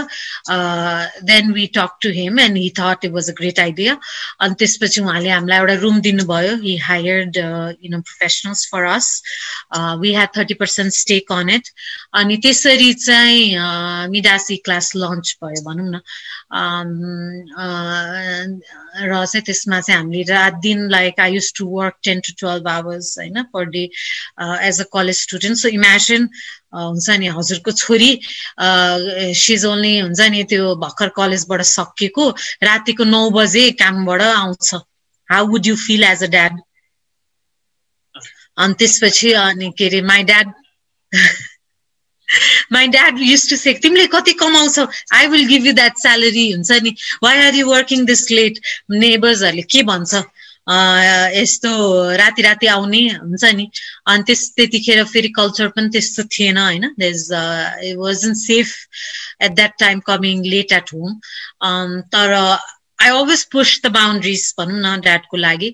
then 1.26 1.52
we 1.54 1.68
talk 1.76 1.98
to 2.02 2.10
him 2.10 2.40
and 2.40 2.58
he 2.58 2.70
thought 2.80 3.06
it 3.06 3.12
was 3.12 3.30
a 3.30 3.34
great 3.38 3.60
idea 3.60 3.98
अनि 4.40 4.56
त्यसपछि 4.60 5.02
उहाँले 5.02 5.30
हामीलाई 5.30 5.60
एउटा 5.60 5.74
रुम 5.82 6.00
दिनुभयो 6.02 6.56
he 6.64 6.78
hired 6.84 7.38
you 7.38 7.92
know 7.92 8.02
professionals 8.02 8.66
for 8.72 8.84
us 8.94 9.12
we 10.02 10.14
had 10.14 10.36
thirty 10.38 10.54
percent 10.64 10.94
stake 10.94 11.32
on 11.32 11.50
it 11.50 11.70
अनि 12.14 12.38
त्यसरी 12.38 12.94
चाहिँ 13.06 14.10
मिडासी 14.12 14.58
क्लास 14.66 14.92
लन्च 14.96 15.38
भयो 15.44 15.61
भनौँ 15.64 15.88
न 15.88 15.96
र 19.02 19.26
चाहिँ 19.26 19.44
त्यसमा 19.46 19.80
चाहिँ 19.82 20.00
हामीले 20.00 20.24
रात 20.30 20.54
दिन 20.62 20.80
like 20.92 21.20
I 21.20 21.34
used 21.34 21.52
to 21.58 21.66
work 21.70 21.96
ten 22.04 22.20
to 22.20 22.34
twelve 22.40 22.68
hours 22.70 23.18
होइन 23.20 23.44
per 23.54 23.66
day 23.76 23.84
as 24.68 24.82
a 24.82 24.86
college 24.94 25.18
student 25.22 25.58
so 25.58 25.68
imagine 25.72 26.28
हुन्छ 26.74 27.10
नि 27.20 27.28
हजुरको 27.38 27.72
छोरी 27.74 28.12
सिज 29.38 29.66
ओन्ली 29.66 29.94
हुन्छ 30.00 30.30
नि 30.32 30.44
त्यो 30.50 30.76
भर्खर 30.84 31.10
कलेजबाट 31.18 31.62
सकिएको 31.70 32.30
रातिको 32.64 33.04
नौ 33.06 33.24
बजे 33.32 33.70
कामबाट 33.80 34.22
आउँछ। 34.24 34.74
How 35.30 35.46
would 35.48 35.68
you 35.68 35.76
feel 35.78 36.04
as 36.06 36.24
a 36.24 36.28
dad 36.30 36.60
अनि 38.58 38.74
त्यसपछि 38.80 39.32
अनि 39.40 39.72
के 39.78 39.86
अरे 39.88 40.02
my 40.04 40.24
dad 40.24 40.54
my 42.70 42.88
dad 42.88 43.18
used 43.20 43.50
to 43.50 43.58
say 43.58 43.74
तिमीले 43.76 44.08
कति 44.08 44.34
कमाउँछौ 44.34 44.88
I 45.14 45.28
will 45.28 45.48
give 45.48 45.66
you 45.66 45.74
that 45.74 45.98
salary 45.98 46.52
हुन्छ 46.52 46.82
नि 46.84 46.96
why 47.24 47.40
are 47.40 47.56
you 47.56 47.68
working 47.68 48.06
this 48.06 48.30
late 48.32 48.60
नेबर्सहरूले 48.98 49.62
के 49.72 49.84
भन्छ 49.84 50.24
यस्तो 51.36 51.72
राति 52.16 52.42
राति 52.42 52.68
आउने 52.68 53.02
हुन्छ 53.10 53.44
नि 53.56 53.70
अनि 54.08 54.24
त्यस 54.24 54.48
त्यतिखेर 54.56 55.04
फेरि 55.06 55.30
कल्चर 55.38 55.68
पनि 55.76 55.90
त्यस्तो 55.90 56.24
थिएन 56.32 56.58
होइन 56.58 56.86
is 57.02 57.28
it 57.32 57.98
was 57.98 58.26
in 58.26 58.34
safe 58.34 58.76
at 59.42 59.56
that 59.56 59.74
time 59.80 60.00
coming 60.06 60.44
late 60.46 60.72
at 60.72 60.94
home 60.94 61.20
तर 62.14 62.36
I 63.02 63.10
always 63.12 63.44
push 63.52 63.80
the 63.84 63.92
boundaries 63.92 64.44
भनौँ 64.58 64.80
न 64.80 65.00
ड्याडको 65.02 65.38
लागि 65.38 65.70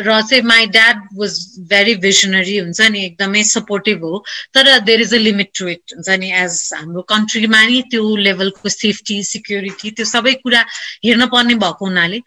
र 0.00 0.20
चाहिँ 0.22 0.42
my 0.44 0.66
dad 0.70 1.02
was 1.14 1.38
very 1.70 1.94
visionary 2.04 2.56
हुन्छ 2.58 2.90
नि 2.90 3.04
एकदमै 3.04 3.42
सपोर्टिभ 3.46 4.04
हो 4.04 4.24
तर 4.54 4.78
there 4.80 5.00
is 5.00 5.14
a 5.14 5.18
limit 5.18 5.50
to 5.58 5.68
it 5.68 5.94
हुन्छ 5.94 6.18
नि 6.18 6.30
एज 6.36 6.60
हाम्रो 6.74 7.02
कन्ट्रीमा 7.08 7.64
नि 7.66 7.82
त्यो 7.90 8.14
लेभलको 8.20 8.68
सेफ्टी 8.70 9.22
सिक्युरिटी 9.26 9.90
त्यो 9.92 10.06
सबै 10.06 10.34
कुरा 10.44 10.64
हेर्न 11.04 11.26
पर्ने 11.28 11.54
भएको 11.56 11.86
हुनाले 11.86 12.22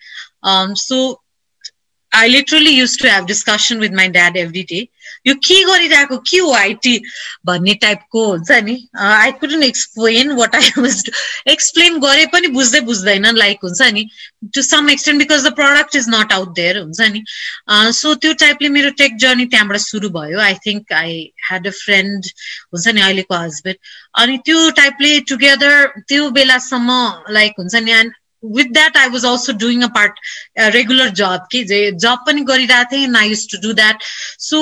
so 0.79 0.99
I 2.15 2.27
literally 2.29 2.71
used 2.71 2.97
to 3.01 3.07
have 3.09 3.25
discussion 3.25 3.79
with 3.79 3.91
my 3.95 4.07
dad 4.15 4.37
every 4.37 4.63
day 4.69 4.87
यो 5.27 5.33
के 5.45 5.63
गरिरहेको? 5.65 6.17
के 6.17 6.37
हो 6.37 6.51
आइटी 6.53 6.97
भन्ने 7.45 7.73
टाइपको 7.81 8.25
हुन्छ 8.25 8.51
नि। 8.63 8.75
I 8.95 9.31
couldn't 9.39 9.63
explain 9.63 10.31
what 10.35 10.55
I 10.55 10.69
was 10.77 11.03
explain 11.53 11.99
गरे 11.99 12.25
पनि 12.33 12.47
बुझ्दै 12.55 12.79
बुझ्दैन 12.89 13.25
लाइक 13.37 13.59
हुन्छ 13.63 13.81
नि। 13.93 14.05
To 14.55 14.61
some 14.61 14.89
extent 14.89 15.19
because 15.19 15.45
the 15.47 15.53
product 15.55 15.95
is 15.95 16.05
not 16.09 16.33
out 16.33 16.53
there 16.55 16.77
हुन्छ 16.77 17.09
नि। 17.15 17.23
सो 17.99 18.13
त्यो 18.15 18.33
टाइपले 18.45 18.69
मेरो 18.77 18.89
टेक 19.01 19.17
जर्नी 19.25 19.45
त्यहाँबाट 19.45 19.77
सुरु 19.87 20.09
भयो। 20.09 20.39
I 20.39 20.53
think 20.67 20.93
I 21.01 21.19
had 21.49 21.67
a 21.67 21.71
friend 21.81 22.31
हुन्छ 22.73 22.87
नि 22.87 23.01
अहिलेको 23.01 23.41
हस्बेन्ड 23.43 23.77
अनि 24.23 24.37
त्यो 24.45 24.69
टाइपले 24.81 25.19
टुगेदर 25.29 25.85
त्यो 26.07 26.29
बेलासम्म 26.39 27.01
लाइक 27.39 27.53
हुन्छ 27.59 27.75
नि 27.75 27.91
and 27.99 28.13
with 28.43 28.71
that 28.73 28.97
I 28.97 29.09
was 29.09 29.25
also 29.25 29.53
doing 29.59 29.81
a 29.83 29.87
part 29.95 30.19
regular 30.75 31.09
जब 31.21 31.47
कि 31.51 31.63
जब 31.65 32.23
पनि 32.27 32.41
गरिरहेको 32.49 32.91
थिएँ 32.91 33.15
I 33.17 33.29
used 33.29 33.45
to 33.51 33.57
do 33.67 33.73
that 33.73 34.03
so 34.39 34.59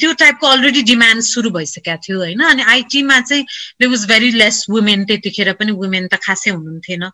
त्यो 0.00 0.12
टाइपको 0.22 0.46
अलरेडी 0.46 0.82
डिमान्ड 0.92 1.22
सुरु 1.22 1.50
भइसकेको 1.50 1.96
थियो 2.06 2.18
होइन? 2.18 2.40
अनि 2.40 2.62
आइटीमा 2.62 3.20
चाहिँ 3.20 3.44
they 3.80 3.86
was 3.86 4.06
very 4.08 4.30
less 4.32 4.64
women 4.70 5.04
त्यतिखेर 5.06 5.52
पनि 5.60 5.72
वुमेन 5.82 6.08
त 6.12 6.20
खासै 6.22 6.50
हुनुहुन्थेन 6.50 7.08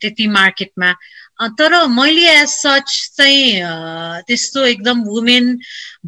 त्यति 0.00 0.26
मार्केटमा 0.38 0.92
तर 1.58 1.74
मैले 1.92 2.28
एज 2.30 2.48
सच 2.48 2.92
चाहिँ 3.16 4.22
त्यस्तो 4.26 4.64
एकदम 4.66 5.00
वुमेन 5.06 5.56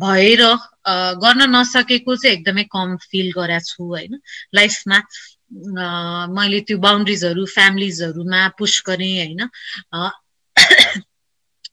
भएर 0.05 0.43
गर्न 1.24 1.49
नसकेको 1.57 2.16
चाहिँ 2.16 2.37
एकदमै 2.37 2.64
कम 2.72 2.97
फिल 3.11 3.33
गरेको 3.37 3.66
छु 3.66 3.85
होइन? 3.85 4.20
लाइफमा 4.55 5.01
मैले 5.51 6.61
त्यो 6.62 6.78
बााउन्ड्रिजहरू 6.78 7.44
फ्यामिलिजहरूमा 7.49 8.40
पुस 8.59 8.82
गरेँ 8.86 9.14
होइन। 9.18 9.49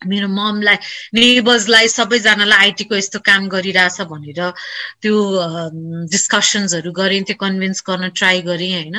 मेरो 0.05 0.27
ममलाई 0.29 0.77
नेबर्सलाई 1.15 1.87
सबैजनालाई 1.89 2.59
आइटीको 2.59 2.95
यस्तो 2.95 3.19
काम 3.21 3.47
गरिरहेछ 3.49 4.01
भनेर 4.05 4.41
त्यो 5.01 5.15
डिस्कसन्सहरू 6.11 6.91
गरेँ 6.93 7.23
त्यो 7.23 7.35
कन्भिन्स 7.37 7.83
गर्न 7.83 8.09
ट्राई 8.13 8.41
गरेँ 8.43 8.73
होइन। 8.73 8.95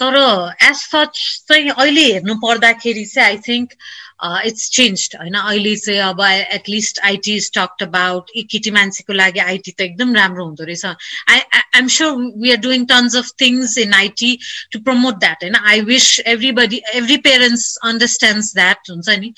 तर 0.00 0.16
एज 0.62 0.76
सच 0.76 1.18
चाहिँ 1.48 1.70
अहिले 1.72 2.04
हेर्नु 2.04 2.34
पर्दाखेरि 2.38 3.04
चाहिँ 3.06 3.28
आई 3.28 3.38
थिङ्क 3.40 3.74
इट्स 4.20 4.68
चेन्ज 4.70 5.08
होइन 5.14 5.34
अहिले 5.34 5.74
चाहिँ 5.76 6.00
अब 6.02 6.20
at least 6.54 6.98
IT 7.04 7.34
is 7.36 7.50
talked 7.54 7.82
about 7.82 8.30
केटी 8.50 8.70
मान्छेको 8.70 9.12
लागि 9.12 9.40
आइटी 9.42 9.70
त 9.70 9.80
एकदम 9.82 10.14
राम्रो 10.14 10.44
हुँदो 10.44 10.64
रहेछ 10.64 10.84
I 10.84 11.40
I'm 11.54 11.88
sure 11.88 12.12
we 12.36 12.50
are 12.50 12.60
doing 12.60 12.84
tons 12.86 13.16
of 13.16 13.30
things 13.40 13.76
in 13.78 13.94
IT 13.94 14.32
to 14.72 14.80
promote 14.82 15.18
that 15.20 15.42
होइन 15.42 15.56
I 15.64 15.80
wish 15.84 16.08
everybody 16.26 16.82
every 16.94 17.16
parents 17.26 17.66
understands 17.84 18.54
that 18.54 18.90
हुन्छ 18.90 19.18
नि 19.18 19.32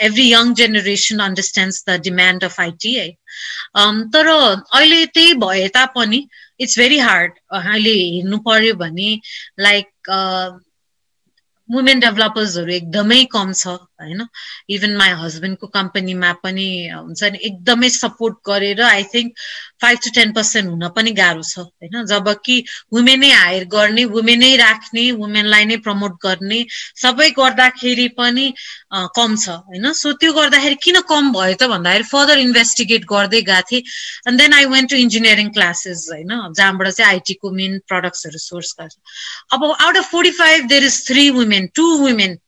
every 0.00 0.30
young 0.30 0.54
generation 0.54 1.18
understands 1.22 1.84
the 1.88 2.00
demand 2.02 2.44
of 2.44 2.60
IT 2.60 2.94
है 2.94 3.08
तर 4.10 4.28
अहिले 4.28 5.04
त्यही 5.08 5.34
भए 5.38 5.68
तापनि 5.74 6.26
इट्स 6.60 6.78
भेरी 6.78 6.98
हार्ड 7.00 7.32
अहिले 7.54 7.94
हेर्नु 7.94 8.38
पर्यो 8.42 8.74
भने 8.76 9.10
लाइक 9.60 10.62
वुमेन 11.68 12.00
डेभलपर्सहरू 12.00 12.72
एकदमै 12.72 13.24
कम 13.32 13.52
छ 13.54 13.74
होइन 14.00 14.26
इभन 14.76 14.96
माई 14.96 15.10
हस्बेन्डको 15.22 15.66
कम्पनीमा 15.76 16.32
पनि 16.44 16.66
हुन्छ 16.94 17.30
नि 17.32 17.38
एकदमै 17.48 17.90
सपोर्ट 17.96 18.36
गरेर 18.46 18.82
I 18.82 19.04
think 19.14 19.32
five 19.82 19.98
to 20.04 20.10
ten 20.14 20.32
percent 20.32 20.68
हुन 20.70 20.88
पनि 20.96 21.10
गाह्रो 21.20 21.42
छ 21.42 21.58
होइन? 21.58 22.04
जब 22.06 22.28
कि 22.44 22.56
वुमेनै 22.92 23.30
हायर 23.32 23.64
गर्ने 23.74 24.04
वुमेनै 24.14 24.50
राख्ने 24.56 25.04
वुमेनलाई 25.20 25.64
नै 25.64 25.76
प्रमोट 25.86 26.14
गर्ने 26.22 26.60
सबै 27.02 27.28
गर्दाखेरि 27.38 28.08
पनि 28.20 28.46
कम 29.16 29.36
छ 29.36 29.48
होइन? 29.48 29.92
सो 29.92 30.12
त्यो 30.22 30.32
गर्दाखेरि 30.32 30.78
किन 30.84 31.00
कम 31.10 31.32
भयो 31.32 31.54
त 31.54 31.68
भन्दाखेरि 31.74 32.08
फर्दर 32.12 32.38
इन्भेस्टिगेट 32.44 33.04
गर्दै 33.12 33.42
गएको 33.50 33.68
थिएँ 33.70 33.82
and 34.28 34.40
then 34.40 34.54
I 34.60 34.64
went 34.74 34.90
to 34.90 34.96
engineering 34.96 35.52
classes 35.58 36.06
होइन? 36.12 36.32
जहाँबाट 36.52 36.88
चाहिँ 36.90 37.10
आइटीको 37.10 37.50
मेन 37.60 37.78
प्रडक्ट्सहरू 37.88 38.38
सोर्स 38.46 38.74
गर्छ। 38.80 38.96
अब 39.52 39.64
out 39.70 39.96
of 39.96 40.10
forty 40.10 40.30
five 40.40 40.66
there 40.72 40.84
is 40.84 40.96
three 41.08 41.28
women 41.38 41.68
two 41.74 41.86
women 41.98 42.38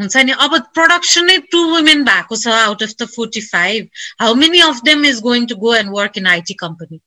हुन्छ 0.00 0.16
नि? 0.16 0.32
अब 0.46 0.58
प्रडक्सन 0.74 1.24
नै 1.26 1.38
टु 1.52 1.62
वुमेन 1.70 2.04
भएको 2.04 2.36
छ 2.36 2.56
out 2.56 2.82
of 2.82 2.92
the 2.98 3.08
forty 3.14 3.40
five 3.46 3.88
how 4.20 4.34
many 4.42 4.60
of 4.66 4.82
them 4.84 5.04
is 5.06 5.20
going 5.22 5.46
to 5.46 5.56
go 5.62 5.74
and 5.76 5.96
work 5.96 6.18
in 6.18 6.26
IT 6.34 6.54
company 6.64 7.00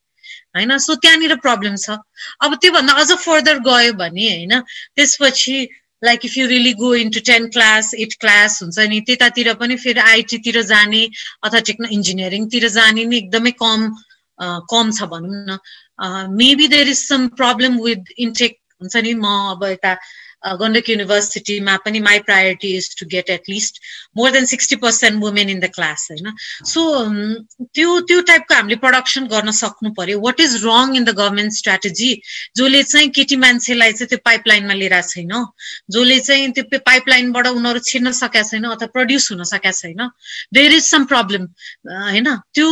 होइन? 0.56 0.78
So 0.78 0.96
त्यहाँनिर 0.96 1.36
problem 1.44 1.76
छ। 1.76 1.98
अब 2.42 2.56
त्योभन्दा 2.62 2.94
अझ 3.04 3.12
फर्दर 3.22 3.60
गयो 3.70 3.94
भने 4.02 4.28
होइन 4.30 4.60
त्यसपछि 4.96 5.58
like 6.04 6.26
if 6.26 6.38
you 6.38 6.48
really 6.48 6.74
go 6.80 6.94
into 7.02 7.20
ten 7.28 7.46
class 7.50 7.94
at 8.06 8.14
class 8.22 8.62
हुन्छ 8.62 8.88
नि 8.92 9.00
त्यतातिर 9.08 9.54
पनि 9.60 9.76
फेरि 9.84 10.00
आइटीतिर 10.14 10.62
जाने 10.72 11.04
अथवा 11.44 11.60
टेक्नो 11.70 11.88
इन्जिनियरिङतिर 11.98 12.68
जाने 12.74 13.06
नि 13.06 13.18
एकदमै 13.18 13.52
कम 13.62 13.88
कम 14.72 14.92
छ 14.92 15.08
भनौँ 15.14 15.32
न। 15.50 15.58
Maybe 16.36 16.68
there 16.68 16.88
is 16.90 17.00
some 17.00 17.28
problem 17.40 17.80
with 17.82 18.12
intake 18.18 18.58
हुन्छ 18.82 18.96
नि 18.98 19.14
म 19.16 19.26
अब 19.54 19.64
यता 19.72 19.94
गण्डक 20.62 20.90
युनिभर्सिटीमा 20.90 21.76
पनि 21.86 22.00
my 22.00 22.20
priority 22.28 22.76
is 22.78 22.90
to 23.00 23.06
get 23.12 23.30
at least 23.30 23.80
more 24.18 24.32
than 24.32 24.46
sixty 24.46 24.76
percent 24.84 25.24
women 25.24 25.50
in 25.50 25.60
the 25.60 25.70
class 25.76 26.08
होइन? 26.12 26.32
सो 26.66 26.82
त्यो 27.74 28.00
त्यो 28.08 28.22
टाइपको 28.30 28.56
हामीले 28.56 28.76
प्रडक्सन 28.84 29.28
गर्न 29.28 29.52
सक्नु 29.60 29.92
पर्यो। 29.98 30.20
What 30.20 30.40
is 30.40 30.56
wrong 30.66 30.96
in 30.96 31.04
the 31.04 31.16
government 31.20 31.54
strategy 31.54 32.12
जसले 32.58 32.84
चाहिँ 32.84 33.10
केटी 33.16 33.36
मान्छेलाई 33.46 33.94
चाहिँ 33.94 34.08
त्यो 34.10 34.20
पाइपलाइनमा 34.26 34.74
लिएर 34.74 35.02
छैन? 35.02 35.34
जसले 35.92 36.20
चाहिँ 36.20 36.52
त्यो 36.52 36.80
पाइपलाइनबाट 36.86 37.48
उनीहरू 37.48 37.80
छिर्न 37.90 38.12
सकेका 38.12 38.44
छैन 38.50 38.64
अथवा 38.72 38.88
प्रड्युस 38.94 39.32
हुन 39.32 39.44
सकेका 39.44 39.72
छैन? 39.72 40.10
देयर 40.54 40.74
इज 40.74 40.84
सम 40.86 41.06
प्रब्लम 41.06 41.48
होइन? 41.88 42.36
त्यो 42.54 42.68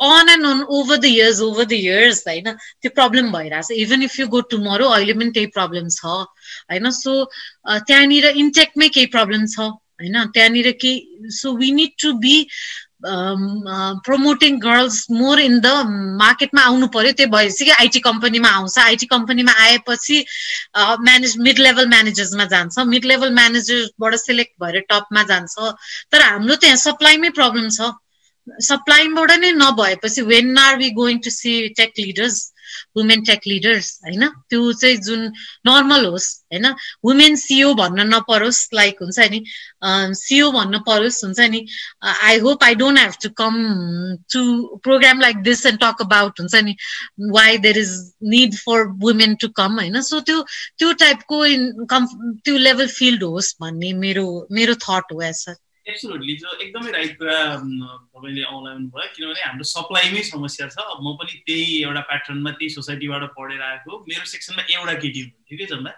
on 0.00 0.28
and 0.28 0.46
on 0.46 0.62
over 0.70 0.96
the 0.96 1.04
years 1.06 1.40
over 1.42 1.64
the 1.64 1.72
years 1.74 2.22
होइन 2.26 2.52
त्यो 2.52 2.90
प्रब्लम 2.94 3.30
भइरहेछ 3.32 3.70
even 3.78 4.02
if 4.02 4.18
you 4.20 4.26
go 4.28 4.40
tomorrow 4.48 4.88
अहिले 4.90 5.12
पनि 5.14 5.30
त्यही 5.32 5.46
प्रब्लम 5.54 5.88
छ 5.90 6.04
होइन 6.06 6.90
सो 6.94 7.14
त्यहाँनिर 7.68 8.26
इन्टेकमै 8.36 8.88
केही 8.90 9.06
प्रब्लम 9.12 9.46
छ 9.48 9.70
होइन 10.00 10.20
त्यहाँनिर 10.28 10.70
केही 10.80 11.30
so 11.34 11.56
we 11.56 11.70
need 11.72 11.96
to 11.98 12.12
be 12.18 12.36
promoting 13.00 14.58
girls 14.60 15.06
more 15.12 15.40
in 15.40 15.58
the 15.60 15.72
मार्केटमा 16.18 16.62
आउनु 16.62 16.86
पर्यो 16.88 17.12
त्यो 17.12 17.26
भएपछि 17.28 17.64
कि 17.64 17.70
आइटी 17.72 18.00
कम्पनीमा 18.00 18.48
आउँछ 18.50 18.78
आइटी 18.80 19.06
कम्पनीमा 19.08 19.52
आएपछि 19.60 20.24
म्यानेज 20.78 21.36
मिड 21.40 21.58
लेभल 21.60 21.88
म्यानेजर्समा 21.88 22.44
जान्छ 22.48 22.86
मिड 22.88 23.04
लेभल 23.04 23.32
म्यानेजरबाट 23.34 24.14
सेलेक्ट 24.18 24.52
भएर 24.62 24.80
टपमा 24.90 25.22
जान्छ 25.26 25.70
तर 26.12 26.22
हाम्रो 26.22 26.54
त 26.56 26.64
यहाँ 26.64 26.82
सप्लाईमै 26.82 27.30
प्रब्लम 27.36 27.68
छ 27.70 27.90
सप्लाईबाट 28.68 29.30
नै 29.40 29.50
नभएपछि 29.56 30.22
when 30.34 30.58
are 30.58 30.76
we 30.78 30.90
going 31.00 31.18
to 31.24 31.30
see 31.30 31.58
tech 31.80 31.92
leaders 31.98 32.46
women 32.96 33.22
tech 33.24 33.46
leaders 33.46 33.86
होइन? 34.04 34.24
त्यो 34.50 34.72
चाहिँ 34.80 34.96
जुन 35.04 35.20
नर्मल 35.66 36.04
होस् 36.06 36.26
होइन? 36.52 36.66
वुमेन 37.04 37.36
सिओ 37.36 37.72
भन्न 37.74 38.06
नपरोस् 38.14 38.58
लाइक 38.74 38.98
हुन्छ 39.02 39.18
नि 39.32 39.40
सिओ 40.20 40.50
भन्न 40.52 40.78
परोस् 40.86 41.24
हुन्छ 41.24 41.40
नि 41.50 41.60
I 42.02 42.38
hope 42.46 42.64
I 42.64 42.74
don't 42.82 42.98
have 42.98 43.14
to 43.22 43.28
come 43.40 43.54
to 44.32 44.42
program 44.84 45.20
like 45.20 45.42
this 45.48 45.64
and 45.66 45.80
talk 45.84 46.02
about 46.02 46.40
हुन्छ 46.40 46.54
नि 46.64 46.74
why 47.30 47.58
there 47.66 47.78
is 47.78 47.94
need 48.34 48.54
for 48.58 48.84
women 49.04 49.34
to 49.40 49.48
come 49.60 49.78
होइन? 49.80 50.00
सो 50.02 50.20
त्यो 50.20 50.42
त्यो 50.78 50.92
टाइपको 51.04 51.44
इन 51.46 51.86
कम् 51.90 52.06
त्यो 52.44 52.56
लेभल 52.68 52.86
फिल्ड 52.98 53.24
होस् 53.24 53.54
भन्ने 53.60 53.92
मेरो 54.04 54.26
मेरो 54.52 54.74
थट 54.84 55.12
हो 55.12 55.22
एज 55.22 55.34
सर 55.36 55.56
एब्सोल्युटली 55.92 56.34
जो 56.42 56.48
एकदमै 56.64 56.90
राइट 56.96 57.12
कुरा 57.18 57.38
तपाईँले 57.60 58.42
औलाउनु 58.56 58.88
भयो 58.94 59.08
किनभने 59.14 59.42
हाम्रो 59.46 59.64
सप्लाईमै 59.72 60.22
समस्या 60.32 60.68
छ। 60.74 60.76
म 61.04 61.16
पनि 61.20 61.32
त्यही 61.46 61.70
एउटा 61.82 62.02
प्याटर्नमा 62.10 62.50
त्यही 62.58 62.70
सोसाइटीबाट 62.76 63.22
पढेर 63.38 63.62
आएको 63.70 64.04
मेरो 64.10 64.24
सेक्सनमा 64.34 64.62
एउटा 64.76 64.94
केटी 65.06 65.20
हुन्थ्यो 65.24 65.58
कि 65.58 65.66
जम्मा 65.72 65.92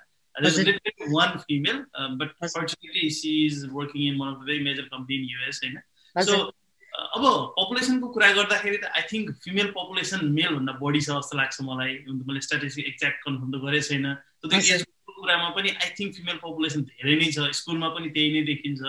one 1.16 1.36
female 1.44 1.78
but 2.22 2.30
fortunately 2.40 3.10
she 3.18 3.34
is 3.46 3.56
working 3.72 4.02
in 4.08 4.16
one 4.22 4.34
of 4.34 4.40
the 4.40 4.46
very 4.46 4.64
major 4.64 4.88
company 4.94 5.14
in 5.16 5.24
US 5.34 5.60
होइन 5.64 5.76
सो 6.30 6.40
अब 7.16 7.24
पपुलेसनको 7.56 8.08
कुरा 8.14 8.28
गर्दाखेरि 8.36 8.78
त 8.82 8.90
आई 8.98 9.02
थिङ्क 9.10 9.26
फिमेल 9.44 9.68
पपुलेसन 9.76 10.20
मेलभन्दा 10.38 10.72
बढी 10.80 11.00
छ 11.00 11.18
जस्तो 11.18 11.36
लाग्छ 11.38 11.56
मलाई। 11.68 11.92
मैले 12.28 12.40
स्ट्याटिस्टिक 12.46 12.86
एक्ज्याक्ट 12.86 13.18
कन्फर्म 13.24 13.50
त 13.52 13.62
गरेको 13.62 13.86
छैन। 13.88 14.06
कुरामा 15.20 15.48
पनि 15.56 15.70
आई 15.70 15.88
थिङ्क 15.98 16.10
फिमेल 16.16 16.38
पपुलेसन 16.42 16.82
धेरै 16.90 17.14
नै 17.20 17.28
छ। 17.36 17.46
स्कुलमा 17.60 17.88
पनि 17.94 18.08
त्यही 18.16 18.30
नै 18.34 18.42
देखिन्छ। 18.50 18.80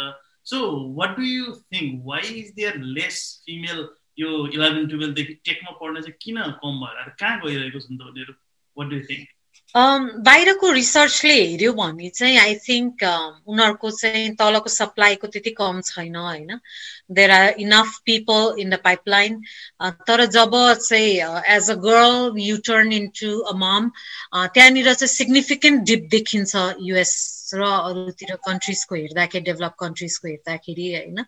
So 0.46 0.88
what 0.90 1.16
do 1.16 1.24
you 1.24 1.56
think? 1.72 2.04
Why 2.04 2.20
is 2.20 2.54
there 2.54 2.78
less 2.78 3.42
female? 3.46 3.90
यो 4.20 4.30
इलेभेन 4.48 4.88
टुवेल्भदेखि 4.88 5.34
टेकमा 5.46 5.72
पढ्न 5.72 6.02
चाहिँ 6.02 6.18
किन 6.22 6.42
कम 6.62 6.80
भएर 6.80 7.10
कहाँ 7.20 7.40
गइरहेको 7.42 7.80
छ 7.80 7.92
नि 7.92 7.98
त 7.98 8.10
उनीहरू 8.10 8.34
वाट 8.78 8.90
डु 8.90 9.00
थिङ्क 9.08 9.28
बाहिरको 9.76 10.72
रिसर्चले 10.72 11.34
हेऱ्यो 11.34 11.72
भने 11.74 12.10
चाहिँ 12.10 12.38
आई 12.38 12.56
थिङ्क 12.60 13.04
उनीहरूको 13.48 13.92
चाहिँ 13.92 14.36
तलको 14.36 14.70
सप्लाईको 14.70 15.28
त्यति 15.28 15.52
कम 15.52 15.80
छैन 15.82 16.16
होइन 16.18 16.60
there 17.12 17.32
are 17.32 17.48
enough 17.60 17.98
people 18.06 18.60
in 18.60 18.70
the 18.70 18.80
pipeline 18.84 19.42
तर 20.08 20.26
जब 20.30 20.58
चाहिँ 20.80 21.12
as 21.56 21.70
a 21.72 21.76
girl 21.88 22.42
you 22.42 22.58
turn 22.68 22.92
in 22.94 23.08
to 23.20 23.38
a 23.44 23.56
mom 23.58 23.92
त्यहाँनिर 24.36 24.94
चाहिँ 24.94 25.14
सिग्निफिकेन्ट 25.14 25.84
डिप 25.84 26.08
देखिन्छ 26.12 26.68
युएस 26.82 27.16
र 27.54 27.70
अरूतिर 27.92 28.36
कन्ट्रिजको 28.48 28.96
हेर्दाखेरि 28.96 29.46
डेभलप 29.46 29.76
कन्ट्रिजको 29.80 30.28
हेर्दाखेरि 30.28 30.88
होइन? 30.96 31.24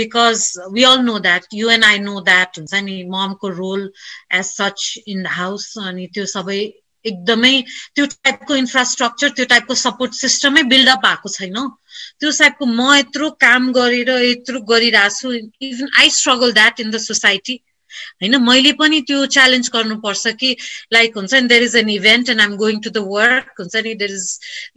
Because 0.00 0.44
we 0.74 0.84
all 0.90 1.00
know 1.06 1.18
that 1.26 1.46
you 1.54 1.70
and 1.70 1.84
I 1.84 1.98
know 2.04 2.20
that 2.28 2.58
हुन्छ 2.58 2.82
नि 2.90 3.02
ममको 3.14 3.48
role 3.62 3.90
as 4.32 4.44
such 4.44 4.86
in 5.06 5.22
the 5.22 5.26
house 5.38 5.66
अनि 5.86 6.06
त्यो 6.14 6.26
सबै 6.34 6.60
एकदमै 7.04 7.52
त्यो 7.96 8.06
टाइपको 8.06 8.56
इन्फ्रास्ट्रक्चर 8.56 9.28
त्यो 9.36 9.44
टाइपको 9.52 9.74
सपोर्ट 9.82 10.12
सिस्टमै 10.14 10.62
बिल्डअप 10.72 10.98
भएको 11.06 11.28
छैन। 11.36 11.56
त्यो 12.20 12.30
टाइपको 12.38 12.66
म 12.66 12.94
यत्रो 12.96 13.30
काम 13.44 13.72
गरेर 13.72 14.10
यत्रो 14.24 14.60
गरिरहेको 14.70 15.16
छु 15.18 15.32
even 15.68 15.88
I 16.00 16.10
struggle 16.16 16.52
that 16.60 16.80
in 16.80 16.90
the 16.90 16.98
society 17.04 17.56
होइन 18.22 18.36
मैले 18.44 18.72
पनि 18.80 19.00
त्यो 19.08 19.24
च्यालेन्ज 19.36 19.70
गर्नुपर्छ 19.74 20.34
कि 20.40 20.50
लाइक 20.92 21.16
हुन्छ 21.16 21.34
नि 21.34 21.48
there 21.48 21.62
is 21.62 21.76
an 21.76 21.90
event 21.90 22.30
and 22.30 22.40
I'm 22.40 22.56
going 22.56 22.80
to 22.80 22.90
the 22.90 23.04
work 23.08 23.60
हुन्छ 23.60 23.76
नि 23.76 23.94
there 24.02 24.12
is 24.12 24.26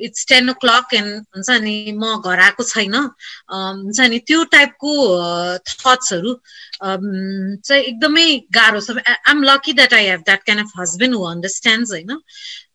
it's 0.07 0.27
ten 0.29 0.49
o'clock 0.65 0.93
and 0.93 1.11
हुन्छ 1.35 1.49
नि 1.67 1.75
म 1.91 2.15
घर 2.21 2.39
आएको 2.47 2.63
छैन। 2.63 2.95
हुन्छ 2.95 3.99
नि 4.13 4.19
त्यो 4.27 4.43
टाइपको 4.55 4.91
थट्सहरू 5.69 6.33
चाहिँ 6.83 7.83
एकदमै 7.83 8.27
गाह्रो 8.55 8.79
छ। 8.81 8.97
I'm 9.07 9.43
lucky 9.43 9.73
that 9.73 9.93
I 9.93 10.05
have 10.05 10.21
that 10.25 10.43
kind 10.47 10.65
of 10.65 10.71
husband 10.79 11.15
who 11.15 11.23
understand 11.33 11.91
होइन। 11.91 12.17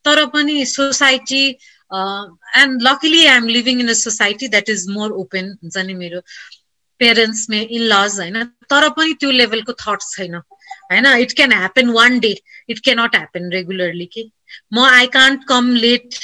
तर 0.04 0.24
पनि 0.34 0.64
society 0.66 1.42
and 1.90 2.82
luckily 2.82 3.24
I 3.26 3.36
am 3.36 3.48
living 3.48 3.80
in 3.80 3.88
a 3.88 3.94
society 4.00 4.48
that 4.48 4.68
is 4.70 4.86
more 4.90 5.10
open 5.22 5.50
हुन्छ 5.62 5.76
नि 5.86 5.94
मेरो 5.94 6.20
पेरेन्ट्स 7.00 7.46
मे 7.50 7.60
इन 7.62 7.82
लज 7.84 8.18
होइन 8.18 8.44
तर 8.70 8.88
पनि 8.90 9.14
त्यो 9.20 9.30
लेभलको 9.32 9.72
थट 9.80 10.08
छैन 10.08 10.34
होइन 10.34 11.06
it 11.18 11.32
can 11.34 11.52
happen 11.54 11.90
one 11.92 12.18
day 12.20 12.34
it 12.68 12.80
cannot 12.80 13.16
happen 13.16 13.52
regularly 13.52 14.06
कि 14.12 14.30
म 14.74 14.84
I 14.88 15.06
can't 15.12 15.44
come 15.48 15.74
late 15.76 16.20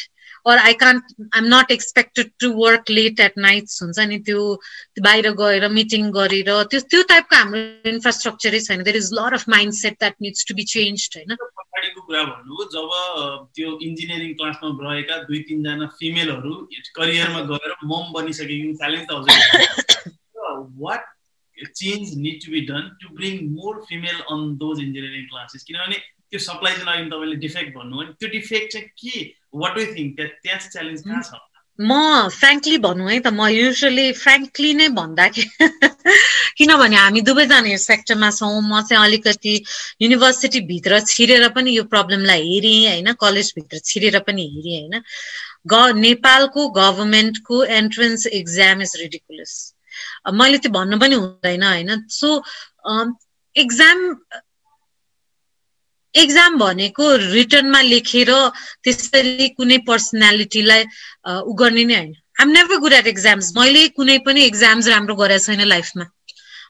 or 0.46 0.58
I 0.58 0.72
can't 0.74 1.04
I'm 1.34 1.44
not 1.46 1.70
expected 1.70 2.30
to 2.40 2.50
work 2.54 2.90
late 2.90 3.20
at 3.20 3.38
nights 3.38 3.82
हुन्छ 3.82 4.06
नि 4.08 4.18
त्यो 4.20 4.42
बाहिर 5.00 5.30
गएर 5.34 5.68
मिटिङ 5.70 6.10
गरेर 6.12 6.50
त्यो 6.64 6.80
त्यो 6.86 7.02
टाइपको 7.08 7.36
हाम्रो 7.36 7.60
इन्फ्रास्ट्रक्चरै 7.90 8.60
छैन 8.60 8.82
there 8.82 8.96
is 8.96 9.08
lot 9.12 9.34
of 9.34 9.48
mindset 9.74 9.96
that 9.98 10.16
needs 10.22 10.48
to 10.48 10.54
be 10.54 10.66
change 10.72 11.08
होइन 11.16 11.36
पछाडिको 11.36 12.02
कुरा 12.02 12.24
भन्नु 12.24 12.68
जब 12.70 12.92
त्यो 13.54 13.78
इन्जिनियरिङ 13.82 14.34
क्लासमा 14.34 14.74
रहेका 14.82 15.22
दुई 15.22 15.40
तिनजना 15.48 15.88
फिमेलहरू 15.96 16.54
करियरमा 16.94 17.40
गएर 17.48 17.74
मम 17.84 18.12
बनिसकेको 18.12 18.76
च्यालेन्ज 18.76 19.08
त 19.08 19.22
हजुर 19.22 20.12
what 20.76 21.02
change 21.74 22.14
need 22.16 22.40
to 22.40 22.50
be 22.50 22.66
done 22.66 22.90
to 23.00 23.08
bring 23.14 23.54
more 23.54 23.82
female 23.86 24.20
on 24.28 24.58
those 24.58 24.80
engineering 24.80 25.26
classes? 25.30 25.64
किनभने 25.64 25.96
त्यो 26.30 26.38
सप्लाई 26.40 26.72
चाहिँ 26.74 26.98
अघि 26.98 27.10
तपाईँले 27.10 27.36
डिफेक्ट 27.36 27.74
भन्नु 27.76 27.96
भने 27.96 28.12
त्यो 28.20 28.28
डिफेक्ट 28.28 28.72
चाहिँ 28.72 28.88
के? 28.88 29.34
वाट 29.54 29.74
डु 29.74 29.84
थिङ्क 29.96 30.20
त्यहाँ 30.20 30.58
चाहिँ 30.58 30.70
च्यालेन्ज 30.70 31.02
कहाँ 31.02 31.22
छ 31.22 31.42
म 31.78 32.28
फ्रेङ्कली 32.30 32.78
भनौँ 32.78 33.10
है 33.10 33.18
त 33.20 33.26
म 33.34 33.46
युजली 33.50 34.12
फ्रेङ्कली 34.12 34.74
नै 34.74 34.88
भन्दाखेरि 34.94 35.48
किनभने 36.58 36.96
हामी 36.96 37.20
दुवैजना 37.20 37.70
यो 37.70 37.78
सेक्टरमा 37.84 38.30
छौँ 38.30 38.60
म 38.62 38.82
चाहिँ 38.82 39.04
अलिकति 39.04 39.54
युनिभर्सिटीभित्र 40.02 41.00
छिरेर 41.00 41.48
पनि 41.56 41.76
यो 41.76 41.84
प्रब्लमलाई 41.84 42.46
हेरेँ 42.48 42.86
होइन 42.86 43.12
कलेजभित्र 43.18 43.78
छिरेर 43.78 44.18
पनि 44.22 44.46
हेरेँ 44.54 44.80
होइन। 44.80 45.02
ग 45.66 45.82
नेपालको 45.98 46.68
गभर्मेन्टको 46.78 47.64
एन्ट्रेन्स 47.64 48.26
एक्जाम 48.26 48.82
इज 48.82 48.96
रिडिकुलस 49.00 49.73
मैले 50.34 50.58
त्यो 50.58 50.72
भन्नु 50.72 50.98
पनि 50.98 51.14
हुँदैन 51.16 51.62
होइन 51.64 51.94
सो 52.12 52.32
एक्जाम 53.56 54.02
एक्जाम 56.14 56.58
भनेको 56.58 57.06
रिटर्नमा 57.16 57.80
लेखेर 57.84 58.30
त्यसरी 58.82 59.48
कुनै 59.52 59.78
पर्सनालिटीलाई 59.86 60.84
उ 61.42 61.54
गर्ने 61.54 61.84
नै 61.84 61.96
होइन 61.96 62.12
I'm 62.36 62.50
never 62.50 62.78
good 62.78 62.92
at 62.92 63.06
exams 63.06 63.52
मैले 63.56 63.86
कुनै 63.96 64.18
पनि 64.24 64.44
एक्जाम्स 64.44 64.88
राम्रो 64.88 65.16
गरेको 65.16 65.44
छैन 65.46 65.64
लाइफमा 65.68 66.06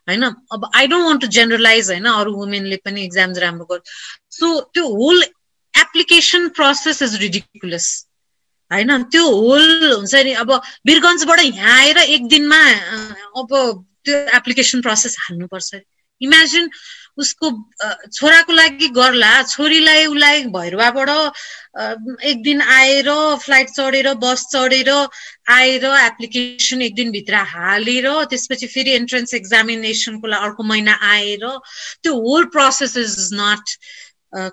होइन 0.08 0.24
अब 0.52 0.68
I 0.72 0.86
don't 0.86 1.06
want 1.06 1.20
to 1.20 1.30
generalize 1.30 1.90
होइन 1.90 2.10
अरू 2.12 2.34
वुमेनले 2.34 2.80
पनि 2.84 3.04
एक्जाम्स 3.04 3.38
राम्रो 3.38 3.66
गर्छ 3.66 3.94
सो 4.32 4.50
त्यो 4.70 4.88
whole 4.94 5.22
application 5.74 6.48
process 6.56 7.02
is 7.02 7.14
ridiculous 7.20 7.90
होइन 8.74 9.02
त्यो 9.14 9.24
होल 9.24 9.92
हुन्छ 9.94 10.14
नि। 10.24 10.32
अब 10.42 10.52
वीरगन्जबाट 10.86 11.40
यहाँ 11.40 11.78
आएर 11.78 11.98
एक 12.04 12.28
दिनमा 12.28 12.60
अब 13.40 13.56
त्यो 14.04 14.18
एप्लिकेसन 14.36 14.80
प्रोसेस 14.82 15.16
हाल्नुपर्छ। 15.20 15.74
इमेजिन 16.20 16.68
उसको 17.18 17.50
छोराको 18.12 18.52
लागि 18.52 18.88
गर्ला 18.96 19.30
छोरीलाई 19.42 20.06
उसलाई 20.06 20.42
भैरवाबाट 20.54 21.10
एक 22.30 22.42
दिन 22.42 22.60
आएर 22.62 23.10
फ्लाइट 23.44 23.70
चढेर 23.70 24.12
बस 24.22 24.46
चढेर 24.52 24.90
आएर 25.54 25.84
एप्लिकेसन 25.84 26.82
एक 26.82 26.94
दिनभित्र 26.94 27.42
हालेर 27.52 28.08
त्यसपछि 28.30 28.66
फेरि 28.74 28.90
एन्ट्रेन्स 28.92 29.34
एक्जामिनेसनको 29.34 30.26
लागि 30.26 30.44
अर्को 30.44 30.62
महिना 30.64 30.98
आएर 31.10 31.46
त्यो 32.02 32.14
whole 32.28 32.44
process 32.56 32.96
is 32.96 33.28
not 33.34 33.76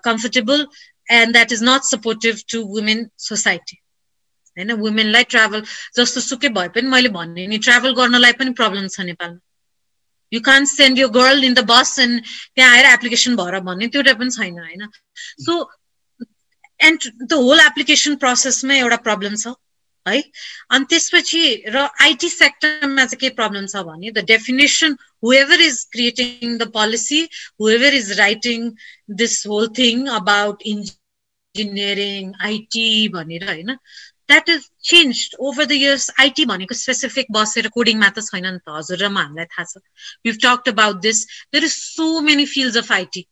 comfortable 0.06 0.68
and 1.08 1.34
that 1.34 1.52
is 1.52 1.64
not 1.64 1.92
supportive 1.92 2.42
to 2.54 2.64
women 2.76 3.08
society 3.30 3.81
होइन? 4.58 4.72
वुमेनलाई 4.82 5.24
ट्राभल 5.34 5.64
जस्तो 5.98 6.22
सुकै 6.22 6.50
भए 6.58 6.68
पनि 6.76 6.88
मैले 6.94 7.10
भन्ने 7.10 7.48
नि 7.48 7.58
ट्राभल 7.68 7.94
गर्नलाई 8.00 8.34
पनि 8.42 8.52
प्रब्लम 8.60 8.88
छ 8.88 9.08
नेपालमा। 9.10 9.40
You 10.32 10.42
can 10.42 10.66
send 10.66 11.00
you 11.00 11.08
girl 11.10 11.44
in 11.44 11.54
the 11.54 11.64
bus 11.72 11.98
and 12.00 12.22
त्यहाँ 12.56 12.72
आएर 12.76 12.86
एप्लिकेसन 12.94 13.36
भएर 13.36 13.60
भन्ने 13.70 13.88
त्यो 13.96 14.04
पनि 14.22 14.30
छैन 14.38 14.60
होइन? 14.60 14.88
So 15.46 15.58
and 16.80 17.12
the 17.24 17.42
whole 17.42 17.60
application 17.66 18.16
प्रोसेसमा 18.24 18.76
एउटा 18.76 18.98
प्रब्लम 19.10 19.36
छ 19.36 19.54
है? 20.06 20.22
अनि 20.72 20.86
त्यसपछि 20.90 21.44
र 21.68 21.88
आइटी 22.02 22.30
सेक्टरमा 22.30 23.06
चाहिँ 23.06 23.20
के 23.20 23.30
प्रब्लम 23.42 23.68
छ 23.74 23.84
भने 23.90 24.12
the 24.12 24.26
definition 24.32 24.98
whoever 25.24 25.62
is 25.62 25.84
creating 25.92 26.58
the 26.58 26.72
policy 26.80 27.22
whoever 27.62 27.94
is 27.94 28.12
writing 28.20 28.72
this 29.22 29.46
whole 29.48 29.68
thing 29.78 30.08
about 30.22 30.68
in 30.74 30.84
engineering 31.56 32.32
IT 32.42 32.88
भनेर 33.14 33.44
होइन? 33.50 33.78
That 34.32 34.50
is 34.50 34.70
change 34.90 35.24
over 35.40 35.66
the 35.66 35.78
years 35.80 36.10
IT 36.20 36.46
भनेको 36.52 36.80
स्पेसिफिक 36.80 37.36
बसेर 37.38 37.68
कोडिङमा 37.76 38.10
त 38.10 38.24
छैन 38.30 38.48
नि 38.48 38.60
त 38.60 38.78
हजुर 38.78 38.98
र 39.04 39.10
म 39.10 39.18
हामीलाई 39.24 39.52
थाहा 39.52 39.66
छ। 39.72 39.84
You 40.26 40.34
talked 40.46 40.74
about 40.74 41.02
this 41.08 41.26
there 41.54 41.64
is 41.70 41.76
so 41.76 42.10
many 42.30 42.46
fields 42.54 42.78
of 42.78 42.92
IT 42.98 43.24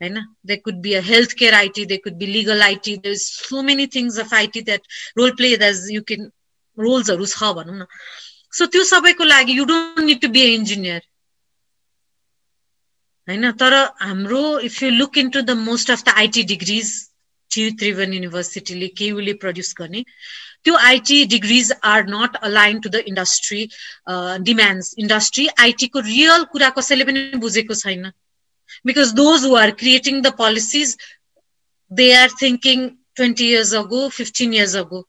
होइन? 0.00 0.16
They 0.46 0.56
could 0.64 0.80
be 0.84 0.92
a 0.94 1.00
health 1.04 1.32
care 1.38 1.54
IT 1.54 1.84
they 1.92 1.96
could 2.04 2.16
be 2.18 2.26
legal 2.26 2.62
IT 2.62 2.96
there 2.96 3.14
is 3.14 3.22
so 3.24 3.62
many 3.68 3.86
things 3.94 4.18
of 4.20 4.34
IT 4.34 4.60
that 4.70 4.82
role 5.18 5.30
play 5.36 5.56
that 5.56 5.90
you 5.90 6.02
can 6.10 6.30
रोल्सहरू 6.78 7.26
छ 7.26 7.52
भनौँ 7.58 7.76
न। 7.76 7.86
So 8.58 8.66
त्यो 8.72 8.82
सबैको 8.84 9.24
लागि 9.24 9.58
you 9.58 9.64
don't 9.72 10.00
need 10.06 10.20
to 10.20 10.28
be 10.28 10.40
a 10.42 10.54
engineer 10.54 11.02
होइन? 13.28 13.50
तर 13.62 13.74
हाम्रो 14.00 14.42
if 14.68 14.82
you 14.82 14.90
look 14.90 15.18
in 15.18 15.30
to 15.30 15.42
the 15.42 15.56
most 15.60 15.90
of 15.90 16.04
the 16.04 16.16
IT 16.24 16.42
degrees 16.52 16.92
T 17.50 17.70
Tribhuvan 17.80 18.12
युनिभर्सिटीले 18.12 18.88
केयुले 18.98 19.32
प्रड्युस 19.42 19.74
गर्ने। 19.78 20.04
त्यो 20.64 20.74
IT 20.90 21.24
degrees 21.32 21.72
are 21.84 22.06
not 22.10 22.36
align 22.48 22.80
to 22.80 22.88
the 22.88 23.02
industry 23.08 23.62
demands 24.46 24.94
industry 24.98 25.46
आइटीको 25.64 26.00
real 26.06 26.44
कुरा 26.52 26.70
कसैले 26.78 27.04
पनि 27.10 27.20
बुझेको 27.44 27.74
छैन। 27.82 28.10
Because 28.86 29.12
those 29.14 29.44
who 29.44 29.54
are 29.56 29.70
creating 29.82 30.22
the 30.22 30.32
policies 30.38 30.96
they 31.90 32.12
are 32.14 32.30
thinking 32.42 32.88
twenty 33.16 33.50
years 33.50 33.74
ago 33.74 34.08
fifteen 34.16 34.54
years 34.54 34.74
ago 34.76 35.00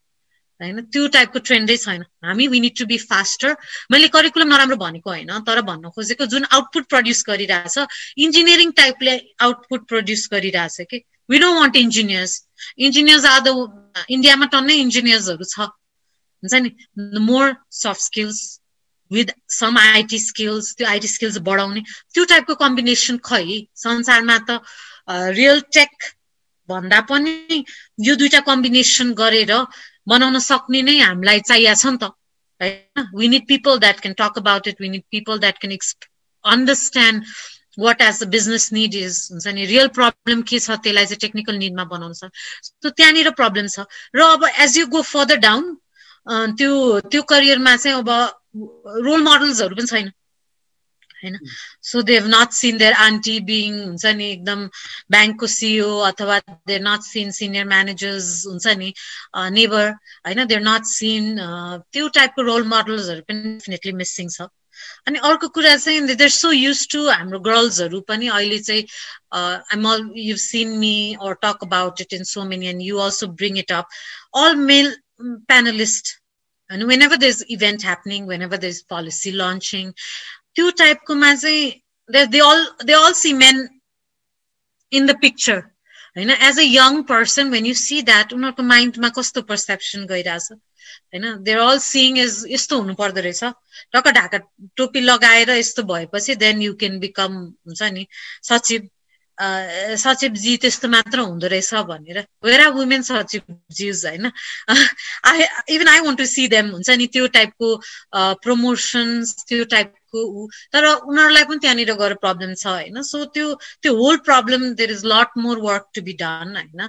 होइन? 0.61 0.81
त्यो 0.93 1.07
टाइपको 1.13 1.39
ट्रेन्डै 1.47 1.77
छैन। 1.77 2.03
हामी 2.25 2.47
we 2.47 2.59
need 2.59 2.77
to 2.77 2.85
be 2.85 2.97
faster 3.09 3.55
मैले 3.91 4.07
करिकुलम 4.13 4.53
नराम्रो 4.53 4.77
भनेको 4.77 5.09
होइन 5.09 5.33
तर 5.49 5.61
भन्न 5.67 5.89
खोजेको 5.97 6.25
जुन 6.31 6.45
आउटपुट 6.57 6.88
प्रड्युस 6.93 7.23
गरिरहेछ 7.27 7.77
इन्जिनियरिङ 8.25 8.71
टाइपले 8.79 9.13
आउटपुट 9.47 9.88
प्रड्युस 9.89 10.27
गरिरहेछ 10.31 10.77
कि? 10.89 11.03
We 11.30 11.39
don't 11.39 11.59
want 11.59 11.75
engineers 11.75 12.34
engineers 12.88 13.25
are 13.25 13.41
the 13.47 13.49
इन्डियामा 14.09 14.45
टन्नै 14.53 14.75
इन्जिनियर्सहरू 14.86 15.45
छ। 15.45 15.67
हुन्छ 16.43 16.53
नि? 16.63 16.69
More 17.30 17.55
soft 17.80 18.01
skills 18.01 18.43
with 19.11 19.30
some 19.53 19.78
IT 19.78 20.19
skills 20.19 20.75
त्यो 20.78 20.88
आइटी 20.88 21.07
स्किल्स 21.07 21.38
बढाउने 21.47 21.82
त्यो 22.13 22.23
टाइपको 22.32 22.55
कम्बिनेसन 22.61 23.17
खै 23.23 23.43
संसारमा 23.84 24.38
त 24.49 24.59
रियल 25.38 25.59
टेक 25.73 26.13
भन्दा 26.69 26.99
पनि 27.09 27.63
यो 28.05 28.15
दुइटा 28.21 28.39
कम्बिनेसन 28.47 29.13
गरेर 29.19 29.53
बनाउन 30.13 30.39
सक्ने 30.45 30.82
नै 30.88 30.95
हामीलाई 30.99 31.39
चाहिएको 31.49 31.82
छ 31.82 31.86
नि 31.88 31.97
त। 32.01 32.11
होइन 32.61 33.07
we 33.19 33.28
need 33.34 33.47
people 33.47 33.80
that 33.80 33.99
can 34.01 34.13
talk 34.21 34.38
about 34.39 34.67
it 34.67 34.82
we 34.82 34.89
need 34.89 35.03
people 35.15 35.39
that 35.39 35.57
can 35.63 35.73
exp 35.73 36.07
understand 36.45 37.23
what 37.78 38.01
as 38.01 38.23
the 38.23 38.28
business 38.36 38.71
need 38.73 38.95
is 38.95 39.17
हुन्छ 39.32 39.47
नि 39.57 39.65
रियल 39.65 39.88
प्रब्लम 39.97 40.41
के 40.51 40.59
छ 40.59 40.78
त्यसलाई 40.84 41.05
चाहिँ 41.05 41.23
टेक्निकल 41.25 41.55
निडमा 41.63 41.84
बनाउनु 41.93 42.15
छ 42.19 42.30
सो 42.67 42.89
त्यहाँनिर 42.89 43.32
प्रब्लम 43.41 43.67
छ। 43.67 43.86
र 44.15 44.21
अब 44.36 44.47
as 44.67 44.78
you 44.78 44.86
go 44.95 45.01
further 45.13 45.38
down 45.47 45.75
त्यो 46.57 46.71
त्यो 47.11 47.21
करियरमा 47.34 47.75
चाहिँ 47.78 47.97
अब 47.97 48.09
रोल 49.05 49.21
मोडल्सहरू 49.23 49.75
पनि 49.75 49.88
छैन। 49.88 50.11
होइन? 51.23 51.38
So 51.82 52.01
they 52.07 52.13
have 52.13 52.25
not 52.30 52.51
seen 52.53 52.78
their 52.78 52.93
auntie 53.03 53.39
being 53.45 53.78
हुन्छ 53.84 54.05
नि 54.17 54.25
एकदम 54.32 54.59
ब्याङ्कको 55.11 55.47
सिओ 55.53 55.88
अथवा 56.09 56.38
there 56.49 56.82
not 56.82 57.01
seen 57.03 57.32
senior 57.38 57.65
managers 57.71 58.28
हुन्छ 58.47 58.75
नि 58.82 58.93
नेबर 59.57 59.89
होइन? 60.28 60.45
देयर 60.45 60.61
नट 60.61 60.86
सिन 60.91 61.34
त्यो 61.93 62.07
टाइपको 62.19 62.41
रोल 62.49 62.63
मोडल्सहरू 62.75 63.21
पनि 63.30 63.41
डेफिनेटली 63.57 63.93
मिसिङ 64.03 64.30
छ। 64.30 64.49
अनि 65.07 65.19
अर्को 65.23 65.47
कुरा 65.57 65.75
चाहिँ 65.75 66.01
देयर 66.13 66.30
सो 66.30 66.51
युज 66.51 66.88
टु 66.91 67.07
हाम्रो 67.09 67.39
गर्ल्सहरू 67.49 68.01
पनि 68.11 68.28
अहिले 68.28 68.59
चाहिँ 68.59 68.86
I'm 69.41 69.89
all 69.93 70.07
you 70.17 70.38
seen 70.45 70.78
me 70.78 70.95
or 71.21 71.34
talk 71.41 71.63
about 71.63 72.01
it 72.01 72.13
in 72.13 72.23
so 72.34 72.45
many 72.45 72.67
and 72.67 72.82
you 72.82 72.97
also 73.07 73.28
bring 73.41 73.57
it 73.57 73.71
up 73.71 73.99
all 74.43 74.55
male 74.55 74.95
panelist 75.49 76.09
and 76.69 76.86
whenever 76.86 77.17
there's 77.17 77.43
event 77.49 77.82
happening 77.82 78.25
whenever 78.28 78.57
there's 78.57 78.82
policy 78.84 79.32
launching 79.32 79.93
त्यो 80.55 80.69
टाइपकोमा 80.82 81.34
चाहिँ 81.36 82.28
they 82.28 82.39
all 82.39 82.67
they 82.86 82.93
all 82.93 83.13
see 83.13 83.34
men 83.34 83.67
in 84.91 85.05
the 85.05 85.15
picture 85.21 85.57
होइन 86.17 86.30
as 86.30 86.59
a 86.59 86.63
young 86.63 87.01
person 87.03 87.49
when 87.49 87.65
you 87.65 87.73
see 87.73 88.01
that 88.01 88.34
उनीहरूको 88.34 88.63
माइन्डमा 88.63 89.09
कस्तो 89.17 89.41
perception 89.51 90.05
गइरहेछ? 90.05 90.47
होइन? 91.13 91.25
There 91.43 91.59
all 91.59 91.77
seeing 91.85 92.17
is 92.25 92.33
यस्तो 92.49 92.79
हुनु 92.81 92.93
पर्दो 93.01 93.21
रहेछ 93.21 93.43
टक्क 93.93 94.07
ढाका 94.19 94.38
टोपी 94.77 94.99
लगाएर 95.01 95.49
यस्तो 95.57 95.83
भएपछि 95.93 96.35
देन 96.45 96.61
यु 96.61 96.73
क्यान 96.83 96.99
बिकम 96.99 97.31
हुन्छ 97.67 97.81
नि 97.93 98.03
सचिव 98.51 98.81
सचिवजी 99.38 100.55
त्यस्तो 100.57 100.88
मात्र 100.89 101.19
हुँदो 101.19 101.47
रहेछ 101.47 101.73
भनेर। 101.88 102.17
वेयर 102.43 102.61
आर 102.61 102.71
वुमेन 102.73 103.01
सचिवजिज 103.05 104.05
होइन? 104.05 104.25
I 105.29 105.43
even 105.75 105.88
I 105.88 105.99
want 106.05 106.17
to 106.17 106.25
see 106.25 106.47
them 106.53 106.69
हुन्छ 106.73 106.89
नि 106.89 107.07
त्यो 107.13 107.27
टाइपको 107.35 107.69
प्रमोसन्स 108.43 109.45
त्यो 109.49 109.63
टाइपको 109.73 110.19
ऊ 110.25 110.47
तर 110.73 110.85
उनीहरूलाई 110.85 111.43
पनि 111.51 111.59
त्यहाँनिर 111.61 111.93
गएर 112.01 112.13
प्रब्लम 112.23 112.53
छ 112.53 112.65
होइन? 112.67 113.01
सो 113.01 113.25
त्यो 113.38 113.53
त्यो 113.81 113.93
whole 114.01 114.17
problem 114.25 114.61
there 114.73 114.91
is 114.91 115.01
lot 115.05 115.38
more 115.38 115.57
work 115.67 115.85
to 115.95 116.01
be 116.01 116.13
done 116.23 116.57
होइन? 116.57 116.81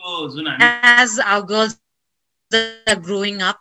As 0.00 1.20
our 1.20 1.44
girls 1.52 1.74
growing 3.06 3.40
up 3.42 3.58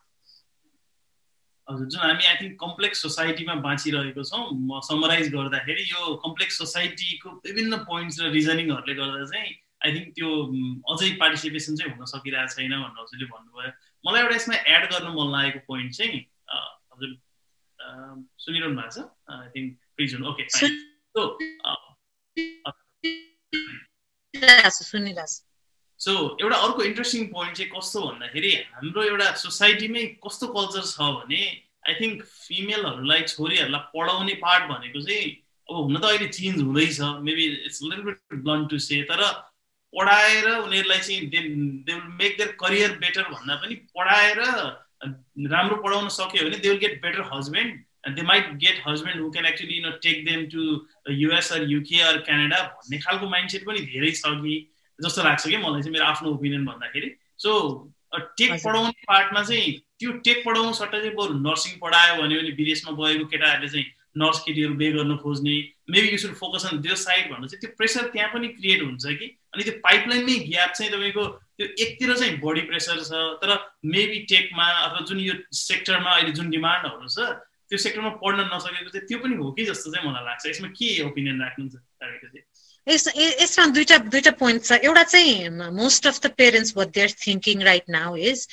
हजुर 1.68 1.88
जुन 1.94 2.02
हामी 2.02 2.26
आई 2.26 2.36
थिङ्क 2.42 2.54
कम्प्लेक्स 2.60 3.02
सोसाइटीमा 3.02 3.56
बाँचिरहेको 3.64 4.24
छौँ 4.32 4.44
म 4.52 4.80
समराइज 4.90 5.32
गर्दाखेरि 5.34 5.84
यो 5.92 6.16
कम्प्लेक्स 6.26 6.58
सोसाइटीको 6.58 7.30
विभिन्न 7.48 7.78
पोइन्ट्स 7.90 8.20
र 8.22 8.30
रिजनिङहरूले 8.36 8.96
गर्दा 9.00 9.26
चाहिँ 9.32 9.52
आई 9.86 9.90
थिङ्क 9.96 10.08
त्यो 10.20 10.30
अझै 10.94 11.10
पार्टिसिपेसन 11.24 11.76
चाहिँ 11.82 11.92
हुन 11.96 12.06
सकिरहेको 12.12 12.54
छैन 12.56 12.72
भनेर 12.72 13.02
हजुरले 13.02 13.28
भन्नुभयो। 13.34 13.72
मलाई 14.06 14.22
एउटा 14.24 14.36
यसमा 14.36 14.56
एड 14.76 14.84
गर्नु 14.94 15.12
मन 15.18 15.28
लागेको 15.36 15.60
पोइन्ट 15.68 15.92
चाहिँ 15.98 16.22
हजुर 16.94 17.10
सुनिरहनु 18.46 18.76
भएको 18.80 18.92
छ? 18.96 18.98
आई 19.34 19.48
थिङ्क 19.56 19.70
प्लिज 19.96 20.10
हुनु 20.16 20.26
ओके 20.32 20.44
सुनिरहेको 24.80 25.47
सो 26.00 26.14
एउटा 26.41 26.58
अर्को 26.66 26.84
इन्ट्रेस्टिङ 26.84 27.26
पोइन्ट 27.34 27.58
चाहिँ 27.58 27.72
कस्तो 27.72 28.02
भन्दाखेरि 28.08 28.52
हाम्रो 28.74 29.04
एउटा 29.04 29.32
सोसाइटीमै 29.43 30.04
कस्तो 30.26 30.48
कल्चर 30.58 30.84
छ 30.91 31.10
भने 31.18 31.41
आई 31.89 31.93
थिङ्क 32.02 32.24
फिमेलहरूलाई 32.24 33.22
छोरीहरूलाई 33.34 33.84
पढाउने 33.95 34.34
पार्ट 34.45 34.64
भनेको 34.72 35.02
चाहिँ 35.08 35.26
अब 35.70 35.76
हुन 35.76 35.98
त 35.98 36.06
अहिले 36.06 36.28
चेन्ज 36.38 36.62
हुँदैछ। 36.62 37.00
Maybe 37.28 37.45
it's 37.68 37.80
little 37.84 38.02
bit 38.04 38.70
to 38.72 38.78
say 38.88 39.02
तर 39.10 39.24
पढाएर 39.93 40.48
उनीहरूलाई 40.58 41.00
चाहिँ 41.00 41.26
they 41.34 41.39
will 41.39 42.06
make 42.22 42.38
their 42.38 42.56
career 42.62 42.91
better 43.04 43.24
भन्दा 43.34 43.56
पनि 43.66 43.76
पढाएर 43.98 44.39
राम्रो 45.52 45.76
पढाउन 45.84 46.08
सक्यो 46.14 46.45
भने 46.48 46.58
they 46.58 46.70
will 46.70 46.80
get 46.86 47.02
better 47.02 47.30
husband 47.34 48.16
they 48.16 48.22
might 48.32 48.54
get 48.64 48.82
husband 48.88 49.22
who 49.22 49.30
can 49.32 49.45
actually 49.45 49.80
no 49.82 49.91
take 50.06 50.26
them 50.26 50.45
to 50.54 50.62
US 51.20 51.52
or 51.54 51.70
UK 51.70 52.02
or 52.10 52.18
Canada 52.30 52.64
भन्ने 52.64 52.98
खालको 53.06 53.30
माइन्डसेट 53.30 53.66
पनि 53.68 53.80
धेरै 53.91 54.12
छ 54.12 54.39
कि। 54.41 54.56
जस्तो 55.00 55.24
लाग्छ 55.24 55.48
कि? 55.48 55.58
मलाई 55.58 55.82
चाहिँ 55.82 55.93
मेरो 55.93 56.06
आफ्नो 56.06 56.30
ओपिनियन 56.32 56.66
भन्दाखेरि। 56.66 57.10
सो 57.38 57.52
टेक 58.38 58.52
पढाउने 58.64 58.91
पार्टमा 59.08 59.43
चाहिँ 59.43 59.72
त्यो 60.00 60.12
टेक 60.26 60.43
पढाउनु 60.45 60.74
सट्टा 60.74 61.00
चाहिँ 61.00 61.16
बरु 61.16 61.34
नर्सिङ 61.39 61.74
पढायो 61.82 62.22
भने 62.22 62.36
पनि 62.38 62.52
विदेशमा 62.58 62.91
गएको 62.98 63.26
केटाहरूले 63.34 63.70
चाहिँ 63.70 63.86
नर्स 64.18 64.39
केटीहरू 64.45 64.74
बे 64.74 64.88
गर्न 64.91 65.16
खोज्ने 65.22 65.56
maybe 65.93 66.08
you 66.10 66.18
should 66.18 66.34
focus 66.41 66.66
on 66.66 66.82
त्यो 66.82 66.95
साइड 66.98 67.32
भन्नु 67.32 67.48
चाहिँ 67.48 67.62
त्यो 67.62 67.72
प्रेसर 67.78 68.08
त्यहाँ 68.14 68.30
पनि 68.34 68.48
क्रिएट 68.58 68.82
हुन्छ 68.84 69.06
कि? 69.20 69.28
अनि 69.54 69.64
त्यो 69.64 69.74
पाइपलाइनमै 69.84 70.38
ग्याप 70.48 70.72
चाहिँ 70.78 70.91
तपाईँको 70.93 71.26
त्यो 71.58 71.68
एकतिर 71.86 72.14
चाहिँ 72.18 72.39
बढी 72.41 72.62
प्रेसर 72.72 73.04
छ 73.04 73.22
तर 73.43 73.54
मेबी 73.86 74.20
टेकमा 74.32 74.66
अथवा 74.88 75.06
जुन 75.06 75.20
यो 75.20 75.34
सेक्टरमा 75.60 76.12
अहिले 76.16 76.32
जुन 76.39 76.50
डिमान्डहरू 76.50 77.08
छ 77.14 77.30
त्यो 77.70 77.78
सेक्टरमा 77.86 78.10
पढ्न 78.24 78.50
नसकेको 78.54 78.89
चाहिँ 78.89 79.08
त्यो 79.08 79.18
पनि 79.22 79.36
हो 79.38 79.52
कि 79.52 79.66
जस्तो 79.70 79.91
चाहिँ 79.93 80.10
मलाई 80.10 80.24
लाग्छ। 80.26 80.45
यसमा 80.48 80.68
के 80.74 80.89
ओपिनियन 81.06 81.41
राख्नुहुन्छ 81.43 81.76
तपाईँको 81.76 82.28
चाहिँ 82.34 82.47
यसमा 82.88 83.66
दुइटा 83.76 83.98
दुइटा 84.08 84.32
पोइन्ट 84.40 84.64
छ 84.66 84.78
एउटा 84.82 85.04
चाहिँ 85.06 85.50
most 85.74 86.08
of 86.08 86.20
the 86.20 86.30
parents 86.38 86.74
what 86.78 86.94
they're 86.94 87.16
thinking 87.24 87.64
right 87.64 87.90
now 87.90 88.16
is 88.26 88.48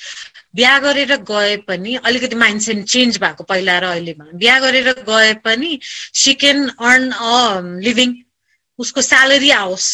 बिहा 0.55 0.77
गरेर 0.79 1.15
गए 1.29 1.55
पनि 1.67 1.95
अलिकति 2.03 2.35
माइन्डसेट 2.35 2.83
चेन्ज 2.85 3.17
भएको 3.19 3.43
पहिला 3.51 3.77
र 3.79 3.91
अहिलेमा 3.91 4.25
बिहा 4.35 4.57
गरेर 4.59 4.91
गए 5.09 5.33
पनि 5.45 5.79
she 5.83 6.33
can 6.41 6.67
earn 6.89 7.11
a 7.11 7.37
living 7.85 8.15
उसको 8.79 9.01
स्यालेरी 9.03 9.51
आओस् 9.59 9.91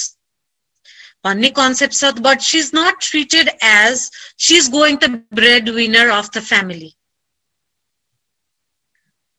भन्ने 1.26 1.50
कन्सेप्ट 1.56 1.96
छ 1.96 2.14
but 2.22 2.42
she 2.44 2.60
is 2.60 2.72
not 2.76 3.06
treated 3.10 3.54
as 3.66 4.10
she 4.40 4.58
is 4.58 4.70
going 4.72 4.98
the 4.98 5.12
bread 5.42 5.70
winner 5.78 6.16
of 6.16 6.32
the 6.32 6.44
family 6.48 6.92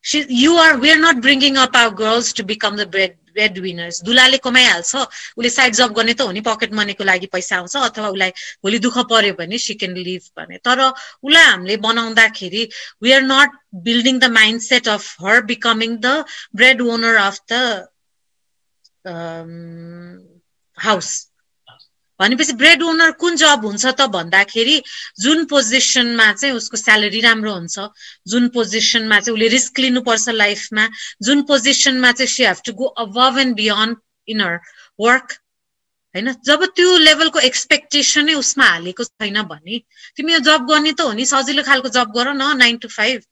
you 0.05 0.55
are 0.57 0.79
we're 0.79 1.01
not 1.01 1.21
bringing 1.21 1.57
up 1.57 1.77
our 1.77 1.91
girls 1.93 2.33
to 2.33 2.45
become 2.45 2.77
the 2.77 2.87
bread 2.87 3.13
bread 3.35 3.59
winners 3.59 4.03
दुलाले 4.05 4.39
कमाइहाल्छ 4.39 4.95
उसले 5.37 5.51
side 5.51 5.74
जब 5.74 5.93
गर्ने 5.93 6.14
त 6.14 6.20
हो 6.22 6.33
नि 6.33 6.41
pocket 6.43 6.72
मनीको 6.74 7.05
लागि 7.05 7.26
पैसा 7.33 7.57
आउँछ 7.57 7.76
अथवा 7.78 8.09
उसलाई 8.09 8.30
भोलि 8.62 8.78
दुःख 8.78 8.99
पर्यो 9.11 9.35
भने 9.35 9.59
सी 9.59 9.74
क्यान 9.74 9.97
लिभ 9.99 10.22
भने। 10.37 10.59
तर 10.64 10.80
उसलाई 10.83 11.45
हामीले 11.45 11.76
बनाउँदाखेरि 11.87 12.68
we 13.03 13.12
are 13.12 13.22
not 13.24 13.59
building 13.85 14.18
the 14.18 14.30
mind 14.33 14.61
set 14.62 14.89
of 14.89 15.16
her 15.22 15.41
becoming 15.47 15.97
the 15.99 16.24
bread 16.57 16.80
owner 16.89 17.16
of 17.24 17.41
the 17.53 17.89
house 20.78 21.11
भनेपछि 22.23 22.53
ब्रेड 22.62 22.83
ओनर 22.91 23.11
कुन 23.23 23.37
जब 23.43 23.66
हुन्छ 23.66 23.85
त 23.85 24.09
भन्दाखेरि 24.14 24.77
जुन 25.23 25.45
पोजिसनमा 25.53 26.31
चाहिँ 26.33 26.55
उसको 26.57 26.77
स्यालेरी 26.77 27.20
राम्रो 27.27 27.53
हुन्छ 27.55 27.87
जुन 28.29 28.49
पोजिसनमा 28.57 29.20
चाहिँ 29.20 29.37
उसले 29.37 29.49
रिस्क 29.57 29.79
लिनुपर्छ 29.87 30.39
लाइफमा 30.41 30.89
जुन 31.29 31.43
पोजिसनमा 31.53 32.12
चाहिँ 32.12 32.35
she 32.35 32.45
have 32.45 32.66
to 32.66 32.73
go 32.83 32.91
above 33.05 33.39
and 33.39 33.57
beyond 33.57 33.97
in 34.29 34.41
her 34.41 34.59
work 35.01 35.39
होइन? 36.14 36.33
जब 36.45 36.64
त्यो 36.77 36.97
लेभलको 36.99 37.39
एक्सपेक्टेसनै 37.41 38.35
उसमा 38.35 38.64
हालेको 38.66 39.05
छैन 39.05 39.43
भने 39.51 39.79
तिमी 40.16 40.33
यो 40.33 40.39
जब 40.49 40.66
गर्ने 40.70 40.93
त 40.93 41.01
हो 41.01 41.12
नि 41.12 41.25
सजिलो 41.27 41.62
खालको 41.64 41.89
जब 41.89 42.12
गर 42.16 42.33
न 42.33 42.53
नाइन 42.59 42.77
टु 42.85 42.89
फाइभ 42.89 43.23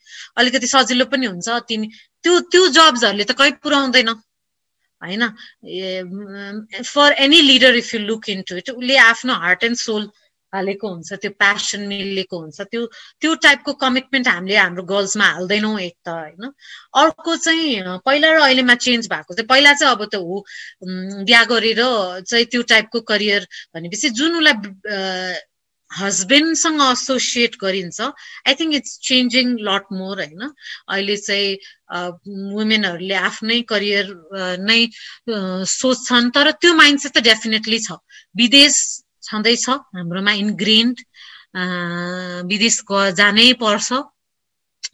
अलिकति 0.41 0.67
सजिलो 0.67 1.05
पनि 1.13 1.27
हुन्छ 1.27 1.61
तिमी 1.69 1.91
त्यो 2.25 2.41
त्यो 2.49 2.67
जब्सहरूले 2.79 3.25
त 3.25 3.37
कहीँ 3.37 3.53
पुऱ्याउँदैन। 3.63 4.11
होइन? 5.03 6.83
For 6.95 7.13
any 7.27 7.41
leader 7.43 7.77
if 7.77 7.95
you 7.95 8.01
look 8.01 8.29
in 8.29 8.43
to 8.49 8.57
it 8.57 8.71
उसले 8.71 8.97
आफ्नो 9.11 9.35
हार्ट 9.45 9.65
एन्ड 9.65 9.77
सोल 9.77 10.11
हालेको 10.53 10.89
हुन्छ 10.89 11.13
त्यो 11.23 11.31
प्यासन 11.39 11.81
मिलेको 11.89 12.39
हुन्छ 12.41 12.61
त्यो 12.71 12.87
त्यो 13.21 13.35
टाइपको 13.45 13.73
कमिटमेन्ट 13.83 14.29
हामीले 14.29 14.57
हाम्रो 14.57 14.83
गर्ल्समा 14.85 15.27
हाल्दैनौँ 15.35 15.79
एक 15.81 15.95
त 16.07 16.09
होइन? 16.09 16.51
अर्को 17.03 17.37
चाहिँ 17.37 17.99
पहिला 18.07 18.33
र 18.33 18.41
अहिलेमा 18.47 18.75
चेन्ज 18.87 19.09
भएको 19.13 19.35
चाहिँ 19.35 19.47
पहिला 19.49 19.73
चाहिँ 19.75 19.95
अब 19.95 20.05
त 20.13 20.15
हो 20.25 20.45
बिहा 21.29 21.45
गरेर 21.53 21.83
चाहिँ 22.27 22.45
त्यो 22.51 22.63
टाइपको 22.73 23.01
करियर 23.13 23.47
भनेपछि 23.75 24.11
जुन 24.19 24.37
उसलाई 24.43 24.55
हस्बेन्डसँग 25.91 26.81
एसोसिएट 26.83 27.57
गरिन्छ. 27.63 27.99
I 28.47 28.55
think 28.61 28.75
it's 28.79 28.93
changing 29.09 29.47
lot 29.69 29.87
more 29.99 30.17
होइन? 30.23 30.43
अहिले 30.89 31.17
चाहिँ 31.17 31.59
वुमेनहरूले 32.55 33.17
आफ्नै 33.31 33.59
करियर 33.73 34.07
नै 34.69 34.81
सोच्छन् 35.75 36.31
तर 36.35 36.51
त्यो 36.63 36.71
माइन्डसेट 36.83 37.13
त 37.17 37.19
डेफिनेटली 37.31 37.79
छ। 37.87 37.99
विदेश 38.37 38.75
छँदैछ 39.27 39.69
हाम्रोमा 39.99 40.33
इन्ग्रेन्ड 40.45 40.97
विदेश 42.51 42.77
जानै 43.19 43.49
पर्छ। 43.61 43.89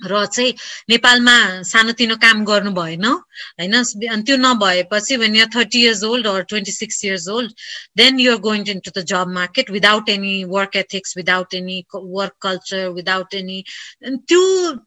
र 0.05 0.25
चाहिँ 0.27 0.53
नेपालमा 0.91 1.35
सानोतिनो 1.65 2.17
काम 2.23 2.45
गर्नु 2.45 2.71
भएन 2.79 3.05
होइन? 3.05 3.75
अनि 4.07 4.23
त्यो 4.23 4.37
नभएपछि 4.37 5.17
when 5.17 5.37
you're 5.37 5.49
thirty 5.55 5.83
years 5.83 6.03
old 6.05 6.27
or 6.27 6.43
twenty 6.51 6.73
six 6.73 7.05
years 7.05 7.29
old 7.37 7.53
then 7.97 8.21
you're 8.21 8.39
going 8.49 8.67
in 8.69 8.81
to 8.81 8.91
the 8.91 9.05
job 9.13 9.33
market 9.35 9.71
without 9.71 10.09
any 10.09 10.35
work 10.53 10.77
ethics 10.77 11.17
without 11.17 11.55
any 11.55 11.83
work 11.95 12.35
culture 12.43 12.89
without 13.01 13.35
any 13.35 13.63
त्यो 14.05 14.43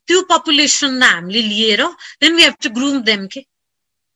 त्यो 0.08 0.22
पपुलेसनलाई 0.34 1.14
हामीले 1.14 1.41
लिएर 1.47 1.86
then 2.22 2.36
we 2.36 2.43
have 2.43 2.56
to 2.64 2.70
groom 2.80 3.02
them 3.04 3.28
के 3.34 3.45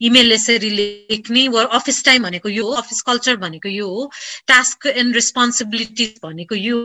email 0.04 0.32
यसरी 0.32 0.70
लेख्ने 0.70 1.48
वा 1.48 1.64
office 1.80 2.04
time 2.06 2.24
भनेको 2.24 2.50
यो 2.50 2.66
हो 2.66 2.72
अफिस 2.82 3.02
कल्चर 3.02 3.36
भनेको 3.36 3.70
यो 3.70 3.88
हो 3.90 4.12
टास्क 4.48 4.86
एन्ड 4.86 5.16
रेस्पोन्सिबिलिटिज 5.16 6.20
भनेको 6.24 6.56
यो 6.56 6.78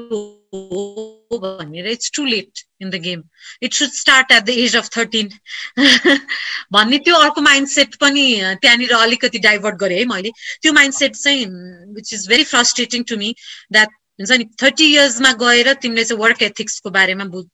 हो 0.55 1.39
भनेर 1.43 1.87
it's 1.87 2.11
too 2.15 2.25
late 2.25 2.61
in 2.83 2.91
the 2.91 2.95
game. 2.95 3.23
It 3.63 3.75
should 3.75 3.91
start 3.91 4.33
at 4.33 4.43
the 4.43 4.49
age 4.49 4.77
of 4.77 4.89
thirteen. 4.97 5.31
भन्ने 6.73 6.99
त्यो 6.99 7.15
अर्को 7.15 7.41
माइन्ड 7.41 7.69
सेट 7.69 7.95
पनि 7.95 8.41
त्यहाँनिर 8.63 8.93
अलिकति 8.93 9.39
डाइभर्ट 9.39 9.77
गरेँ 9.77 9.99
है 9.99 10.05
मैले। 10.05 10.31
त्यो 10.63 10.73
माइन्ड 10.73 10.95
सेट 10.95 11.17
चाहिँ 11.17 11.47
which 11.95 12.15
is 12.15 12.29
very 12.29 12.45
frustrating 12.45 13.03
to 13.03 13.17
me 13.17 13.35
that 13.73 13.89
हुन्छ 14.19 14.39
नि 14.39 14.45
थर्टी 14.63 14.85
इयर्समा 14.93 15.33
गएर 15.43 15.73
तिमीले 15.83 16.05
चाहिँ 16.05 16.21
वर्क 16.23 16.43
एथिक्सको 16.43 16.91
बारेमा 16.91 17.25
बुझ 17.35 17.45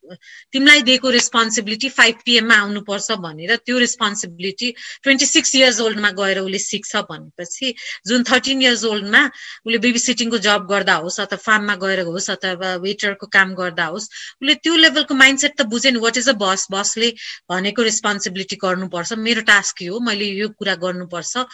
तिमीलाई 0.52 0.82
दिएको 0.88 1.10
रेस्पोन्सिबिलिटी 1.16 1.88
फाइभ 1.98 2.16
पिएममा 2.24 2.56
आउनुपर्छ 2.64 3.18
भनेर 3.24 3.56
त्यो 3.64 3.78
रेस्पोन्सिबिलिटी 3.78 4.70
ट्वेन्टी 5.04 5.26
सिक्स 5.26 5.54
इयर्स 5.54 5.80
ओल्डमा 5.86 6.10
गएर 6.20 6.38
उसले 6.40 6.58
सिक्छ 6.66 7.04
भनेपछि 7.10 7.74
जुन 8.08 8.24
थर्टिन 8.30 8.62
इयर्स 8.62 8.84
ओल्डमा 8.92 9.22
उसले 9.66 9.78
बेबी 9.86 9.98
सिटिङको 10.06 10.38
जब 10.48 10.66
गर्दा 10.72 10.94
होस् 11.04 11.20
अथवा 11.26 11.38
फार्ममा 11.46 11.74
गएर 11.84 12.00
होस् 12.10 12.30
अथवा 12.36 12.74
वेटरको 12.86 13.26
काम 13.36 13.54
गर्दा 13.60 13.86
होस् 13.92 14.08
उसले 14.40 14.54
त्यो 14.64 14.76
लेभलको 14.86 15.14
माइन्डसेट 15.14 15.52
त 15.60 15.68
बुझेन 15.76 15.96
वाट 16.06 16.16
इज 16.16 16.28
अ 16.28 16.36
बस 16.44 16.66
बसले 16.72 17.12
भनेको 17.50 17.82
रेस्पोन्सिबिलिटी 17.82 18.56
गर्नुपर्छ। 18.64 19.12
मेरो 19.28 19.40
टास्क 19.52 19.82
हो 19.90 20.00
मैले 20.08 20.26
यो 20.40 20.48
कुरा 20.58 20.74
गर्नुपर्छ। 20.84 21.44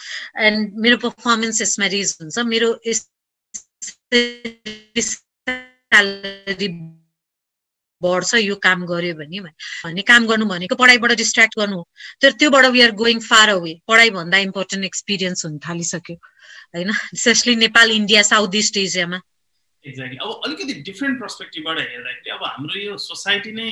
एन्ड 0.47 0.79
मेरो 0.83 0.97
पर्फर्मेन्स 1.05 1.61
यसमा 1.61 1.85
रिज 1.95 2.17
हुन्छ। 2.21 2.37
मेरो 2.53 2.69
बढ्छ 8.01 8.33
यो 8.33 8.55
काम 8.57 8.85
गर्यो 8.85 9.15
भने 9.15 9.39
भने 9.39 10.01
काम 10.01 10.25
गर्नु 10.27 10.45
भनेको 10.45 10.75
पढाइबाट 10.75 11.11
डिस्ट्र्याक्ट 11.17 11.53
गर्नु 11.59 11.75
हो। 11.77 11.83
तर 12.21 12.31
त्योबाट 12.33 12.65
we 12.65 12.81
are 12.81 12.91
going 13.01 13.19
far 13.21 13.49
away 13.49 13.73
पढाइभन्दा 13.87 14.37
important 14.47 14.85
experience 14.85 15.45
हुन 15.45 15.57
थालिसक्यो 15.67 16.15
होइन? 16.75 16.91
Specially 16.91 17.55
Nepal 17.55 17.91
India 17.91 18.21
south 18.31 18.55
east 18.55 18.77
एसियामा 18.77 19.19
एक्ज्याक्टली 19.85 20.17
अब 20.21 20.41
अलिकति 20.45 20.73
डिफ्रेन्ट 20.87 21.15
पर्सपेक्टिभबाट 21.21 21.77
हेर्दाखेरि 21.79 22.29
अब 22.31 22.43
हाम्रो 22.45 22.79
यो 22.79 22.97
सोसाइटी 22.97 23.51
नै 23.51 23.69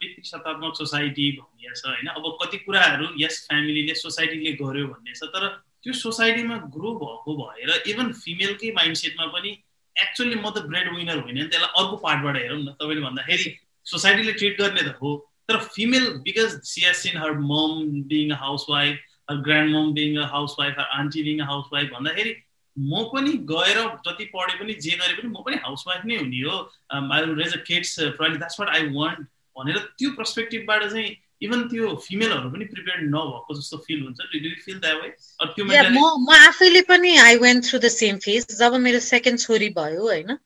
पितृ 0.00 0.22
सत्तात्मक 0.30 0.72
सोसाइटी 0.78 1.30
भनिएको 1.36 1.74
छ 1.74 1.82
होइन? 1.86 2.06
अब 2.16 2.24
कति 2.42 2.58
कुराहरू 2.64 3.06
यस 3.18 3.36
फ्यामिलीले 3.48 3.94
सोसाइटीले 3.94 4.52
गर्यो 4.62 4.86
भन्ने 4.88 5.12
छ 5.14 5.22
तर 5.36 5.42
त्यो 5.86 5.92
सोसाइटीमा 5.94 6.56
ग्रो 6.74 6.92
भएको 6.98 7.34
भएर 7.38 7.70
इभन 7.86 8.12
फिमेलकै 8.12 8.70
माइन्डसेटमा 8.70 9.26
पनि 9.26 9.50
एक्चुअली 9.96 10.34
म 10.34 10.50
त 10.50 10.62
ब्रेड 10.66 10.88
विनर 10.94 11.18
होइन 11.18 11.38
नि 11.38 11.44
त्यसलाई 11.46 11.82
अर्को 11.82 11.96
पार्टबाट 11.96 12.36
हेरौँ 12.36 12.58
न 12.58 12.72
तपाईँले 12.80 13.02
भन्दाखेरि 13.02 13.52
सोसाइटीले 13.86 14.32
ट्रिट 14.32 14.58
गर्ने 14.60 14.82
त 14.82 14.94
हो 15.02 15.12
तर 15.48 15.58
female 15.68 16.08
because 16.26 16.56
she 16.64 16.82
seen 17.02 17.16
her 17.16 17.38
mom 17.44 18.02
being 18.06 18.30
a 18.30 18.40
house 18.40 18.66
wife 18.70 18.98
her 19.30 19.36
grand 19.36 19.74
mom 19.76 19.92
being 19.92 20.16
a 20.16 20.26
house 20.26 20.56
wife 20.58 20.74
her 20.78 20.88
aunty 20.98 21.22
being 21.22 21.40
a 21.40 21.44
house 21.44 21.70
wife 21.72 21.90
भन्दाखेरि 21.94 22.34
म 22.78 23.04
पनि 23.04 23.32
गएर 23.52 23.78
जति 24.08 24.24
पढे 24.24 24.58
पनि 24.58 24.74
जे 24.86 24.90
गरे 24.90 25.14
पनि 25.14 25.28
म 25.28 25.42
पनि 25.46 25.56
हाउस 25.56 25.84
वाइफ 25.88 26.04
नै 26.04 26.16
हुने 26.16 26.40
हो। 26.40 26.56
I 26.90 27.22
raise 27.34 27.54
a 27.54 27.62
kids 27.66 27.94
properly 28.18 28.36
that's 28.36 28.60
what 28.60 28.68
I 28.68 28.88
want 28.88 29.18
भनेर 29.56 29.78
त्यो 29.98 30.10
पर्सपेक्टिभबाट 30.10 30.84
चाहिँ 30.84 31.16
इभन 31.42 31.62
त्यो 31.68 31.94
फिमेलहरू 32.02 32.50
पनि 32.50 32.64
प्रिपेयर 32.64 33.00
नभएको 33.08 33.54
जस्तो 33.56 33.76
फिल 33.86 34.02
हुन्छ। 34.02 34.18
Do 34.32 34.38
you 34.38 34.50
feel 34.64 34.78
that 34.80 34.96
way 35.02 35.08
त्यो 35.56 35.64
म 35.64 35.98
म 36.22 36.32
आफैले 36.36 36.80
पनि 36.88 37.16
I 37.24 37.36
went 37.38 37.68
through 37.68 37.78
the 37.78 37.88
same 37.94 38.18
phase 38.24 38.46
जब 38.58 38.74
मेरो 38.86 39.00
सेकेन्ड 39.08 39.40
छोरी 39.40 39.68
भयो 39.76 40.02
होइन। 40.02 40.36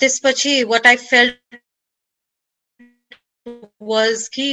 त्यसपछि 0.00 0.62
वाट 0.72 0.86
आई 0.86 0.96
फेल्ट 1.04 1.60
वाज 3.82 4.28
कि 4.34 4.48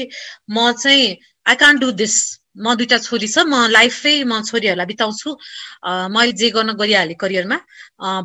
म 0.51 0.71
चाहिँ 0.83 1.17
आई 1.45 1.55
कान्ट 1.55 1.81
डु 1.81 1.91
दिस 2.03 2.15
म 2.55 2.75
दुइटा 2.75 2.97
छोरी 2.97 3.27
छ 3.27 3.43
म 3.47 3.67
लाइफै 3.71 4.23
म 4.23 4.41
छोरीहरूलाई 4.43 4.85
बिताउँछु। 4.85 5.29
मैले 6.11 6.31
जे 6.35 6.49
गर्न 6.51 6.73
गरिहालेँ 6.75 7.15
करियरमा। 7.23 7.57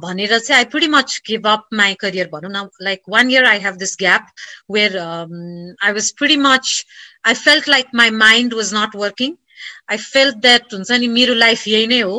भनेर 0.02 0.38
चाहिँ 0.38 0.58
I 0.58 0.64
pretty 0.72 0.88
much 0.90 1.20
give 1.26 1.46
up 1.46 1.68
my 1.80 1.94
career 2.02 2.28
भनौँ 2.32 2.50
न। 2.50 2.68
Like 2.82 3.02
one 3.08 3.30
year 3.30 3.44
I 3.46 3.58
have 3.66 3.76
this 3.82 3.96
gap 4.00 4.24
where 4.70 4.98
I 4.98 5.92
was 5.92 6.10
pretty 6.18 6.36
much 6.42 6.84
I 7.26 7.34
felt 7.34 7.68
like 7.68 7.86
my 7.94 8.10
mind 8.22 8.54
was 8.54 8.74
not 8.74 8.96
working 9.02 9.36
I 9.90 9.96
felt 9.96 10.36
that 10.46 10.74
हुन्छ 10.74 10.90
नि 10.92 11.08
मेरो 11.18 11.34
लाइफ 11.34 11.66
यही 11.68 11.86
नै 11.86 12.00
हो। 12.00 12.16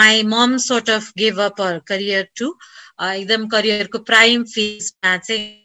My 0.00 0.22
mom 0.34 0.56
sort 0.68 0.90
of 0.90 1.12
give 1.18 1.40
up 1.48 1.60
her 1.60 1.78
career 1.86 2.28
to 2.38 2.54
एकदम 3.02 3.48
करियरको 3.48 3.98
prime 4.12 4.44
फेजमा 4.54 5.16
चाहिँ 5.16 5.58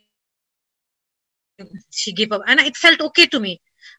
gave 2.15 2.33
up 2.33 2.41
and 2.45 2.59
it 2.59 2.75
felt 2.75 2.99
okay 2.99 3.25
to 3.27 3.39
me 3.39 3.51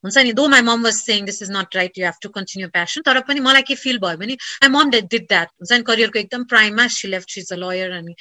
हुन्छ 0.07 0.19
नि 0.21 0.33
though 0.35 0.47
my 0.49 0.63
mom 0.63 0.83
was 0.85 0.95
saying 0.97 1.25
this 1.25 1.43
is 1.43 1.51
not 1.51 1.77
right 1.77 1.99
you 1.99 2.05
have 2.05 2.19
to 2.23 2.29
continue 2.31 2.69
passion 2.71 3.03
तर 3.03 3.21
पनि 3.23 3.41
मलाई 3.41 3.63
के 3.63 3.75
फिल 3.77 3.99
भयो 3.99 4.17
भने 4.17 4.35
my 4.35 4.69
mom 4.71 4.91
that 4.91 5.09
did 5.11 5.27
that 5.29 5.49
हुन्छ 5.55 5.73
नि 5.75 5.83
करियरको 5.85 6.19
एकदम 6.19 6.45
प्राइममा 6.47 6.87
she 6.97 7.09
left 7.09 7.31
she 7.31 7.41
is 7.41 7.53
a 7.53 7.57
lawyer 7.57 7.93
अनि 7.93 8.15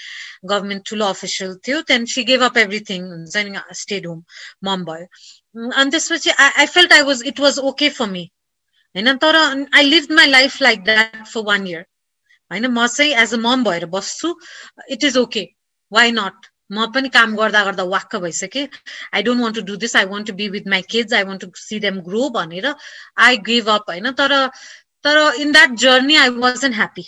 गभर्मेन्ट 0.45 0.85
ठुलो 0.85 1.05
अफिसियल 1.07 1.55
थियो 1.67 1.81
त्यहाँदेखि 1.83 2.13
सी 2.13 2.23
गेभ 2.23 2.43
अप 2.43 2.57
एभ्रिथिङ 2.57 3.09
हुन्छ 3.09 3.45
नि 3.47 3.65
स्टेड 3.75 4.07
होम 4.07 4.23
मम 4.63 4.85
भयो 4.85 5.69
अनि 5.73 5.89
त्यसपछि 5.89 6.37
I 6.37 6.49
I 6.55 6.65
felt 6.69 6.93
I 6.93 7.01
was 7.03 7.23
it 7.25 7.39
was 7.39 7.59
okay 7.65 7.89
for 7.97 8.09
me 8.09 8.25
होइन 8.95 9.17
तर 9.17 9.35
I 9.35 9.83
live 9.85 10.11
my 10.13 10.27
life 10.27 10.61
like 10.61 10.83
that 10.83 11.23
for 11.27 11.47
one 11.47 11.67
year 11.67 11.85
होइन 12.51 12.67
म 12.71 12.87
चाहिँ 12.89 13.13
एज 13.19 13.33
अ 13.33 13.41
मम 13.41 13.63
भएर 13.63 13.85
बस्छु 13.91 14.35
it 14.89 15.03
is 15.03 15.17
okay 15.17 15.47
why 15.91 16.11
not 16.13 16.53
म 16.71 16.85
पनि 16.93 17.09
काम 17.09 17.35
गर्दा 17.35 17.63
गर्दा 17.65 17.83
वाक्क 17.95 18.15
भइसकेँ। 18.23 18.67
I 19.13 19.23
don't 19.23 19.41
want 19.43 19.55
to 19.55 19.61
do 19.65 19.75
this 19.83 19.95
I 19.95 20.05
want 20.13 20.27
to 20.27 20.33
be 20.33 20.47
with 20.49 20.67
my 20.69 20.81
kids 20.91 21.13
I 21.13 21.23
want 21.23 21.41
to 21.41 21.51
see 21.57 21.79
them 21.79 21.99
grow 22.07 22.29
भनेर 22.37 22.73
आई 23.27 23.37
गिभ 23.49 23.69
अप 23.69 23.89
होइन? 23.89 24.11
तर 24.11 24.47
तर 25.05 25.17
in 25.41 25.51
that 25.51 25.75
journey 25.85 26.15
I 26.17 26.29
was 26.29 26.65
unhappy 26.73 27.03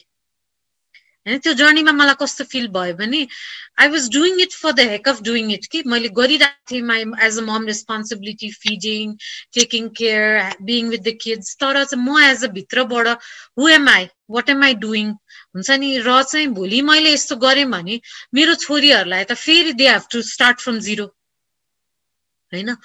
होइन 1.28 1.39
त्यो 1.39 1.53
जर्नीमा 1.53 1.91
मलाई 1.93 2.15
कस्तो 2.19 2.43
फिल 2.51 2.67
भयो 2.73 2.93
भने 2.95 3.21
I 3.80 3.88
was 3.88 4.09
doing 4.09 4.39
it 4.41 4.53
for 4.53 4.71
the 4.73 4.88
heck 4.89 5.07
of 5.09 5.21
doing 5.21 5.51
it 5.51 5.65
कि 5.71 5.82
मैले 5.86 6.09
गरिरहेको 6.19 6.71
थिएँ 6.71 6.82
my 6.84 7.03
as 7.28 7.39
a 7.39 7.43
mom 7.43 7.65
responsibility 7.67 8.51
feeding 8.57 9.15
taking 9.53 9.89
care 9.97 10.55
being 10.63 10.89
with 10.89 10.99
the 11.01 11.15
kids 11.21 11.55
तर 11.57 11.84
चाहिँ 11.84 12.03
म 12.05 12.19
एज 12.21 12.45
अ 12.45 12.51
भित्रबाट 12.53 13.07
who 13.59 13.67
am 13.69 13.89
I 13.89 14.07
what 14.30 14.49
am 14.49 14.63
I 14.63 14.73
doing 14.86 15.11
हुन्छ 15.11 15.69
नि? 15.71 15.91
र 15.99 16.21
चाहिँ 16.23 16.47
भोलि 16.53 16.82
मैले 16.84 17.13
यस्तो 17.13 17.36
गरेँ 17.43 17.65
भने 17.67 17.99
मेरो 18.34 18.55
छोरीहरूलाई 18.63 19.23
त 19.23 19.39
फेरि 19.39 19.73
they 19.73 19.89
have 19.89 20.11
to 20.11 20.21
start 20.32 20.59
from 20.59 20.80
zero 20.82 21.13
होइन? 22.53 22.75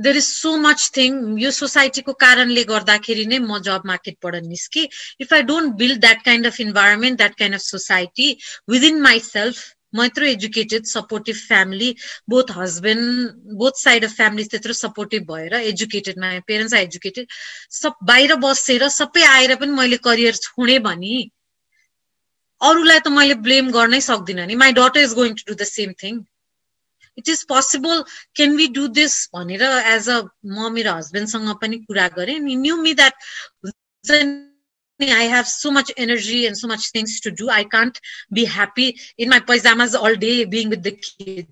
There 0.00 0.16
is 0.16 0.24
so 0.24 0.56
much 0.64 0.90
thing 0.96 1.20
यो 1.40 1.50
सोसाइटीको 1.60 2.12
कारणले 2.24 2.64
गर्दाखेरि 2.72 3.26
नै 3.26 3.38
म 3.38 3.58
जब 3.68 3.86
मार्केटबाट 3.92 4.34
निस्केँ। 4.48 4.88
If 5.20 5.32
I 5.32 5.42
don't 5.52 5.74
build 5.78 6.00
that 6.00 6.24
kind 6.24 6.46
of 6.46 6.60
environment 6.60 7.16
that 7.18 7.34
kind 7.38 7.54
of 7.54 7.62
society 7.62 8.36
within 8.70 9.00
my 9.08 9.20
self 9.30 9.64
म 9.94 10.04
यत्रो 10.04 10.26
educated 10.26 10.84
supportive 10.86 11.36
family 11.36 11.90
both 12.28 12.50
husband 12.56 13.54
both 13.60 13.78
side 13.82 14.04
of 14.04 14.12
family 14.16 14.44
त्यत्रो 14.54 14.72
सपोर्टिभ 14.78 15.22
भएर 15.30 15.54
educated 15.54 16.18
my 16.20 16.40
parents 16.48 16.74
are 16.74 16.80
educated 16.80 17.26
सब 17.78 18.04
बाहिर 18.10 18.34
बसेर 18.44 18.88
सबै 18.96 19.22
आएर 19.28 19.54
पनि 19.62 19.72
मैले 19.80 19.96
करियर 20.08 20.34
छोडेँ 20.42 20.78
भने 20.88 21.16
अरूलाई 22.60 22.98
त 22.98 23.08
मैले 23.14 23.34
ब्लेम 23.46 23.70
गर्नै 23.72 24.00
सक्दिनँ 24.04 24.46
नि। 24.46 24.54
My 24.64 24.72
daughter 24.80 25.00
is 25.00 25.14
going 25.14 25.34
to 25.34 25.44
do 25.48 25.54
the 25.54 25.68
same 25.70 25.92
thing 26.02 26.20
It 27.17 27.29
is 27.29 27.43
possible 27.47 28.03
can 28.35 28.55
we 28.57 28.67
do 28.77 28.87
this 28.99 29.17
भनेर 29.35 29.63
एज 29.63 30.09
अ 30.09 30.21
म 30.45 30.71
मेरो 30.73 30.95
हस्बेन्डसँग 30.97 31.55
पनि 31.61 31.77
कुरा 31.85 32.07
गरेँ 32.17 32.39
नि 32.39 32.55
new 32.65 32.77
me 32.81 32.93
that 33.01 33.15
I 34.99 35.23
have 35.23 35.47
so 35.47 35.71
much 35.71 35.91
energy 35.97 36.45
and 36.47 36.57
so 36.57 36.67
much 36.67 36.91
things 36.91 37.19
to 37.21 37.31
do. 37.31 37.49
I 37.49 37.63
can't 37.65 37.99
be 38.31 38.45
happy 38.45 38.99
in 39.17 39.29
my 39.29 39.39
pajamas 39.39 39.95
all 39.95 40.15
day 40.15 40.45
being 40.45 40.69
with 40.69 40.83
the 40.83 40.91
kids. 40.91 41.49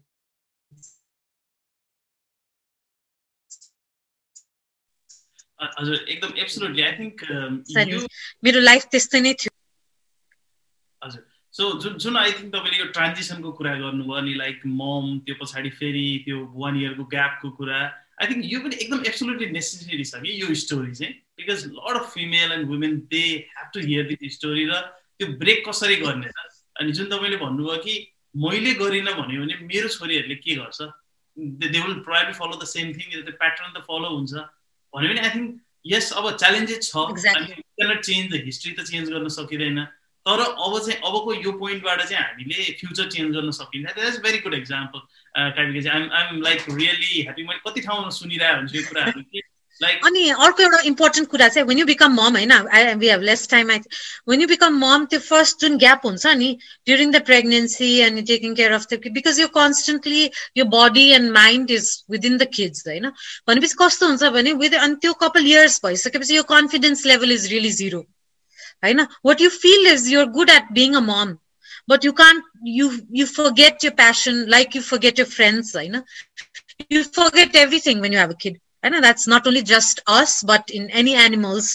हजुर 5.60 6.06
एकदम 6.10 6.38
एब्सोल्युटली 6.42 6.84
आई 6.84 6.92
थिङ्क 6.98 7.24
मेरो 8.44 8.60
लाइफ 8.62 8.86
त्यस्तै 8.92 9.20
नै 9.22 9.34
थियो 9.42 9.52
हजुर 11.02 11.26
so 11.55 11.73
जुन 11.83 11.99
जुन 12.05 12.17
I 12.17 12.33
think 12.39 12.55
तपाईँले 12.55 12.79
यो 12.79 12.87
ट्रान्जिसनको 12.95 13.53
कुरा 13.59 13.75
गर्नुभयो 13.83 14.17
अनि 14.21 14.35
लाइक 14.43 14.67
मम 14.81 15.19
त्यो 15.27 15.35
पछाडि 15.43 15.71
फेरि 15.83 16.07
त्यो 16.25 16.41
वान 16.63 16.81
इयरको 16.81 17.05
ग्यापको 17.15 17.51
कुरा 17.61 17.79
आई 18.23 18.27
थिङ्क 18.33 18.51
यो 18.53 18.61
पनि 18.65 18.81
एकदम 18.85 19.05
एब्सोल्युटली 19.13 19.51
नेसेसरी 19.59 20.05
छ 20.05 20.23
कि 20.25 20.41
यो 20.41 20.55
स्टोरी 20.65 20.95
चाहिँ 21.03 21.13
because 21.39 21.67
lot 21.77 22.01
of 22.01 22.11
female 22.15 22.59
and 22.59 22.69
women 22.73 22.99
they 23.15 23.25
have 23.55 23.71
to 23.75 23.87
hear 23.87 24.11
this 24.15 24.35
story 24.41 24.67
र 24.73 24.83
त्यो 25.21 25.31
ब्रेक 25.45 25.65
कसरी 25.69 25.97
गर्ने 26.03 26.35
त 26.35 26.51
अनि 26.81 26.93
जुन 26.99 27.07
तपाईँले 27.15 27.37
भन्नुभयो 27.47 27.79
कि 27.87 27.95
मैले 28.35 28.75
गरिनँ 28.75 29.15
भन्यो 29.15 29.43
भने 29.43 29.55
मेरो 29.67 29.89
छोरीहरूले 29.89 30.35
के 30.43 30.55
गर्छ? 30.59 30.81
They 31.37 31.81
will 31.81 31.95
priorly 32.07 32.33
follow 32.35 32.57
the 32.59 32.67
same 32.67 32.93
thing 32.95 33.07
त्यो 33.13 33.33
प्याटर्न 33.39 33.71
त 33.79 33.83
फलो 33.87 34.09
हुन्छ। 34.11 34.33
भन्यो 34.93 35.09
भने 35.11 35.21
आई 35.21 35.31
थिङ्क 35.35 35.61
यस 35.87 36.13
अब 36.19 36.31
च्यालेन्जेस 36.37 36.91
छ। 36.91 36.95
चेन्ज 38.11 38.33
द 38.33 38.43
हिस्ट्री 38.45 38.73
त 38.73 38.81
चेन्ज 38.91 39.11
गर्न 39.15 39.29
सकिँदैन। 39.39 39.79
तर 40.27 40.41
अब 40.41 40.79
चाहिँ 40.79 40.99
अबको 41.07 41.35
यो 41.45 41.53
पोइन्टबाट 41.63 42.03
चाहिँ 42.03 42.25
हामीले 42.25 42.63
फ्युचर 42.81 43.09
चेन्ज 43.15 43.37
गर्न 43.37 43.51
सकिन्छ। 43.57 43.95
That 43.95 44.09
is 44.09 44.21
very 44.25 44.39
good 44.45 44.55
example 44.55 45.01
टाइपको 45.57 45.81
चाहिँ। 45.81 46.01
I'm 46.01 46.13
I'm 46.21 46.41
like 46.43 46.69
really 46.71 47.23
happy 47.23 47.43
मैले 47.43 47.61
कति 47.67 47.81
ठाउँमा 47.89 48.11
सुनिरहेको 48.21 48.57
हुन्छु 48.59 48.77
यो 48.79 48.89
कुराहरू 48.89 49.23
कि 49.23 49.43
अनि 50.07 50.29
अर्को 50.31 50.63
एउटा 50.63 50.79
इम्पोर्टेन्ट 50.87 51.29
कुरा 51.29 51.49
चाहिँ 51.49 51.67
वेन 51.69 51.79
यु 51.79 51.85
बिकम 51.87 52.13
मम 52.15 52.37
होइन? 52.37 52.53
We 52.99 53.09
have 53.09 53.23
less 53.29 53.49
time 53.51 53.71
I 53.71 53.79
when 54.29 54.41
you 54.41 54.47
become 54.49 54.79
mom 54.81 55.05
त्यो 55.11 55.21
फर्स्ट 55.21 55.61
जुन 55.61 55.77
ग्याप 55.79 56.07
हुन्छ 56.07 56.35
नि 56.39 56.51
ड्युरिङ 56.87 57.11
द 57.13 57.23
प्रेग्नेन्सी 57.27 57.91
अनि 58.01 58.23
taking 58.31 58.55
care 58.55 58.73
of 58.73 58.87
the 58.93 59.13
because 59.13 59.41
यो 59.41 59.49
कन्सटेन्टली 59.57 60.31
यो 60.57 60.65
body 60.77 61.07
and 61.19 61.33
mind 61.33 61.71
is 61.71 61.91
within 62.11 62.37
the 62.39 62.49
kids 62.55 62.87
होइन? 62.89 63.11
भनेपछि 63.49 63.75
कस्तो 63.81 64.09
हुन्छ 64.09 64.33
भने 64.39 64.53
विथ 64.63 64.81
अनि 64.81 64.95
त्यो 65.03 65.13
कपाल 65.23 65.47
इयर्स 65.47 65.81
भइसकेपछि 65.87 66.37
यो 66.37 66.43
confidence 66.51 67.07
level 67.07 67.33
is 67.33 67.51
really 67.53 67.73
zero 67.83 68.07
होइन 68.85 69.07
what 69.29 69.47
you 69.47 69.51
feel 69.57 69.91
is 69.95 70.11
you're 70.13 70.31
good 70.39 70.55
at 70.57 70.71
being 70.79 71.01
a 71.01 71.05
mom 71.09 71.39
but 71.89 72.05
you 72.05 72.13
can't 72.13 72.45
you 72.75 72.91
you 73.21 73.27
forget 73.29 73.87
your 73.87 73.95
passion 74.03 74.45
like 74.57 74.79
you 74.79 74.83
forget 74.83 75.23
your 75.23 75.31
friends 75.31 75.73
होइन 75.75 76.03
you 76.91 77.03
forget 77.19 77.59
everything 77.65 78.05
when 78.05 78.17
you 78.17 78.23
have 78.25 78.37
a 78.37 78.41
kid 78.45 78.61
होइन 78.85 79.01
that's 79.01 79.29
not 79.29 79.47
only 79.47 79.61
just 79.69 80.01
us 80.15 80.41
but 80.45 80.71
in 80.79 80.89
any 81.01 81.13
animals 81.21 81.69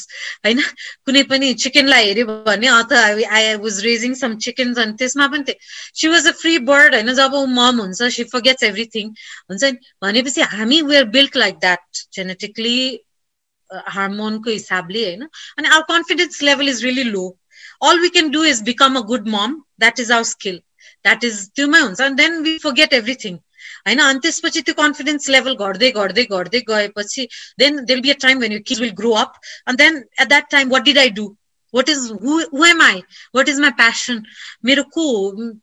होइन 0.46 0.60
कुनै 1.06 1.24
पनि 1.32 1.54
चिकनलाई 1.64 2.06
हेऱ्यो 2.08 2.26
भने 2.48 2.68
अथवा 2.74 3.00
I 3.38 3.56
was 3.64 3.80
raising 3.86 4.14
some 4.20 4.36
chickens 4.48 4.82
अनि 4.84 4.94
त्यसमा 5.00 5.28
पनि 5.28 5.44
थियो 5.48 5.56
she 6.02 6.08
was 6.08 6.28
a 6.28 6.36
free 6.42 6.58
bird 6.70 6.96
होइन 6.96 7.14
जब 7.22 7.34
ऊ 7.34 7.46
मम 7.56 7.82
हुन्छ 7.82 8.12
सी 8.18 8.24
फर्गेट्स 8.34 8.70
एभ्रिथिङ 8.70 9.14
हुन्छ 9.52 9.64
नि 9.64 9.94
भनेपछि 10.06 10.50
हामी 10.54 10.82
we're 10.92 11.10
build 11.18 11.44
like 11.44 11.58
that 11.66 12.04
genetically 12.20 12.78
हार्मोनको 13.96 14.50
हिसाबले 14.50 15.04
होइन 15.06 15.24
अनि 15.24 15.68
our 15.68 15.86
confidence 15.90 16.42
level 16.44 16.70
is 16.70 16.84
really 16.86 17.04
low 17.10 17.26
all 17.90 18.00
we 18.00 18.10
can 18.10 18.30
do 18.32 18.44
is 18.46 18.62
become 18.64 18.96
a 18.96 19.02
good 19.12 19.28
mom 19.30 19.60
that 19.80 20.00
is 20.00 20.12
our 20.12 20.24
skill 20.32 20.62
that 21.06 21.24
is 21.24 21.46
त्योमै 21.56 21.80
हुन्छ 21.80 22.02
अनि 22.02 22.16
देन 22.16 22.42
वी 22.44 22.58
फर्गेट 22.64 22.94
एभ्रिथिङ 22.94 23.38
होइन 23.88 24.00
अनि 24.00 24.20
त्यसपछि 24.20 24.62
त्यो 24.62 24.74
कन्फिडेन्स 24.76 25.30
लेभल 25.30 25.56
घट्दै 25.66 25.92
घट्दै 26.04 26.24
घट्दै 26.38 26.62
गएपछि 26.70 27.28
then 27.60 27.84
they'll 27.92 28.02
be 28.02 28.10
a 28.10 28.18
time 28.22 28.40
when 28.40 28.52
you 28.52 28.60
kid 28.68 28.80
will 28.80 28.96
grow 29.02 29.12
up 29.24 29.40
and 29.70 29.78
then 29.78 30.02
at 30.22 30.28
that 30.28 30.50
time 30.52 30.70
what 30.70 30.84
did 30.84 30.98
I 30.98 31.10
do 31.20 31.28
what 31.74 31.90
is 31.90 32.06
who 32.24 32.66
am 32.66 32.82
I 32.82 33.02
what 33.36 33.50
is 33.50 33.60
my 33.60 33.72
passion 33.82 34.24
मेरो 34.66 34.84
को 34.98 35.06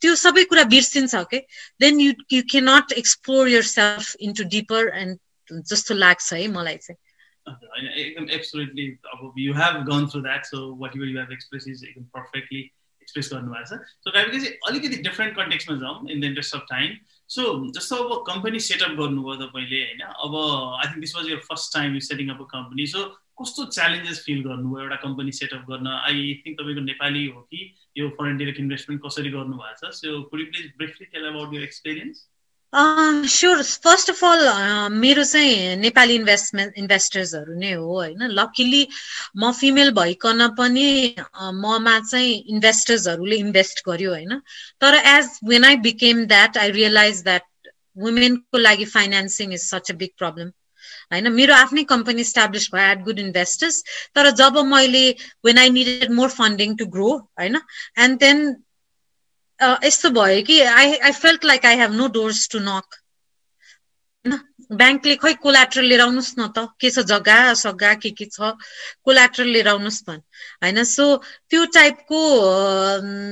त्यो 0.01 0.15
सबै 0.17 0.45
कुरा 0.45 0.65
बिर्सिन्छ 0.75 1.25
के 1.31 1.43
then 1.81 2.01
you 2.01 2.13
you 2.33 2.43
can 2.51 2.69
not 2.71 2.93
explore 3.05 3.49
yourself 3.73 4.15
into 4.29 4.45
deeper 4.57 4.93
and 4.99 5.65
जस्तो 5.73 5.95
लाग्छ 5.95 6.33
है 6.33 6.47
मलाई 6.49 6.77
चाहिँ। 6.77 6.99
होइन 7.47 8.31
एब्सोल्युटली 8.31 8.87
अब 9.07 9.35
you 9.39 9.55
have 9.55 9.83
gone 9.85 10.07
through 10.07 10.21
that 10.21 10.45
so 10.45 10.63
what 10.77 10.97
you 10.97 11.05
have 11.05 11.33
express 11.33 11.69
is 11.69 11.85
एकदम 11.85 12.05
पर्फेक्टली 12.17 12.61
एक्सप्रेस 13.03 13.31
गर्नुभएको 13.33 13.65
छ 13.67 13.81
सो 14.05 14.11
तपाईँको 14.11 14.39
चाहिँ 14.39 14.57
अलिकति 14.69 15.03
डिफ्रेन्ट 15.03 15.37
कन्टेक्समा 15.37 15.77
जाउँ 15.77 16.11
in 16.11 16.21
the 16.21 16.25
interest 16.25 16.55
of 16.55 16.67
time 16.71 16.97
so 17.29 17.45
जस्तो 17.71 17.97
अब 17.97 18.25
कम्पनी 18.27 18.61
सेटअप 18.61 18.99
गर्नुभयो 18.99 19.37
तपाईँले 19.47 19.85
होइन 19.85 20.01
अब 20.01 20.35
I 20.81 20.89
think 20.89 21.01
this 21.01 21.17
was 21.17 21.31
your 21.31 21.39
first 21.45 21.73
time 21.75 21.95
you 21.95 22.01
setting 22.01 22.31
up 22.31 22.43
a 22.43 22.49
company 22.51 22.87
so 22.87 23.05
कस्तो 23.43 23.65
च्यालेन्जेस 23.65 24.23
फिल 24.27 24.43
गर्नुभयो 24.43 24.83
एउटा 24.83 24.97
कम्पनी 24.97 25.33
सेटअप 25.33 25.65
गर्न 25.71 25.87
आई 25.87 26.43
थिङ्क 26.47 26.59
तपाईँको 26.61 26.81
नेपाली 26.81 27.27
हो 27.27 27.41
कि? 27.41 27.75
यो 27.97 28.09
फरेन 28.09 28.37
डिरेक्ट 28.37 28.61
इन्भेस्टमेन्ट 28.61 29.03
कसरी 29.07 29.31
गर्नुभएको 29.31 29.91
छ? 29.91 29.95
So 29.95 30.23
please 30.23 30.73
briefly 30.79 31.07
tell 31.07 31.27
about 31.27 31.55
your 31.55 31.63
experience 31.63 32.25
sure 32.73 33.63
first 33.85 34.11
of 34.11 34.25
all 34.25 34.41
मेरो 34.93 35.25
चाहिँ 35.25 35.77
नेपाली 35.77 36.15
इन्भेस्टमेन्ट 36.15 36.79
इन्भेस्टर्सहरू 36.79 37.55
नै 37.59 37.73
हो 37.73 37.85
होइन? 37.93 38.27
लकिली 38.39 38.87
म 39.37 39.53
फिमेल 39.61 39.91
भइकन 39.99 40.47
पनि 40.59 41.15
ममा 41.63 41.99
चाहिँ 42.11 42.35
इन्भेस्टर्सहरूले 42.55 43.37
इन्भेस्ट 43.37 43.83
गर्यो 43.89 44.11
होइन? 44.11 44.41
तर 44.81 44.95
as 45.15 45.39
when 45.49 45.65
I 45.65 45.77
became 45.87 46.25
that 46.27 46.59
I 46.59 46.71
realize 46.71 47.23
that 47.25 47.73
वुमेनको 48.05 48.59
लागि 48.59 48.85
financing 48.85 49.53
is 49.53 49.63
such 49.63 49.91
a 49.91 49.95
big 49.97 50.11
problem 50.19 50.51
होइन? 51.13 51.33
मेरो 51.33 51.55
आफ्नै 51.55 51.85
कम्पनी 51.95 52.21
इस्टाब्लिस 52.21 52.69
भयो 52.75 52.93
एट 52.93 53.03
गुड 53.05 53.19
इन्भेस्टर्स 53.19 53.83
तर 54.15 54.31
जब 54.43 54.59
मैले 54.75 55.09
when 55.45 55.59
I 55.59 55.71
needed 55.81 56.13
more 56.21 56.29
funding 56.37 56.77
to 56.77 56.87
grow 56.99 57.11
होइन? 57.41 57.61
एन्ड 57.99 58.19
देन 58.21 58.47
यस्तो 59.61 60.11
भयो 60.13 60.43
कि 60.43 60.61
I 60.71 60.95
I 60.99 61.13
felt 61.15 61.45
like 61.45 61.67
I 61.67 61.77
have 61.77 61.93
no 61.95 62.07
doors 62.13 62.49
to 62.49 62.59
knock 62.61 62.97
होइन 64.25 64.39
ब्याङ्कले 64.73 65.15
खै 65.17 65.33
कोलाट्रल 65.37 65.85
लिएर 65.85 66.01
आउनुहोस् 66.01 66.33
न 66.33 66.47
त 66.49 66.65
के 66.81 66.91
छ 66.91 67.05
जग्गा 67.07 67.37
सग्गा 67.57 67.93
के 67.97 68.11
के 68.13 68.27
छ 68.27 68.51
कोलाट्रल 69.05 69.49
लिएर 69.49 69.69
आउनुहोस् 69.69 70.03
भन् 70.05 70.23
होइन 70.63 70.83
सो 70.87 71.07
त्यो 71.51 71.65
टाइपको 71.75 72.23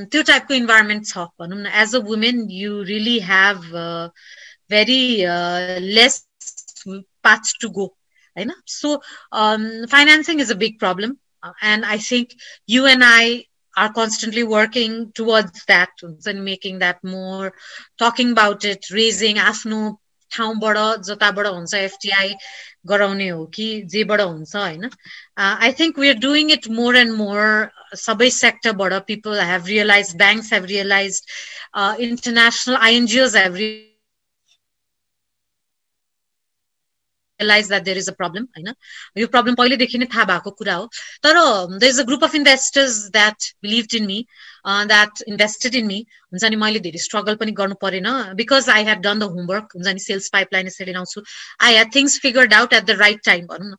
त्यो 0.08 0.22
टाइपको 0.24 0.54
इन्भाइरोमेन्ट 0.54 1.06
छ 1.06 1.26
भनौँ 1.36 1.58
न 1.58 1.74
as 1.78 1.96
a 1.96 2.02
women 2.04 2.46
you 2.52 2.82
really 2.84 3.18
have 3.24 3.66
very 4.70 5.00
less 5.90 6.22
path 7.24 7.52
to 7.60 7.68
go 7.72 7.86
होइन 8.36 8.52
so 8.68 8.96
financing 9.88 10.40
is 10.40 10.52
a 10.52 10.58
big 10.58 10.78
problem 10.78 11.16
and 11.64 11.84
I 11.86 11.98
think 12.02 12.38
you 12.68 12.86
and 12.88 13.04
I 13.06 13.34
are 13.76 13.92
constantly 13.92 14.44
working 14.44 15.12
towards 15.12 15.64
that 15.66 15.90
and 16.26 16.44
making 16.44 16.78
that 16.78 17.02
more 17.02 17.52
talking 17.98 18.32
about 18.32 18.64
it 18.64 18.90
raising 18.90 19.38
आफ्नो 19.38 19.80
ठाउँबाट 20.30 20.76
जताबाट 21.06 21.46
हुन्छ 21.46 21.74
FTI 21.74 22.34
गराउने 22.86 23.28
हो 23.28 23.44
कि 23.54 23.66
जेबाट 23.92 24.20
हुन्छ 24.20 24.56
होइन? 24.56 24.90
I 25.38 25.72
think 25.80 25.98
we 25.98 26.08
are 26.08 26.18
doing 26.26 26.50
it 26.50 26.68
more 26.80 26.96
and 26.96 27.14
more 27.20 27.40
सबै 28.02 28.30
सेक्टरबाट 28.38 28.92
people 29.06 29.40
have 29.52 29.66
realize 29.74 30.14
banks 30.22 30.52
have 30.52 30.64
realize 30.74 31.22
international 32.08 32.76
INGOs 32.88 33.36
have 33.36 33.60
realize 37.44 37.70
that 37.74 37.84
there 37.90 38.02
is 38.02 38.10
a 38.12 38.16
problem 38.22 38.48
होइन 38.56 38.74
यो 39.18 39.26
प्रब्लम 39.36 39.54
पहिलेदेखि 39.60 39.98
नै 39.98 40.06
थाहा 40.14 40.24
भएको 40.32 40.50
कुरा 40.62 40.74
हो। 40.74 40.88
तर 41.22 41.40
the 41.78 41.84
is 41.84 42.00
a 42.00 42.04
group 42.10 42.24
of 42.24 42.34
investors 42.34 42.98
that 43.12 43.52
believe 43.62 43.94
in 44.00 44.06
me 44.06 44.18
that 44.66 45.22
invested 45.28 45.74
in 45.74 45.86
me 45.86 46.00
हुन्छ 46.32 46.44
नि 46.44 46.56
मैले 46.56 46.80
धेरै 46.84 46.98
स्ट्रगल 47.04 47.34
पनि 47.40 47.52
गर्नु 47.60 47.74
परेन 47.82 48.10
because 48.40 48.68
I 48.76 48.84
have 48.84 49.00
done 49.06 49.18
the 49.18 49.30
homework 49.36 49.76
हुन्छ 49.76 49.94
नि 49.94 50.04
सेल्स 50.08 50.28
पाइपलाइन 50.36 50.66
यसरी 50.66 50.92
ल्याउँछु 50.92 51.22
I 51.68 51.76
have 51.76 51.90
things 51.96 52.18
figured 52.26 52.54
out 52.54 52.72
at 52.72 52.84
the 52.84 52.98
right 53.00 53.24
time 53.24 53.46
भनौँ 53.46 53.70
न। 53.70 53.76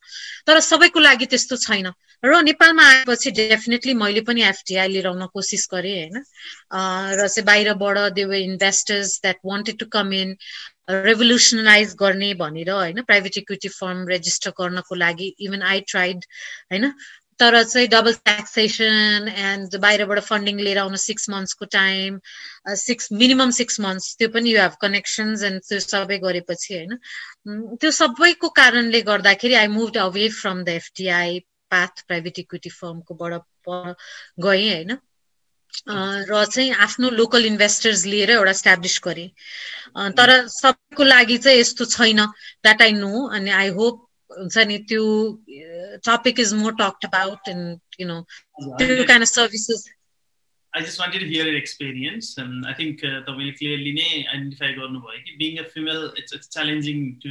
तर 0.47 0.59
सबैको 0.71 0.99
लागि 0.99 1.25
त्यस्तो 1.33 1.57
छैन। 1.67 1.91
र 2.23 2.41
नेपालमा 2.41 2.83
आएपछि 2.89 3.31
डेफिनेटली 3.37 3.93
मैले 3.93 4.21
पनि 4.27 4.43
एफटिआई 4.43 4.87
लिएर 4.89 5.07
आउन 5.07 5.25
कोसिस 5.33 5.67
गरेँ 5.73 5.95
होइन। 5.95 6.23
र 7.17 7.27
चाहिँ 7.27 7.45
बाहिरबाट 7.45 7.97
देव 8.13 8.33
investors 8.33 9.19
that 9.21 9.39
wanted 9.45 9.77
to 9.79 9.85
come 9.93 10.13
in 10.13 10.35
revolutionalize 10.89 11.95
गर्ने 11.99 12.33
भनेर 12.39 12.69
होइन 12.71 13.01
प्राइभेट 13.03 13.37
इक्विटी 13.37 13.69
फर्म 13.75 14.07
रेजिस्टर 14.07 14.51
गर्नको 14.59 14.95
लागि 14.95 15.35
इभन 15.47 15.61
आई 15.73 15.81
ट्राइड 15.89 16.25
होइन? 16.71 16.91
तर 17.39 17.63
चाहिँ 17.63 17.87
डबल 17.89 18.13
ट्याक्सेसन 18.25 19.27
एन्ड 19.29 19.75
बाहिरबाट 19.85 20.19
फन्डिङ 20.27 20.59
लिएर 20.59 20.77
आउनु 20.79 20.97
six 21.05 21.29
मन्थ्सको 21.29 21.65
time 21.71 22.19
six 22.83 23.11
minimum 23.13 23.49
six 23.57 23.79
months 23.85 24.15
त्यो 24.19 24.29
पनि 24.35 24.53
यु 24.53 24.59
हेभ 24.61 24.77
कनेक्सन्स 24.81 25.43
एन्ड 25.49 25.61
त्यो 25.69 25.79
सबै 25.85 26.17
गरेपछि 26.19 26.73
होइन? 26.75 26.95
त्यो 27.81 27.91
सबैको 27.99 28.49
कारणले 28.61 29.01
गर्दाखेरि 29.09 29.53
I 29.63 29.67
move 29.75 29.97
away 30.05 30.29
from 30.37 30.63
the 30.63 30.69
FTI 30.81 31.39
path 31.71 32.05
private 32.07 32.39
equity 32.39 32.69
फर्मकोबाट 32.69 33.33
गएँ 34.47 34.69
होइन? 34.69 34.97
र 35.87 36.43
चाहिँ 36.45 36.71
आफ्नो 36.87 37.09
लोकल 37.19 37.45
इन्भेस्टर्स 37.45 38.05
लिएर 38.05 38.31
एउटा 38.31 38.53
स्ट्याब्लिस 38.61 38.99
गरेँ। 39.03 39.29
तर 40.19 40.47
सबैको 40.49 41.03
लागि 41.03 41.37
चाहिँ 41.37 41.59
यस्तो 41.59 41.85
छैन 41.95 42.25
द्याट 42.25 42.81
आई 42.81 42.91
नो 43.01 43.25
अनि 43.39 43.51
आई 43.61 43.69
होप 43.79 44.05
हुन्छ 44.29 44.57
नि 44.67 44.77
त्यो 44.89 45.03
topic 46.07 46.39
is 46.39 46.53
more 46.61 46.73
talked 46.79 47.05
about 47.05 47.49
and 47.49 48.01
you 48.01 48.07
know 48.07 48.21
त्यो 48.61 49.03
kind 49.03 49.21
of 49.21 49.33
services 49.33 49.91
I 50.73 50.79
just 50.81 50.99
wanted 50.99 51.19
to 51.19 51.27
hear 51.27 51.43
your 51.47 51.57
experience. 51.57 52.29
And 52.37 52.65
I 52.69 52.73
think 52.77 53.01
तपाईँले 53.01 53.51
क्लियरली 53.59 53.91
नै 53.97 54.07
आइडेन्टिफाई 54.23 54.73
गर्नुभयो 54.79 55.19
कि 55.27 55.35
being 55.41 55.57
a 55.57 55.63
female 55.75 56.01
it's 56.21 56.33
it's 56.33 56.49
challenging 56.55 56.97
to 57.25 57.29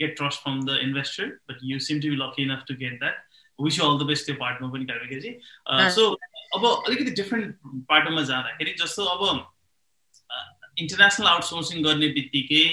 get 0.00 0.16
trust 0.16 0.42
from 0.42 0.62
the 0.66 0.78
investor 0.84 1.26
but 1.50 1.58
you 1.70 1.78
seem 1.86 2.00
to 2.00 2.12
be 2.14 2.16
lucky 2.20 2.42
enough 2.42 2.62
to 2.68 2.74
get 2.82 2.94
that 3.02 3.18
wish 3.58 3.78
you 3.78 3.84
all 3.88 3.98
the 3.98 4.06
best 4.12 4.26
त्यो 4.26 4.36
पार्टमा 4.44 4.70
पनि 4.76 4.84
कार्मिकेजी 4.92 5.32
so 5.98 6.06
अब 6.52 6.64
अलिकति 6.66 7.10
different 7.12 7.56
पार्टमा 7.88 8.22
जाँदाखेरि 8.22 8.74
जस्तो 8.80 9.04
अब 9.06 9.22
इन्टरनेसनल 10.78 11.26
आउटसोर्सिङ 11.28 11.82
गर्ने 11.82 12.08
बित्तिकै 12.18 12.66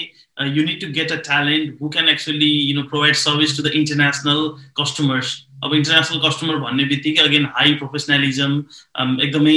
you 0.56 0.64
need 0.68 0.80
to 0.80 0.92
get 1.00 1.12
a 1.12 1.18
talent 1.30 1.82
who 1.82 1.88
can 1.96 2.08
actually 2.08 2.52
you 2.52 2.78
know 2.78 2.86
provide 2.94 3.24
service 3.24 3.56
to 3.56 3.62
the 3.62 3.74
international 3.82 4.48
customers 4.80 5.34
अब 5.64 5.74
इन्टरनेसनल 5.74 6.18
कस्टमर 6.22 6.56
भन्ने 6.62 6.84
बित्तिकै 6.88 7.22
अगेन 7.22 7.44
हाई 7.56 7.74
प्रोफेसनलिजम 7.82 8.56
एकदमै 9.26 9.54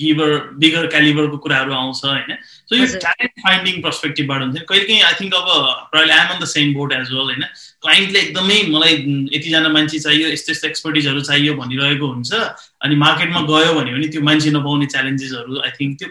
गिभर 0.00 0.32
बिगर 0.62 0.86
क्यालिबरको 0.94 1.36
कुराहरू 1.44 1.72
आउँछ 1.72 2.00
होइन? 2.04 2.32
सो 2.68 2.76
यो 2.76 2.86
ट्यालेन्ट 3.04 3.44
फाइन्डिङ 3.44 3.80
पर्सपेक्टिभबाट 3.82 4.42
हुन्छ। 4.42 4.64
कहिले 4.70 4.84
काहीँ 4.88 5.02
आई 5.10 5.14
थिङ्क 5.20 5.34
अब 5.34 5.46
प्रायले 5.92 6.12
I'm 6.12 6.32
on 6.34 6.40
the 6.42 6.48
same 6.54 6.72
board 6.74 6.92
as 6.98 7.12
well 7.12 7.30
होइन? 7.30 7.44
क्लाइन्टले 7.86 8.20
एकदमै 8.20 8.58
मलाई 8.74 8.98
यतिजना 9.36 9.68
मान्छे 9.76 9.98
चाहियो 10.06 10.32
यस्तो 10.34 10.52
यस्तो 10.52 10.68
एक्सपर्टिजहरू 10.68 11.20
चाहियो 11.30 11.54
भनिरहेको 11.62 12.10
हुन्छ 12.14 12.42
अनि 12.82 13.00
मार्केटमा 13.04 13.46
गयो 13.52 13.78
भने 13.78 13.94
पनि 13.96 14.08
त्यो 14.16 14.22
मान्छे 14.30 14.50
नपाउने 14.58 14.90
च्यालेन्जेसहरू 14.96 15.62
आई 15.62 15.76
थिङ्क 15.78 15.98
त्यो 16.02 16.10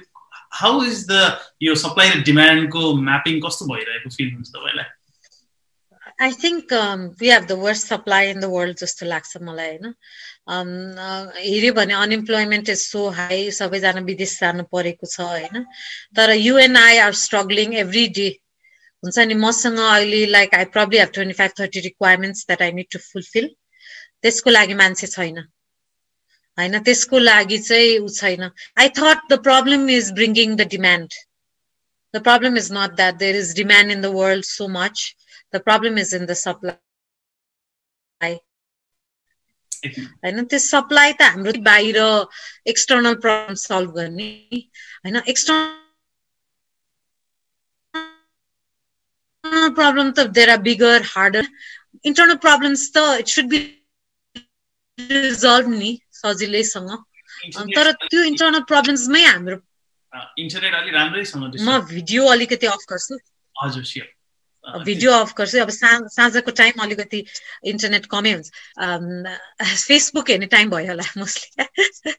हाउ 0.52 0.84
इज 0.86 1.06
द 1.10 1.14
यो 1.64 1.76
सप्लाई 1.84 2.10
र 2.10 2.24
डिमान्डको 2.32 2.82
म्यापिङ 3.10 3.40
कस्तो 3.46 3.66
भइरहेको 3.74 4.10
फिल 4.16 4.34
हुन्छ 4.34 4.50
तपाईँलाई? 4.58 4.90
I 6.22 6.34
think 6.42 6.74
we 7.22 7.30
have 7.30 7.46
the 7.46 7.56
worst 7.62 7.88
supply 7.88 8.30
in 8.30 8.40
the 8.40 8.50
world 8.52 8.78
जस्तो 8.84 9.06
लाग्छ 9.06 9.38
मलाई 9.48 9.70
होइन? 9.70 9.96
हेऱ्यो 11.46 11.74
भने 11.74 11.94
अनइम्प्लोइमेन्ट 12.02 12.70
इज 12.70 12.82
सो 12.82 13.08
हाई 13.20 13.40
सबैजना 13.60 14.02
विदेश 14.10 14.34
जानु 14.40 14.64
परेको 14.76 15.08
छ 15.14 15.18
होइन? 15.30 15.66
तर 16.18 16.36
you and I 16.38 16.98
are 17.06 17.14
struggling 17.22 17.74
every 17.86 18.06
day 18.20 18.28
हुन्छ 19.04 19.18
नि? 19.32 19.36
मसँग 19.46 19.80
अहिले 19.88 20.26
like 20.36 20.54
I 20.60 20.66
probably 20.76 20.98
have 21.00 21.12
twenty 21.14 21.36
five 21.40 21.52
thirty 21.60 21.80
requirements 21.88 22.46
that 22.48 22.62
I 22.68 22.72
need 22.82 22.92
to 22.92 23.00
fulfill 23.08 23.50
त्यसको 24.22 24.50
लागि 24.50 24.74
मान्छे 24.84 25.08
छैन। 25.08 25.38
होइन 26.62 26.76
त्यसको 26.88 27.20
लागि 27.20 27.58
चाहिँ 27.70 27.98
ऊ 28.00 28.08
छैन। 28.20 28.44
I 28.80 28.88
thought 29.00 29.18
the 29.32 29.40
problem 29.50 29.90
is 29.98 30.12
bringing 30.22 30.56
the 30.56 30.68
demand 30.76 31.10
the 32.14 32.22
problem 32.30 32.58
is 32.64 32.68
not 32.78 32.92
that 33.02 33.16
there 33.24 33.36
is 33.42 33.50
demand 33.58 33.92
in 33.92 34.02
the 34.02 34.14
world 34.16 34.46
so 34.46 34.68
much 34.78 34.96
the 35.54 35.62
problem 35.68 36.00
is 36.00 36.14
in 36.16 36.26
the 36.26 36.34
supply 36.44 36.78
होइन 39.82 40.38
त्यो 40.46 40.60
सप्लाई 40.62 41.14
त 41.14 41.22
हाम्रो 41.34 41.52
बाहिर 41.68 41.98
एक्सटर्नल 42.74 43.16
प्रब्लम 43.22 43.56
सल्भ 43.62 43.90
गर्ने। 43.96 44.28
होइन 45.06 45.16
external 45.34 45.80
problem 49.80 50.12
त 50.12 50.20
there 50.38 50.50
are 50.56 50.62
bigger 50.68 50.98
harder 51.14 51.46
internal 52.06 52.38
problems 52.46 52.84
त 52.98 53.06
it 53.20 53.28
should 53.36 53.50
be 53.56 53.60
resolved 55.00 55.68
नि 55.72 55.92
सजिलैसँग। 56.22 56.90
तर 57.76 57.92
त्यो 58.06 58.24
इन्टरनल 58.32 58.64
प्रब्लम्समै 58.72 59.24
हाम्रो 59.26 59.58
इन्टरनेट 60.40 60.74
अलि 60.76 60.92
राम्रैसँग 60.92 61.44
म 61.60 61.80
भिडियो 61.92 62.26
अलिकति 62.32 62.68
अफ 62.68 62.82
गर्छु। 62.90 63.16
हजुर 63.56 63.84
सियर 63.92 64.08
भिडियो 64.86 65.12
अफ 65.12 65.32
गर्छु। 65.38 65.60
अब 65.60 65.70
साँझको 65.72 66.52
टाइम 66.58 66.82
अलिकति 66.84 67.20
इन्टरनेट 67.72 68.06
कमै 68.12 68.32
हुन्छ। 68.34 68.50
फेसबुक 69.84 70.30
हेर्ने 70.30 70.46
टाइम 70.52 70.70
भयो 70.70 70.88
होला 70.88 71.06
मोस्टली 71.18 72.14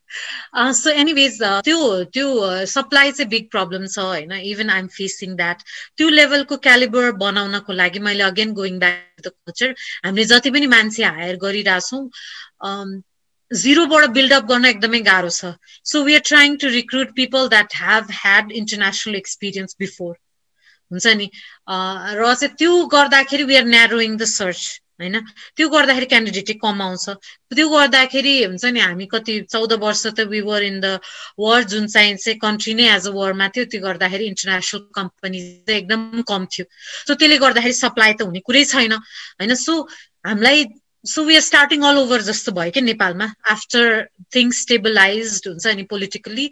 सो 0.80 0.90
एनिवेज 1.02 1.38
त्यो 1.68 1.78
त्यो 2.16 2.26
सप्लाई 2.72 3.12
चाहिँ 3.12 3.28
बिग 3.30 3.46
प्रब्लम 3.50 3.86
छ 3.86 3.98
होइन। 3.98 4.32
इभन 4.32 4.70
आइएम 4.70 4.88
फेसिङ 4.96 5.36
द्याट 5.36 5.62
त्यो 5.96 6.08
लेभलको 6.08 6.56
क्यालिबर 6.66 7.10
बनाउनको 7.22 7.72
लागि 7.72 8.00
मैले 8.08 8.24
again 8.24 8.52
going 8.58 8.78
back 8.80 9.22
the 9.22 9.28
culture 9.28 9.74
हामीले 10.04 10.24
जति 10.34 10.50
पनि 10.50 10.66
मान्छे 10.74 11.04
हायर 11.04 11.36
गरिरहेछौँ 11.46 12.02
जिरोबाट 13.52 14.06
बिल्डअप 14.10 14.44
गर्न 14.46 14.64
एकदमै 14.66 15.00
गाह्रो 15.02 15.30
छ 15.32 15.52
so 15.86 16.02
we 16.04 16.14
are 16.14 16.26
trying 16.26 16.56
to 16.56 16.68
recruit 16.70 17.16
people 17.16 17.48
that 17.48 17.74
have 17.76 18.12
had 18.14 18.52
international 18.54 19.16
experience 19.16 19.76
before 19.78 20.14
हुन्छ 20.90 21.16
नि 21.16 21.26
र 22.14 22.34
चाहिँ 22.34 22.54
त्यो 22.56 22.78
गर्दाखेरि 22.90 23.44
we 23.44 23.56
are 23.56 23.68
narrowing 23.68 24.16
the 24.16 24.30
search 24.30 24.70
होइन 25.00 25.18
त्यो 25.56 25.68
गर्दाखेरि 25.68 26.06
क्यान्डिडेटै 26.06 26.54
कम 26.58 26.82
आउँछ 26.82 27.06
त्यो 27.52 27.68
गर्दाखेरि 27.68 28.34
हुन्छ 28.42 28.72
नि 28.72 28.80
हामी 28.80 29.06
कति 29.08 29.34
चौध 29.46 29.72
वर्ष 29.80 30.02
त 30.08 30.26
we 30.28 30.40
were 30.42 30.62
in 30.64 30.78
the 30.80 30.98
war 31.38 31.64
जुन 31.66 31.86
चाहिँ 31.88 32.16
चाहिँ 32.16 32.38
कन्ट्री 32.38 32.74
नै 32.74 32.86
एज 32.90 33.08
अ 33.08 33.12
वरमा 33.12 33.48
थियो 33.50 33.64
त्यो 33.66 33.80
गर्दाखेरि 33.80 34.26
इन्टरनेसनल 34.26 34.84
कम्पनी 34.94 35.40
एकदम 35.72 36.22
कम 36.26 36.46
थियो 36.48 36.66
सो 37.02 37.14
त्यसले 37.14 37.38
गर्दाखेरि 37.38 37.76
सप्लाई 37.76 38.12
त 38.14 38.28
हुने 38.28 38.40
कुरै 38.42 38.64
छैन 38.66 38.92
होइन 38.94 39.54
सो 39.56 39.78
हामीलाई 40.24 40.64
so 41.04 41.22
we 41.24 41.34
are 41.34 41.40
starting 41.42 41.82
all 41.84 41.96
over 41.98 42.22
जस्तो 42.22 42.52
भयो 42.56 42.70
क्या 42.74 42.82
नेपालमा 42.82 43.26
आफ्टर 43.50 43.86
थिङ्स 44.34 44.60
स्टेबलाइज 44.62 45.40
हुन्छ 45.46 45.66
अनि 45.66 45.82
पोलिटिकली 45.92 46.44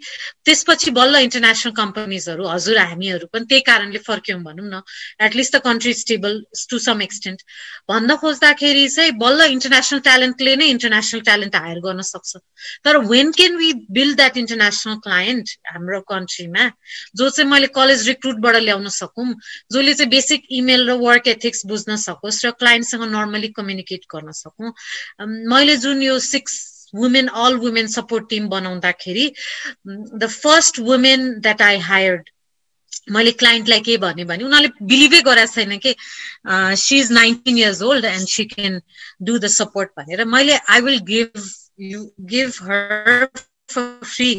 त्यसपछि 0.45 0.91
बल्ल 0.97 1.21
इन्टरनेसनल 1.27 1.73
कम्पनीजहरू 1.77 2.47
हजुर 2.47 2.77
हामीहरू 2.77 3.27
पनि 3.33 3.45
त्यही 3.49 3.61
कारणले 3.69 3.99
फर्क्यौँ 4.07 4.39
भनौँ 4.43 4.65
न। 4.65 4.81
At least 5.27 5.55
the 5.55 5.61
country 5.67 5.93
stable 5.99 6.35
to 6.71 6.79
some 6.85 7.01
extent 7.01 7.41
भन्न 7.91 8.15
खोज्दाखेरि 8.23 8.87
चाहिँ 8.95 9.11
बल्ल 9.23 9.47
इन्टरनेसनल 9.55 9.99
ट्यालेन्टले 10.09 10.55
नै 10.55 10.67
इन्टरनेसनल 10.73 11.21
ट्यालेन्ट 11.29 11.55
हायर 11.55 11.79
गर्न 11.87 12.01
सक्छ। 12.09 12.35
तर 12.85 12.97
when 13.13 13.31
can 13.39 13.55
we 13.63 13.71
build 13.99 14.15
that 14.17 14.37
international 14.43 14.99
client 15.07 15.55
हाम्रो 15.71 16.01
कन्ट्रीमा 16.11 16.67
जो 17.15 17.29
चाहिँ 17.29 17.49
मैले 17.51 17.71
कलेज 17.79 18.07
रिक्रुटबाट 18.09 18.61
ल्याउन 18.67 18.93
सकौँ 18.99 19.29
जसले 19.71 19.93
चाहिँ 19.93 20.11
बेसिक 20.17 20.53
इमेल 20.59 20.87
र 20.89 20.99
वर्क 21.07 21.33
एथिक्स 21.37 21.65
बुझ्न 21.73 21.95
सकोस् 22.05 22.43
र 22.45 22.51
क्लाइन्टसँग 22.59 23.09
नर्मली 23.15 23.53
कम्युनिकेट 23.57 24.11
गर्न 24.15 24.39
सकौँ 24.43 24.73
मैले 25.53 25.77
जुन 25.85 26.01
यो 26.03 26.19
six 26.27 26.59
women 26.95 27.27
all 27.45 27.55
women 27.63 27.87
support 27.87 28.29
team 28.29 28.47
बनाउँदाखेरि 28.49 29.31
the 29.87 30.27
first 30.31 30.79
women 30.91 31.33
that 31.39 31.61
I 31.61 31.77
hired 31.89 32.29
मैले 33.11 33.31
क्लाइन्टलाई 33.31 33.79
के 33.81 33.95
भने 33.97 34.23
उनीहरूले 34.23 34.69
बिलिभै 34.87 35.21
गराएको 35.27 35.53
छैन 35.53 35.77
कि 35.85 35.95
she 36.81 36.99
is 36.99 37.11
nineteen 37.11 37.57
years 37.57 37.81
old 37.89 38.05
and 38.05 38.27
she 38.27 38.45
can 38.45 38.81
do 39.21 39.37
the 39.37 39.47
support 39.53 39.89
भनेर। 39.97 40.25
मैले 40.25 40.55
I 40.69 40.81
will 40.81 40.99
give 41.07 41.43
you 41.91 42.03
give 42.33 42.49
her 42.63 43.25
free 43.71 44.29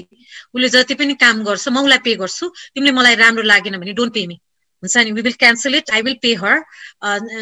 उसले 0.55 0.69
जति 0.69 0.95
पनि 0.95 1.15
काम 1.25 1.43
गर्छ 1.45 1.69
म 1.69 1.83
उसलाई 1.83 1.99
पे 2.05 2.15
गर्छु। 2.23 2.49
तिमीले 2.75 2.93
मलाई 2.93 3.15
राम्रो 3.25 3.43
लागेन 3.43 3.79
भने 3.81 3.93
डोन्ट 3.99 4.15
पे 4.15 4.27
मी 4.27 4.37
हुन्छ 4.83 4.97
नि 4.99 5.11
will 5.21 5.33
cancel 5.41 5.75
it 5.75 5.91
I 5.95 6.03
will 6.03 6.17
pay 6.23 6.35
her 6.43 6.57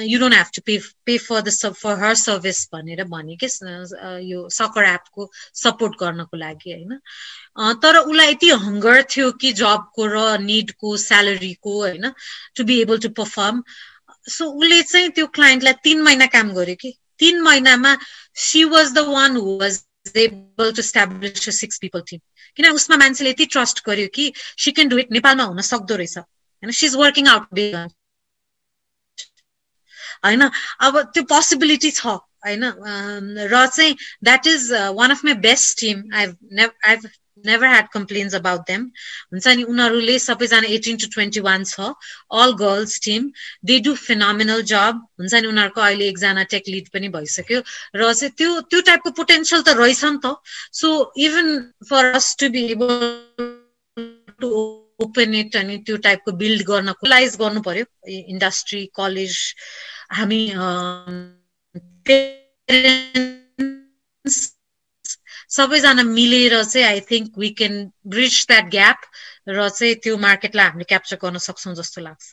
you 0.06 0.18
don't 0.20 0.34
have 0.34 0.46
to 0.54 0.62
pay 0.66 0.78
pay 1.06 1.16
for 1.26 1.40
the 1.40 1.72
for 1.82 1.98
her 2.04 2.14
service 2.22 2.68
भनेर 2.74 3.04
भने 3.12 3.36
कि 3.42 3.48
यो 4.30 4.48
सकर 4.58 4.84
एपको 4.84 5.30
सपोर्ट 5.62 5.94
गर्नको 6.00 6.36
लागि 6.36 6.72
होइन? 6.72 6.98
तर 7.82 7.96
उसलाई 7.98 8.30
यति 8.30 8.50
हङ्गर 8.64 9.02
थियो 9.14 9.30
कि 9.40 9.52
जबको 9.60 10.06
र 10.06 10.38
निडको 10.40 10.96
स्यालेरीको 11.06 11.78
होइन 11.80 12.10
to 12.56 12.64
be 12.64 12.80
able 12.80 12.98
to 13.06 13.08
perform 13.20 13.62
so 14.28 14.44
उसले 14.46 14.82
चाहिँ 14.82 15.10
त्यो 15.16 15.26
क्लाइन्टलाई 15.36 15.72
तिन 15.84 16.02
महिना 16.02 16.26
काम 16.34 16.50
गर्यो 16.54 16.76
कि? 16.80 16.96
तिन 17.18 17.40
महिनामा 17.42 17.96
she 18.42 18.64
was 18.74 18.92
the 18.92 18.98
one 19.08 19.36
who 19.36 19.58
was 19.60 19.80
able 20.16 20.72
to 20.76 20.82
establish 20.82 21.48
six 21.60 21.78
people 21.78 22.02
team 22.10 22.20
किन 22.56 22.66
उसमा 22.72 22.96
मान्छेले 22.96 23.30
यति 23.30 23.46
ट्रस्ट 23.54 23.84
गर्यो 23.86 24.08
कि 24.14 24.32
सी 24.36 24.70
क्यान 24.72 24.88
डु 24.88 24.98
इट 24.98 25.12
नेपालमा 25.12 25.44
हुन 25.44 25.60
सक्दो 25.70 25.96
रहेछ। 25.96 26.18
होइन 26.62 26.72
सिज 26.74 26.96
वर्किङ 26.96 27.28
आउट 27.28 27.62
होइन 30.24 30.48
अब 30.80 31.00
त्यो 31.14 31.22
पोसिबिलिटी 31.28 31.90
छ 31.92 32.18
होइन 32.42 32.64
र 33.48 33.66
चाहिँ 33.68 33.96
that 34.24 34.46
is 34.48 34.70
one 34.94 35.10
of 35.10 35.24
my 35.24 35.34
best 35.48 35.80
team 35.80 36.04
I 36.14 36.26
I 36.86 36.96
never 37.44 37.66
had 37.66 37.90
complaints 37.90 38.34
about 38.34 38.66
them. 38.66 38.90
हुन्छ 39.32 39.46
नि 39.50 39.62
उनीहरूले 39.64 40.18
सबैजना 40.18 40.68
एटिन 40.68 40.96
टु 40.96 41.06
ट्वेन्टी 41.06 41.40
वान 41.40 41.64
छ 41.64 41.88
all 42.34 42.52
girls 42.54 43.00
team 43.00 43.30
they 43.64 43.78
do 43.80 43.94
phenomenal 43.98 44.62
जब 44.64 45.00
हुन्छ 45.20 45.34
नि 45.36 45.48
उनीहरूको 45.48 45.80
अहिले 45.80 46.08
एकजना 46.08 46.44
टेक 46.50 46.68
लिड 46.68 46.88
पनि 46.88 47.08
भइसक्यो 47.08 47.62
र 47.96 48.12
चाहिँ 48.12 48.32
त्यो 48.34 48.60
त्यो 48.68 48.80
टाइपको 48.82 49.10
पोटेन्सियल 49.12 49.62
त 49.62 49.76
रहेछ 49.78 50.04
नि 50.06 50.18
त 50.18 50.36
so 50.74 50.92
even 51.20 51.56
for 51.90 52.12
us 52.14 52.36
to 52.40 52.48
be 52.50 52.66
able 52.68 52.94
to 54.40 54.52
open 55.04 55.34
it 55.34 55.56
अनि 55.56 55.76
त्यो 55.86 55.96
टाइपको 56.06 56.32
बिल्ड 56.42 56.66
गर्नको 56.70 57.06
लाइज 57.14 57.36
गर्नु 57.42 57.60
पर्यो 57.68 57.84
इन्डस्ट्री 58.34 58.82
कलेज 59.00 59.36
हामी 60.18 60.42
सबैजना 65.50 66.02
मिलेर 66.06 66.54
चाहिँ 66.62 66.86
I 66.86 67.00
think 67.10 67.38
we 67.38 67.48
can 67.60 67.74
bridge 68.06 68.34
that 68.48 68.70
gap 68.70 68.98
र 69.48 69.68
चाहिँ 69.68 69.94
त्यो 70.04 70.16
मार्केटलाई 70.24 70.66
हामीले 70.66 70.84
क्याप्चर 70.92 71.16
गर्न 71.22 71.38
सक्छौँ 71.46 71.74
जस्तो 71.74 72.00
लाग्छ। 72.00 72.28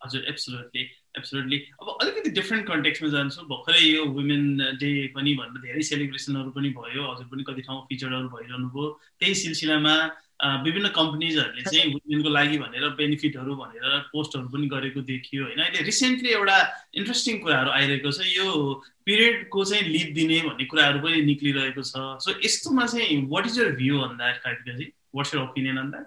हजुर 0.00 0.24
एब्सोल्युटली 0.28 0.82
एब्सोल्युटली 1.18 1.58
अब 1.80 1.86
अलिकति 2.02 2.30
डिफ्रेन्ट 2.30 2.66
कन्टेक्समा 2.68 3.08
जान्छु 3.14 3.46
भर्खरै 3.52 3.82
यो 3.82 4.04
वुमेन 4.16 4.44
डे 4.82 4.90
पनि 5.16 5.34
भनेर 5.40 5.62
धेरै 5.64 5.82
सेलिब्रेसनहरू 5.90 6.50
पनि 6.58 6.68
भयो। 6.76 7.02
हजुर 7.12 7.26
पनि 7.32 7.42
कति 7.48 7.62
ठाउँमा 7.66 7.86
फिचरहरू 7.88 8.28
भइरहनु 8.36 8.68
भयो। 8.74 8.88
त्यही 9.18 9.34
सिलसिलामा 9.42 9.94
विभिन्न 10.40 10.88
कम्पनीजहरूले 10.88 11.62
चाहिँ 11.62 11.92
वुमेनको 11.94 12.28
लागि 12.28 12.58
भनेर 12.58 12.88
बेनिफिटहरू 12.94 13.54
भनेर 13.56 13.98
पोस्टहरू 14.12 14.48
पनि 14.48 14.66
गरेको 14.66 15.00
देखियो 15.00 15.44
होइन? 15.44 15.58
अहिले 15.58 15.82
रिसेन्टली 15.82 16.30
एउटा 16.30 16.58
इन्ट्रेस्टिङ 16.94 17.38
कुराहरू 17.38 17.70
आइरहेको 17.70 18.10
छ। 18.10 18.20
यो 18.36 18.74
पिरियडको 19.04 19.64
चाहिँ 19.64 19.88
लिभ 19.88 20.14
दिने 20.14 20.40
भन्ने 20.40 20.64
कुराहरू 20.64 21.00
पनि 21.00 21.22
निक्लिरहेको 21.22 21.82
छ। 21.82 22.04
सो 22.22 22.38
यस्तोमा 22.44 22.86
चाहिँ 22.86 23.26
what 23.30 23.46
is 23.46 23.58
your 23.58 23.74
view 23.82 24.00
on 24.00 24.16
that 24.16 24.38
Kartika ji 24.38 24.92
what's 25.14 25.34
your 25.34 25.40
opinion 25.40 25.76
on 25.78 25.90
that 25.90 26.06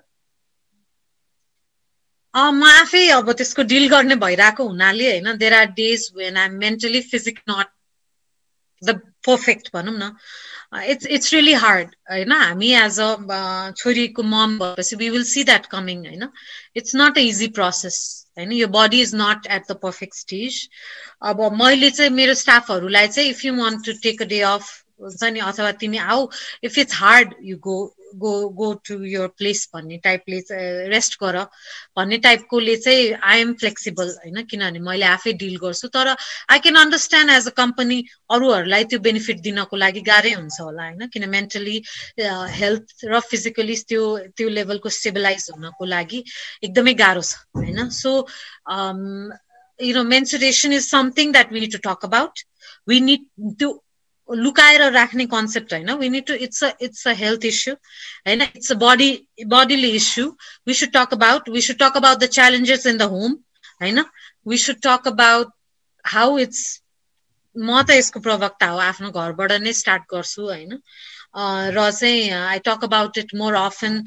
म 2.36 2.64
आफै 2.64 3.08
अब 3.10 3.32
त्यसको 3.32 3.64
डिल 3.68 3.88
गर्ने 3.90 4.16
भइरहेको 4.16 4.68
हुनाले 4.68 5.10
होइन? 5.12 5.38
There 5.38 5.54
are 5.54 5.66
days 5.76 6.12
when 6.16 6.38
I 6.38 6.50
mentally 6.50 7.02
physic 7.02 7.40
not 7.50 7.68
the 8.84 9.11
perfect 9.26 9.70
भनौँ 9.74 9.94
न। 9.98 10.12
इट्स 10.90 11.06
इट्स 11.18 11.34
रियली 11.34 11.54
हार्ड 11.64 11.96
होइन? 12.12 12.32
हामी 12.32 12.72
एज 12.82 13.00
अ 13.00 13.72
छोरीको 13.78 14.24
मम 14.24 14.58
भएपछि 14.60 14.96
we 14.96 15.10
will 15.10 15.24
see 15.32 15.44
that 15.44 15.66
coming 15.72 16.06
होइन? 16.08 16.28
It's 16.76 16.96
not 16.96 17.18
a 17.18 17.22
easy 17.22 17.48
process 17.60 18.00
होइन? 18.38 18.52
यो 18.52 18.68
body 18.78 19.02
is 19.02 19.16
not 19.16 19.48
at 19.48 19.72
the 19.72 19.78
perfect 19.84 20.16
stage 20.16 20.68
अब 21.32 21.42
मैले 21.62 21.90
चाहिँ 21.90 22.12
मेरो 22.12 22.34
स्टाफहरूलाई 22.44 23.08
चाहिँ 23.08 23.30
if 23.30 23.46
you 23.46 23.56
want 23.58 23.86
to 23.86 23.94
take 24.04 24.22
a 24.22 24.26
day 24.26 24.40
off 24.52 24.72
हुन्छ 25.02 25.24
नि 25.34 25.40
अथवा 25.50 25.72
तिमी 25.82 25.98
आऊ। 25.98 26.28
If 26.64 26.78
it's 26.78 26.96
hard 26.96 27.34
you 27.44 27.58
go 27.68 27.80
go 28.22 28.32
go 28.60 28.74
to 28.88 28.96
your 29.06 29.28
place 29.40 29.70
भन्ने 29.74 29.98
टाइपले 30.04 30.40
रेस्ट 30.92 31.14
गर 31.20 31.38
भन्ने 31.98 32.18
टाइपकोले 32.26 32.76
चाहिँ 32.76 33.14
आई 33.24 33.40
एम 33.42 33.54
फ्लेक्सिबल 33.62 34.08
होइन? 34.24 34.42
किनभने 34.52 34.80
मैले 34.88 35.06
आफै 35.06 35.34
डिल 35.44 35.56
गर्छु। 35.62 35.88
तर 35.88 36.08
I 36.52 36.60
can 36.60 36.76
understand 36.76 37.32
as 37.32 37.48
a 37.48 37.54
company 37.58 38.00
अरूहरूलाई 38.38 38.84
त्यो 38.92 39.00
बेनिफिट 39.06 39.40
दिनको 39.46 39.78
लागि 39.84 40.02
गाह्रै 40.10 40.34
हुन्छ 40.34 40.60
होला 40.60 40.84
होइन? 40.84 41.08
किन 41.14 41.30
मेन्टली 41.30 41.78
हेल्थ 42.58 43.06
र 43.12 43.20
फिजिकली 43.30 43.76
त्यो 43.92 44.04
त्यो 44.38 44.50
लेभलको 44.58 44.90
स्टेबलाइज 44.98 45.48
हुनको 45.54 45.86
लागि 45.94 46.24
एकदमै 46.64 46.94
गाह्रो 47.04 47.22
छ 47.22 47.40
होइन? 47.62 47.90
So 47.90 48.12
you 49.80 49.94
know 49.96 50.04
menstruation 50.10 50.74
is 50.74 50.90
something 50.90 51.32
that 51.32 51.54
we 51.54 51.60
need 51.60 51.72
to 51.78 51.82
talk 51.88 52.06
about 52.06 52.44
we 52.90 53.00
need 53.08 53.26
त्यो 53.60 53.72
लुकाएर 54.36 54.82
राख्ने 54.92 55.26
कन्सेप्ट 55.28 55.74
होइन। 55.74 55.92
We 55.96 56.10
need 56.10 56.26
to 56.28 56.34
it's 56.46 56.64
a 56.64 56.72
it's 56.82 57.08
a 57.08 57.14
health 57.16 57.46
issue 57.46 57.74
होइन? 57.74 58.42
It's 58.44 58.72
a 58.72 58.76
body 58.78 59.10
bodily 59.48 59.90
issue 59.96 60.26
we 60.68 60.74
should 60.74 60.92
talk 60.94 61.14
about 61.14 61.50
we 61.50 61.62
should 61.62 61.78
talk 61.80 61.98
about 61.98 62.20
the 62.20 62.30
challenges 62.32 62.86
in 62.88 62.98
the 62.98 63.10
home 63.14 63.38
होइन? 63.82 64.04
We 64.48 64.58
should 64.60 64.82
talk 64.84 65.08
about 65.08 65.54
how 66.06 66.38
it's 66.40 66.64
म 67.56 67.82
त 67.82 67.92
यसको 67.92 68.20
प्रवक्ता 68.22 68.68
हो 68.68 68.78
आफ्नो 68.84 69.10
घरबाट 69.14 69.52
नै 69.62 69.74
स्टार्ट 69.76 70.04
गर्छु 70.10 70.46
होइन? 70.46 70.78
र 71.36 71.90
चाहिँ 71.92 72.30
I 72.32 72.60
talk 72.60 72.84
about 72.84 73.18
it 73.18 73.34
more 73.36 73.54
often 73.56 74.04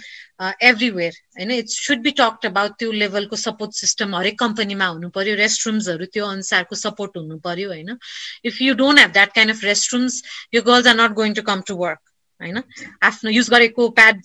everywhere 0.63 1.13
होइन 1.39 1.51
it 1.51 1.69
should 1.69 2.03
be 2.03 2.11
talked 2.21 2.47
about 2.47 2.73
त्यो 2.79 2.93
लेभलको 2.93 3.37
सपोर्ट 3.37 3.73
सिस्टम 3.75 4.15
हरेक 4.17 4.39
कम्पनीमा 4.39 4.87
हुनु 4.87 5.09
पर्यो 5.11 5.35
रेस्ट 5.37 5.67
रुम्सहरू 5.67 6.07
त्यो 6.13 6.27
अनुसारको 6.27 6.77
सपोर्ट 6.77 7.17
हुनु 7.17 7.39
पर्यो 7.45 7.69
होइन? 7.69 7.97
If 8.45 8.61
you 8.63 8.75
don't 8.75 9.01
have 9.01 9.13
that 9.13 9.35
kind 9.35 9.55
of 9.55 9.65
rest 9.65 9.95
rooms 9.95 10.23
यो 10.55 10.63
girls 10.63 10.87
are 10.87 10.97
not 11.01 11.13
going 11.15 11.35
to 11.35 11.43
come 11.43 11.61
to 11.67 11.77
work 11.77 12.01
होइन? 12.41 12.63
आफ्नो 13.03 13.31
युज 13.31 13.51
गरेको 13.51 13.89
प्याड 14.01 14.23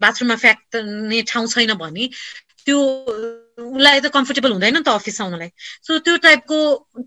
बाथरुममा 0.00 0.36
फ्याँक्ने 0.36 1.22
ठाउँ 1.28 1.46
छैन 1.48 1.74
भने 1.74 2.08
त्यो 2.64 2.78
उसलाई 3.58 4.00
त 4.00 4.10
कम्फर्टेबल 4.14 4.52
हुँदैन 4.52 4.74
नि 4.76 4.82
त 4.82 4.88
अफिस 4.94 5.20
आउनलाई 5.20 5.50
सो 5.86 5.98
त्यो 6.06 6.16
टाइपको 6.24 6.58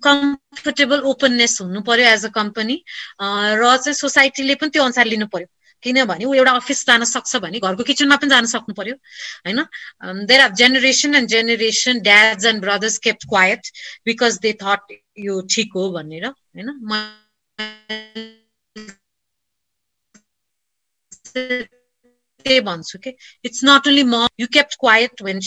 कम्फर्टेबल 0.03 0.99
ओपननेस 1.11 1.57
हुनु 1.61 1.81
पर्यो 1.87 2.05
एज 2.11 2.25
अ 2.25 2.29
कम्पनी 2.35 2.75
र 3.21 3.75
चाहिँ 3.77 3.95
सोसाइटीले 3.95 4.55
पनि 4.61 4.69
त्यो 4.69 4.83
अनुसार 4.83 5.05
लिनु 5.07 5.27
पर्यो। 5.31 5.47
किनभने 5.83 6.25
ऊ 6.25 6.33
एउटा 6.33 6.51
अफिस 6.61 6.85
जान 6.87 7.03
सक्छ 7.09 7.35
भने 7.43 7.59
घरको 7.59 7.83
किचनमा 7.83 8.15
पनि 8.21 8.29
जान 8.29 8.45
सक्नु 8.49 8.73
पर्यो 8.77 8.95
होइन? 9.47 9.59
There 10.27 10.41
are 10.41 10.51
generation 10.59 11.15
and 11.15 11.29
generation 11.29 11.99
dads 12.09 12.45
and 12.45 12.61
brothers 12.61 12.97
kept 13.07 13.25
quiet 13.29 13.71
because 14.05 14.37
they 14.43 14.51
thought 14.61 14.93
यो 15.25 15.41
ठिक 15.55 15.73
हो 15.75 15.89
भनेर 15.97 16.25
होइन? 16.27 16.69
त्यही 22.45 22.59
भन्छु 22.69 22.97
कि 22.99 23.11
इट्स 23.45 23.61
नट 23.65 23.87
ओन्ली 23.87 24.03
म 24.03 24.27
यु 24.39 24.47
केप्ट 24.53 24.75
क्वाइट 24.79 25.21
वेन 25.23 25.39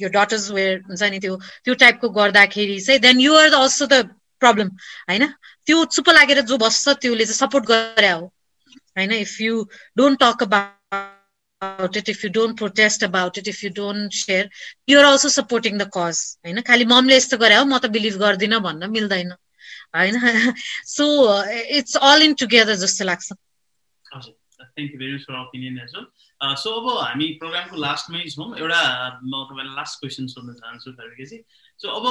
यो 0.00 0.08
डटर्स 0.14 0.50
वेयर 0.50 0.74
हुन्छ 0.88 1.02
नि 1.10 1.18
त्यो 1.24 1.36
त्यो 1.64 1.74
टाइपको 1.82 2.08
गर्दाखेरि 2.18 2.80
चाहिँ 2.80 3.00
then 3.00 3.20
you 3.20 3.34
are 3.36 3.52
also 3.60 3.86
the 3.86 3.94
problem 4.42 4.68
होइन? 5.10 5.24
त्यो 5.66 5.84
चुप 5.94 6.08
लागेर 6.10 6.40
जो 6.50 6.56
बस्छ 6.58 6.88
त्यसले 6.88 7.24
चाहिँ 7.24 7.38
सपोर्ट 7.38 7.64
गरे 7.70 8.10
हो 8.10 8.20
होइन? 8.98 9.12
If 9.12 9.40
you 9.40 9.64
don't 9.98 10.18
talk 10.22 10.42
about 10.42 11.96
it 11.96 12.08
if 12.08 12.24
you 12.24 12.30
don't 12.30 12.56
protest 12.58 13.04
about 13.04 13.38
it 13.38 13.48
if 13.48 13.64
you 13.64 13.70
don't 13.74 14.12
share 14.14 14.50
you're 14.88 15.04
also 15.04 15.28
supporting 15.36 15.78
the 15.78 15.90
cause 15.96 16.16
होइन? 16.44 16.60
खालि 16.62 16.84
ममले 16.94 17.16
यस्तो 17.16 17.36
गरे 17.38 17.56
हो 17.56 17.64
म 17.64 17.78
त 17.78 17.90
बिलिभ 17.98 18.16
गर्दिनँ 18.22 18.60
भन्न 18.62 18.90
मिल्दैन 18.90 19.32
होइन? 19.96 20.16
So 20.86 21.04
it's 21.78 21.96
all 21.96 22.22
in 22.22 22.34
together 22.38 22.76
जस्तो 22.86 23.04
लाग्छ। 23.04 23.26
फर 26.40 26.54
सो 26.56 26.70
अब 26.80 26.86
हामी 26.98 27.26
प्रोग्रामको 27.40 27.76
लास्टमै 27.76 28.22
छौँ। 28.30 28.48
एउटा 28.58 28.80
म 29.22 29.44
तपाईँलाई 29.50 29.74
लास्ट 29.76 30.00
क्वेसन 30.00 30.26
सोध्न 30.32 30.52
चाहन्छु 30.58 30.92
खर्केजी 30.98 31.38
सो 31.82 31.86
अब 31.98 32.04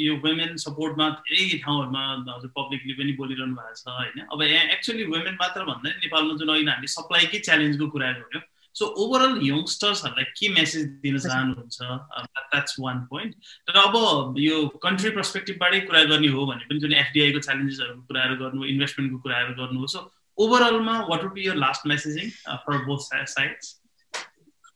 यो 0.00 0.14
वुमेन 0.24 0.56
सपोर्टमा 0.56 1.08
धेरै 1.24 1.58
ठाउँहरूमा 1.64 2.04
हजुर 2.28 2.50
पब्लिकले 2.56 2.94
पनि 3.00 3.12
बोलिरहनु 3.20 3.54
भएको 3.56 3.74
छ 3.76 3.88
होइन? 3.88 4.24
अब 4.32 4.42
यहाँ 4.42 4.64
एक्चुअली 4.76 5.04
वुमेन 5.12 5.36
मात्र 5.40 5.64
भन्दा 5.64 5.90
नेपालमा 6.04 6.34
जुन 6.40 6.48
अहिले 6.48 6.70
हामीले 6.70 6.94
सप्लाईकै 6.94 7.38
च्यालेन्जको 7.48 7.86
कुरा 7.96 8.12
गऱ्यौँ 8.20 8.42
सो 8.74 8.86
ओभरअल 9.02 9.32
यङ्स्टर्सहरूलाई 9.42 10.24
के 10.38 10.48
मेसेज 10.54 10.82
दिन 11.04 11.18
चाहनुहुन्छ? 11.18 11.78
द्याट्स 12.50 12.76
वान 12.80 12.98
पोइन्ट 13.10 13.34
तर 13.68 13.76
अब 13.80 14.38
यो 14.38 14.56
कन्ट्री 14.82 15.10
पर्सपेक्टिभबाटै 15.18 15.80
कुरा 15.90 16.02
गर्ने 16.12 16.28
हो 16.36 16.46
भने 16.46 16.64
पनि 16.70 16.80
जुन 16.80 16.94
एफडिआईको 17.02 17.40
च्यालेन्जेसहरूको 17.46 18.02
कुराहरू 18.08 18.36
गर्नु 18.42 18.64
इन्भेस्टमेन्टको 18.72 19.18
कुराहरू 19.26 19.54
गर्नु 19.60 19.80
हो 19.80 19.86
सो 19.86 20.00
overallमा 20.44 20.96
what 21.08 21.22
would 21.22 21.34
be 21.40 21.44
your 21.48 21.58
last 21.64 21.84
messaging 21.84 22.30
uh, 22.46 22.58
for 22.64 22.74
both 22.86 23.02
sides 23.02 23.76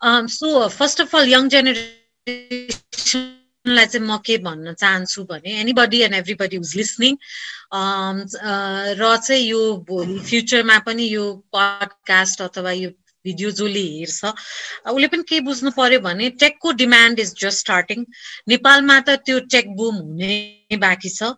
um, 0.01 0.29
so 0.29 0.63
uh, 0.63 0.69
first 0.81 1.01
of 1.01 1.15
all 1.15 1.25
young 1.37 1.49
generation 1.49 3.25
लाई 3.67 3.87
चाहिँ 3.87 4.07
म 4.07 4.17
के 4.25 4.37
भन्न 4.45 4.73
चाहन्छु 4.75 5.25
भने 5.25 5.53
anybody 5.61 6.01
and 6.07 6.15
everybody 6.15 6.57
who's 6.57 6.75
listening 6.77 7.17
र 9.01 9.17
चाहिँ 9.17 9.41
यो 9.41 9.61
भोलि 9.89 10.19
फ्युचरमा 10.21 10.79
पनि 10.89 11.07
यो 11.09 11.25
पडकास्ट 11.57 12.43
अथवा 12.43 12.73
यो 12.73 12.91
भिडियो 13.27 13.51
जसले 13.51 13.83
हेर्छ 13.99 14.33
उसले 14.93 15.09
पनि 15.13 15.23
के 15.29 15.41
बुझ्नु 15.49 15.71
पर्यो 15.77 16.01
भने 16.07 16.31
टेकको 16.41 16.73
डिमान्ड 16.81 17.21
इज 17.21 17.35
जस्ट 17.41 17.59
स्टार्टिङ 17.59 18.05
नेपालमा 18.49 18.99
त 19.01 19.17
त्यो 19.29 19.39
टेक 19.55 19.77
बुम 19.77 19.95
हुने 20.01 20.77
बाँकी 20.83 21.09
छ। 21.11 21.31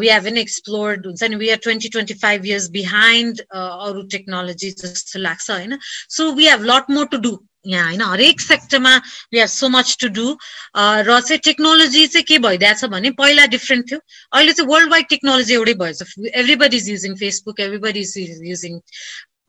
वी 0.00 0.08
हेभ 0.08 0.26
एन 0.26 0.38
एक्सप्लोर्ड 0.38 1.06
हुन्छ 1.06 1.30
नि 1.30 1.36
we 1.36 1.48
are 1.50 1.62
twenty 1.62 1.88
twenty 1.94 2.14
five 2.24 2.46
years 2.46 2.68
behind 2.76 3.40
अरू 3.52 4.02
टेक्नोलोजी 4.16 4.70
जस्तो 4.82 5.18
लाग्छ 5.18 5.50
होइन? 5.50 5.78
So 6.10 6.30
we 6.32 6.46
have 6.48 6.64
lot 6.70 6.90
more 6.90 7.06
to 7.12 7.18
do 7.26 7.32
यहाँ 7.66 7.84
होइन? 7.86 8.00
हरेक 8.02 8.40
सेक्टरमा 8.40 8.96
we 9.32 9.38
have 9.38 9.48
so 9.48 9.68
much 9.68 9.96
to 10.00 10.08
do 10.16 10.26
र 10.76 11.20
चाहिँ 11.20 11.38
टेक्नोलोजी 11.44 12.06
चाहिँ 12.06 12.24
के 12.28 12.38
भइदिएछ 12.46 12.84
भने 12.94 13.10
पहिला 13.20 13.46
डिफ्रेन्ट 13.54 13.90
थियो। 13.90 14.00
अहिले 14.32 14.52
चाहिँ 14.52 14.68
वर्ल्ड 14.70 14.90
वाइड 14.90 15.06
टेक्नोलोजी 15.08 15.54
एउटै 15.54 15.74
भएछ। 15.84 16.02
Everybody 16.34 16.76
is 16.76 16.88
using 16.90 17.16
Facebook 17.22 17.60
everybody 17.60 18.00
is 18.00 18.40
using 18.50 18.80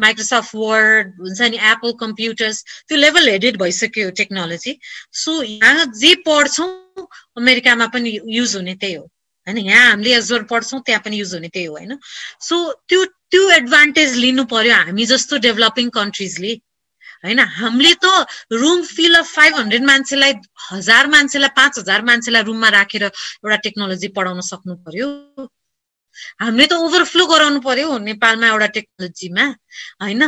Microsoft 0.04 0.56
Word 0.58 1.14
हुन्छ 1.20 1.50
नि 1.50 1.58
एप्पल 1.70 1.92
कम्प्युटर्स 2.00 2.64
त्यो 2.66 2.98
लेभल 2.98 3.30
हेडेड 3.30 3.58
भइसक्यो 3.60 4.10
टेक्नोलोजी 4.18 4.78
सो 5.18 5.42
यहाँ 5.46 5.86
जे 5.96 6.14
पढ्छौँ 6.26 6.70
अमेरिकामा 7.38 7.88
पनि 7.90 8.20
युज 8.32 8.56
हुने 8.56 8.76
त्यही 8.76 8.94
हो 8.96 9.04
होइन 9.48 9.58
यहाँ 9.60 9.90
हामीले 9.90 10.16
एजोर 10.16 10.44
पढ्छौँ 10.50 10.82
त्यहाँ 10.82 11.02
पनि 11.02 11.18
युज 11.18 11.34
हुने 11.34 11.48
त्यही 11.50 11.66
हो 11.66 11.74
होइन 11.74 11.98
सो 12.42 12.60
त्यो 12.88 13.06
त्यो 13.32 13.50
एडभान्टेज 13.54 14.16
लिनु 14.18 14.44
पर्यो 14.50 14.76
हामी 14.76 15.06
जस्तो 15.08 15.38
डेभलपिङ 15.42 15.90
कन्ट्रिजले 15.94 16.54
होइन 17.24 17.40
हामीले 17.52 17.94
त 17.96 18.08
room 18.54 18.82
full 18.86 19.16
of 19.16 19.28
five 19.32 19.56
hundred 19.56 19.84
मान्छेलाई 19.86 20.34
हजार 20.62 21.08
मान्छेलाई 21.10 21.56
पाँच 21.56 21.80
हजार 21.80 22.02
मान्छेलाई 22.04 22.44
रुममा 22.44 22.70
राखेर 22.72 23.04
एउटा 23.04 23.56
टेक्नोलोजी 23.64 24.08
पढाउन 24.16 24.42
सक्नु 24.44 24.76
पर्यो 24.84 25.08
हामीले 26.42 26.68
त 26.68 26.74
ओभरफ्लो 26.86 27.26
गराउनु 27.34 27.60
पर्यो 27.68 27.98
नेपालमा 28.10 28.48
एउटा 28.48 28.68
टेक्नोलोजीमा 28.78 29.46
होइन? 30.04 30.22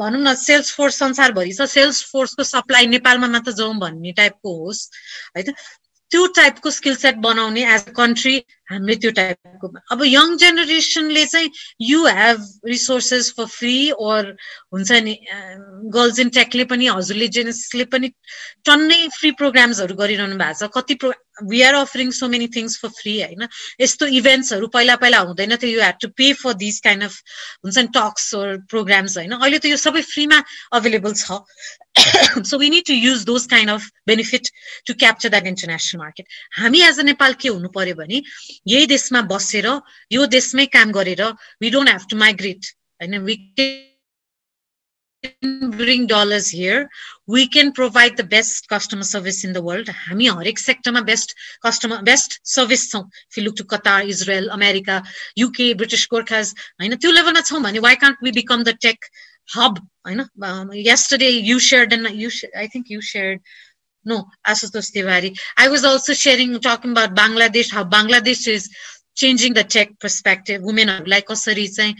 भनौँ 0.00 0.22
न 0.22 0.34
सेल्स 0.38 0.72
फोर्स 0.76 0.98
संसारभरि 1.04 1.52
छ। 1.52 1.68
सेल्स 1.76 2.02
फोर्सको 2.12 2.42
सप्लाई 2.54 2.86
नेपालमा 2.96 3.28
मात्र 3.36 3.52
जाउँ 3.60 3.78
भन्ने 3.78 4.12
टाइपको 4.18 4.58
होस् 4.64 4.88
है 5.36 5.42
त 5.42 5.54
त्यो 6.12 6.26
टाइपको 6.36 6.70
स्किल 6.70 6.96
सेट 7.00 7.16
बनाउने 7.24 7.62
एज 7.74 7.84
अ 7.88 7.92
कन्ट्री 7.96 8.34
हामीले 8.70 8.96
त्यो 9.00 9.10
टाइपको 9.16 9.68
अब 9.92 10.02
यङ 10.04 10.36
जेनेरेसनले 10.42 11.24
चाहिँ 11.26 11.48
you 11.80 12.04
have 12.06 12.42
resources 12.68 13.32
for 13.36 13.46
free 13.54 13.76
or 13.96 14.28
हुन्छ 14.72 14.92
नि 15.08 15.14
गर्ल्स 15.96 16.18
इन 16.20 16.28
टेकले 16.36 16.64
पनि 16.68 16.86
हजुरले 16.92 17.28
जेनेसले 17.36 17.84
पनि 17.96 18.12
टन्नै 18.68 19.00
फ्री 19.16 19.30
प्रोग्राम्सहरू 19.40 19.94
गरिरहनु 19.96 20.36
भएको 20.36 20.66
छ। 20.66 20.70
कति 20.76 20.94
pro 21.00 21.12
we 21.50 21.62
are 21.62 21.74
offering 21.76 22.10
so 22.12 22.28
many 22.28 22.48
things 22.56 22.78
for 22.80 22.94
free 22.96 23.14
होइन 23.20 23.46
यस्तो 23.80 24.06
इभेन्ट्सहरू 24.18 24.68
पहिला 24.76 24.96
पहिला 25.04 25.18
हुँदैन 25.28 25.56
थियो 25.56 25.70
you 25.72 25.82
have 25.82 26.02
to 26.02 26.08
pay 26.16 26.32
for 26.42 26.58
this 26.64 26.80
kind 26.80 27.04
of 27.04 27.20
हुन्छ 27.64 27.78
नि 27.78 27.94
टक्स 27.94 28.30
प्रोग्राम्स 28.70 29.16
होइन 29.18 29.38
अहिले 29.38 29.58
त 29.58 29.72
यो 29.72 29.80
सबै 29.84 30.02
फ्रीमा 30.08 30.42
अभाइलेबल 30.72 31.14
छ 31.16 31.42
so 32.42 32.58
we 32.58 32.70
need 32.70 32.86
to 32.86 32.96
use 32.96 33.24
those 33.24 33.46
kind 33.46 33.68
of 33.68 33.82
benefit 34.06 34.50
to 34.86 34.94
capture 34.94 35.28
that 35.28 35.46
international 35.46 36.04
market. 36.04 36.26
हामी 36.52 36.82
एज 36.82 36.98
अ 37.00 37.02
नेपाल 37.02 37.34
के 37.34 37.48
हुनु 37.48 37.68
पर्यो 37.68 37.94
भने 37.94 38.22
यही 38.66 38.86
देशमा 38.88 39.22
बसेर 39.28 39.66
यो 40.10 40.26
देशमै 40.28 40.66
काम 40.72 40.92
गरेर 40.92 41.22
we 41.62 41.70
don't 41.70 41.88
have 41.88 42.06
to 42.10 42.16
migrate 42.18 42.74
होइन 43.00 43.18
we 43.24 43.36
bring 45.70 46.06
dollars 46.06 46.48
here 46.48 46.88
we 47.26 47.46
can 47.48 47.72
provide 47.72 48.16
the 48.16 48.24
best 48.24 48.68
customer 48.68 49.04
service 49.04 49.44
in 49.44 49.52
the 49.52 49.62
world 49.62 49.88
हामी 50.06 50.26
हरेक 50.38 50.58
सेक्टरमा 50.58 51.00
बेस्ट 51.10 51.34
कस्टमर 51.66 52.02
बेस्ट 52.10 52.40
सर्भिस 52.54 52.90
छौँ 52.92 53.02
if 53.30 53.36
you 53.36 53.44
look 53.44 53.56
to 53.56 53.64
Qatar, 53.64 54.06
Israel, 54.06 54.48
America, 54.50 55.02
UK, 55.38 55.74
British 55.82 56.06
Gorkhas 56.10 56.54
होइन 56.80 56.96
त्यो 56.96 57.10
लेभलमा 57.12 57.40
छौँ 57.40 57.60
भने 57.62 57.80
why 57.80 57.94
can't 57.94 58.16
we 58.22 58.32
become 58.32 58.64
the 58.64 58.74
tech 58.86 58.98
hub 59.54 59.78
I 60.04 60.14
know 60.14 60.26
um, 60.42 60.72
yesterday 60.72 61.30
you 61.30 61.58
shared 61.60 61.92
and 61.92 62.08
you 62.10 62.30
sh- 62.30 62.54
I 62.56 62.66
think 62.66 62.88
you 62.90 63.00
shared 63.00 63.40
no 64.04 64.24
Asutosh 64.46 64.90
Tiwari 64.96 65.36
I 65.56 65.68
was 65.68 65.84
also 65.84 66.14
sharing 66.14 66.58
talking 66.60 66.90
about 66.90 67.14
Bangladesh 67.14 67.72
how 67.72 67.84
Bangladesh 67.84 68.48
is 68.48 68.68
changing 69.15 69.53
the 69.53 69.63
tech 69.63 69.93
perspective 69.99 70.61
women 70.61 70.89
are 70.89 71.05
like 71.05 71.27
कसरी 71.27 71.67
चाहिँ 71.69 71.95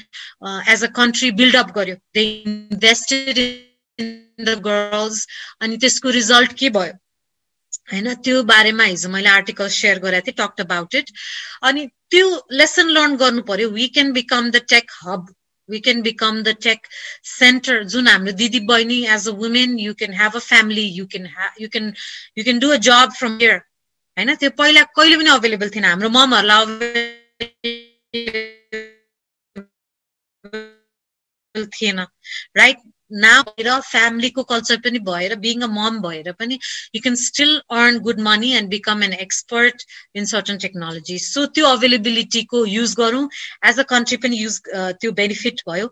as 0.67 0.83
a 0.83 0.91
country 0.99 1.31
build 1.31 1.55
up 1.55 1.73
गर्यो 1.73 1.97
they 2.13 2.27
invested 2.45 3.37
in 3.37 4.45
the 4.45 4.55
girls 4.69 5.25
अनि 5.61 5.77
त्यसको 5.77 6.09
result 6.19 6.53
के 6.59 6.69
भयो 6.69 6.93
होइन 7.91 8.13
त्यो 8.27 8.43
बारेमा 8.43 8.83
हिजो 8.83 9.09
मैले 9.09 9.29
आर्टिकल 9.29 9.67
सेयर 9.75 9.99
गरेको 9.99 10.25
थिएँ 10.27 10.37
टक्ट 10.37 10.61
अबाउट 10.61 10.95
इट 10.95 11.11
अनि 11.69 11.87
त्यो 12.11 12.29
लेसन 12.61 12.89
लर्न 12.99 13.15
गर्नु 13.17 13.41
पर्यो 13.49 13.69
we 13.79 13.87
can 13.97 14.11
become 14.13 14.49
the 14.51 14.65
tech 14.69 14.91
hub 15.01 15.33
we 15.69 15.81
can 15.81 16.01
become 16.01 16.43
the 16.43 16.53
tech 16.53 16.85
center 17.29 17.83
जुन 17.93 18.07
हाम्रो 18.07 18.31
दिदी 18.41 18.59
बहिनी 18.67 18.99
as 19.15 19.27
a 19.27 19.31
women 19.39 19.77
you 19.79 19.93
can 20.01 20.13
have 20.19 20.35
a 20.35 20.39
family 20.39 20.85
you 20.97 21.05
can 21.13 21.27
you 21.61 21.69
can 21.69 21.93
you 22.37 22.43
can 22.43 22.59
do 22.59 22.69
a 22.71 22.77
job 22.87 23.11
from 23.17 23.37
here 23.41 23.59
होइन? 24.16 24.34
त्यो 24.34 24.50
पहिला 24.58 24.82
कहिले 24.96 25.16
पनि 25.16 25.30
available 25.30 25.68
थिएन 25.74 25.84
हाम्रो 25.84 26.08
ममहरूलाई 26.08 26.64
थिएन 31.72 31.98
right 32.56 32.78
now 33.12 33.80
family 33.82 34.30
ko 34.30 34.44
culture 34.44 34.78
pani 34.78 34.98
bhayera 34.98 35.40
being 35.40 35.62
a 35.62 35.68
mom 35.68 36.02
bhayera 36.02 36.36
pani 36.38 36.58
you 36.92 37.00
can 37.00 37.16
still 37.16 37.60
earn 37.70 37.98
good 37.98 38.18
money 38.18 38.54
and 38.54 38.70
become 38.70 39.02
an 39.02 39.12
expert 39.12 39.84
in 40.14 40.26
certain 40.26 40.58
technologies 40.58 41.28
so 41.32 41.46
त्यो 41.46 41.66
availability 41.76 42.44
को 42.46 42.64
use 42.66 42.94
गरौँ 42.94 43.28
as 43.62 43.78
a 43.78 43.84
country 43.84 44.16
पनि 44.16 44.38
use 44.44 44.60
त्यो 44.64 45.14
benefit 45.14 45.62
भयो 45.68 45.90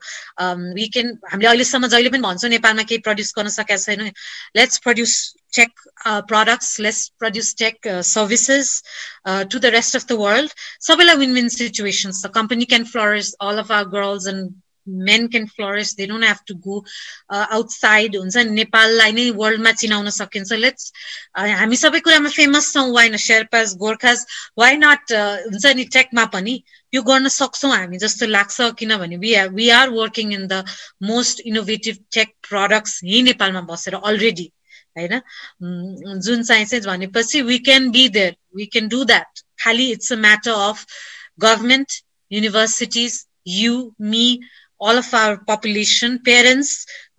we 0.75 0.89
can 0.89 1.19
हामीले 1.31 1.49
अहिलेसम्म 1.49 1.87
जहिले 1.87 2.11
पनि 2.17 2.23
भन्छौँ 2.29 2.51
नेपालमा 2.51 2.83
केही 2.93 2.99
प्रड्युस 3.11 3.35
गर्न 3.39 3.49
सकेको 3.59 3.85
छैन 3.85 4.13
let's 4.55 4.79
produce 4.79 5.35
tech 5.53 5.71
uh, 6.05 6.23
products 6.23 6.79
let's 6.79 7.11
produce 7.19 7.53
tech 7.55 7.87
uh, 7.87 8.03
services 8.03 8.83
uh, 9.25 9.45
to 9.45 9.59
the 9.59 9.71
rest 9.73 9.95
of 9.95 10.07
the 10.07 10.17
world 10.17 10.55
सबैलाई 10.89 11.19
win-win 11.19 11.51
situations 11.51 12.23
the 12.23 12.33
company 12.41 12.67
can 12.67 12.85
flourish 12.85 13.31
all 13.41 13.59
of 13.59 13.71
our 13.71 13.85
girls 13.85 14.27
and 14.27 14.55
can 15.31 15.47
flourish. 15.47 15.93
They 15.95 16.07
don't 16.07 16.23
have 16.23 16.45
to 16.47 16.55
go 16.55 16.85
uh, 17.29 17.47
outside. 17.51 18.15
हुन्छ 18.17 18.37
नेपाललाई 18.37 19.13
नै 19.13 19.31
वर्ल्डमा 19.41 19.73
चिनाउन 19.73 20.11
सकिन्छ. 20.11 20.53
Let's 20.53 20.93
हामी 21.37 21.77
सबै 21.77 22.01
कुरामा 22.01 22.31
famous 22.31 22.73
छौँ. 22.73 22.93
Wine 22.93 23.17
Sherpas 23.17 23.75
Gorkhas 23.77 24.27
why 24.59 24.77
not 24.77 25.13
हुन्छ 25.13 25.67
नि? 25.77 25.85
टेकमा 25.85 26.25
पनि 26.35 26.63
यो 26.95 27.03
गर्न 27.03 27.29
सक्छौँ 27.29 27.73
हामी 27.73 27.99
जस्तो 27.99 28.27
लाग्छ 28.27 28.71
किनभने 28.79 29.17
we 29.17 29.35
we 29.55 29.69
are 29.71 29.91
working 29.91 30.33
in 30.33 30.47
the 30.47 30.65
most 31.11 31.41
innovative 31.47 31.97
tech 32.13 32.35
products 32.49 33.01
यहीँ 33.05 33.23
नेपालमा 33.23 33.61
बसेर 33.71 33.95
अलरेडी 33.95 34.51
होइन? 34.99 35.21
जुन 36.27 36.43
चाहिँ 36.43 36.67
चाहिँ 36.67 36.85
भनेपछि 36.85 37.43
we 37.43 37.59
can 37.71 37.91
be 37.91 38.09
there 38.19 38.37
we 38.57 38.67
can 38.67 38.89
do 38.89 39.05
that 39.05 39.43
खालि 39.65 39.91
it's 39.93 40.13
a 40.13 40.17
matter 40.27 40.51
of 40.69 40.87
government 41.41 42.03
universities 42.31 43.25
you 43.47 43.75
me 44.01 44.41
all 44.81 44.97
of 44.97 45.15
our 45.15 45.37
population 45.49 46.17
parents 46.25 46.71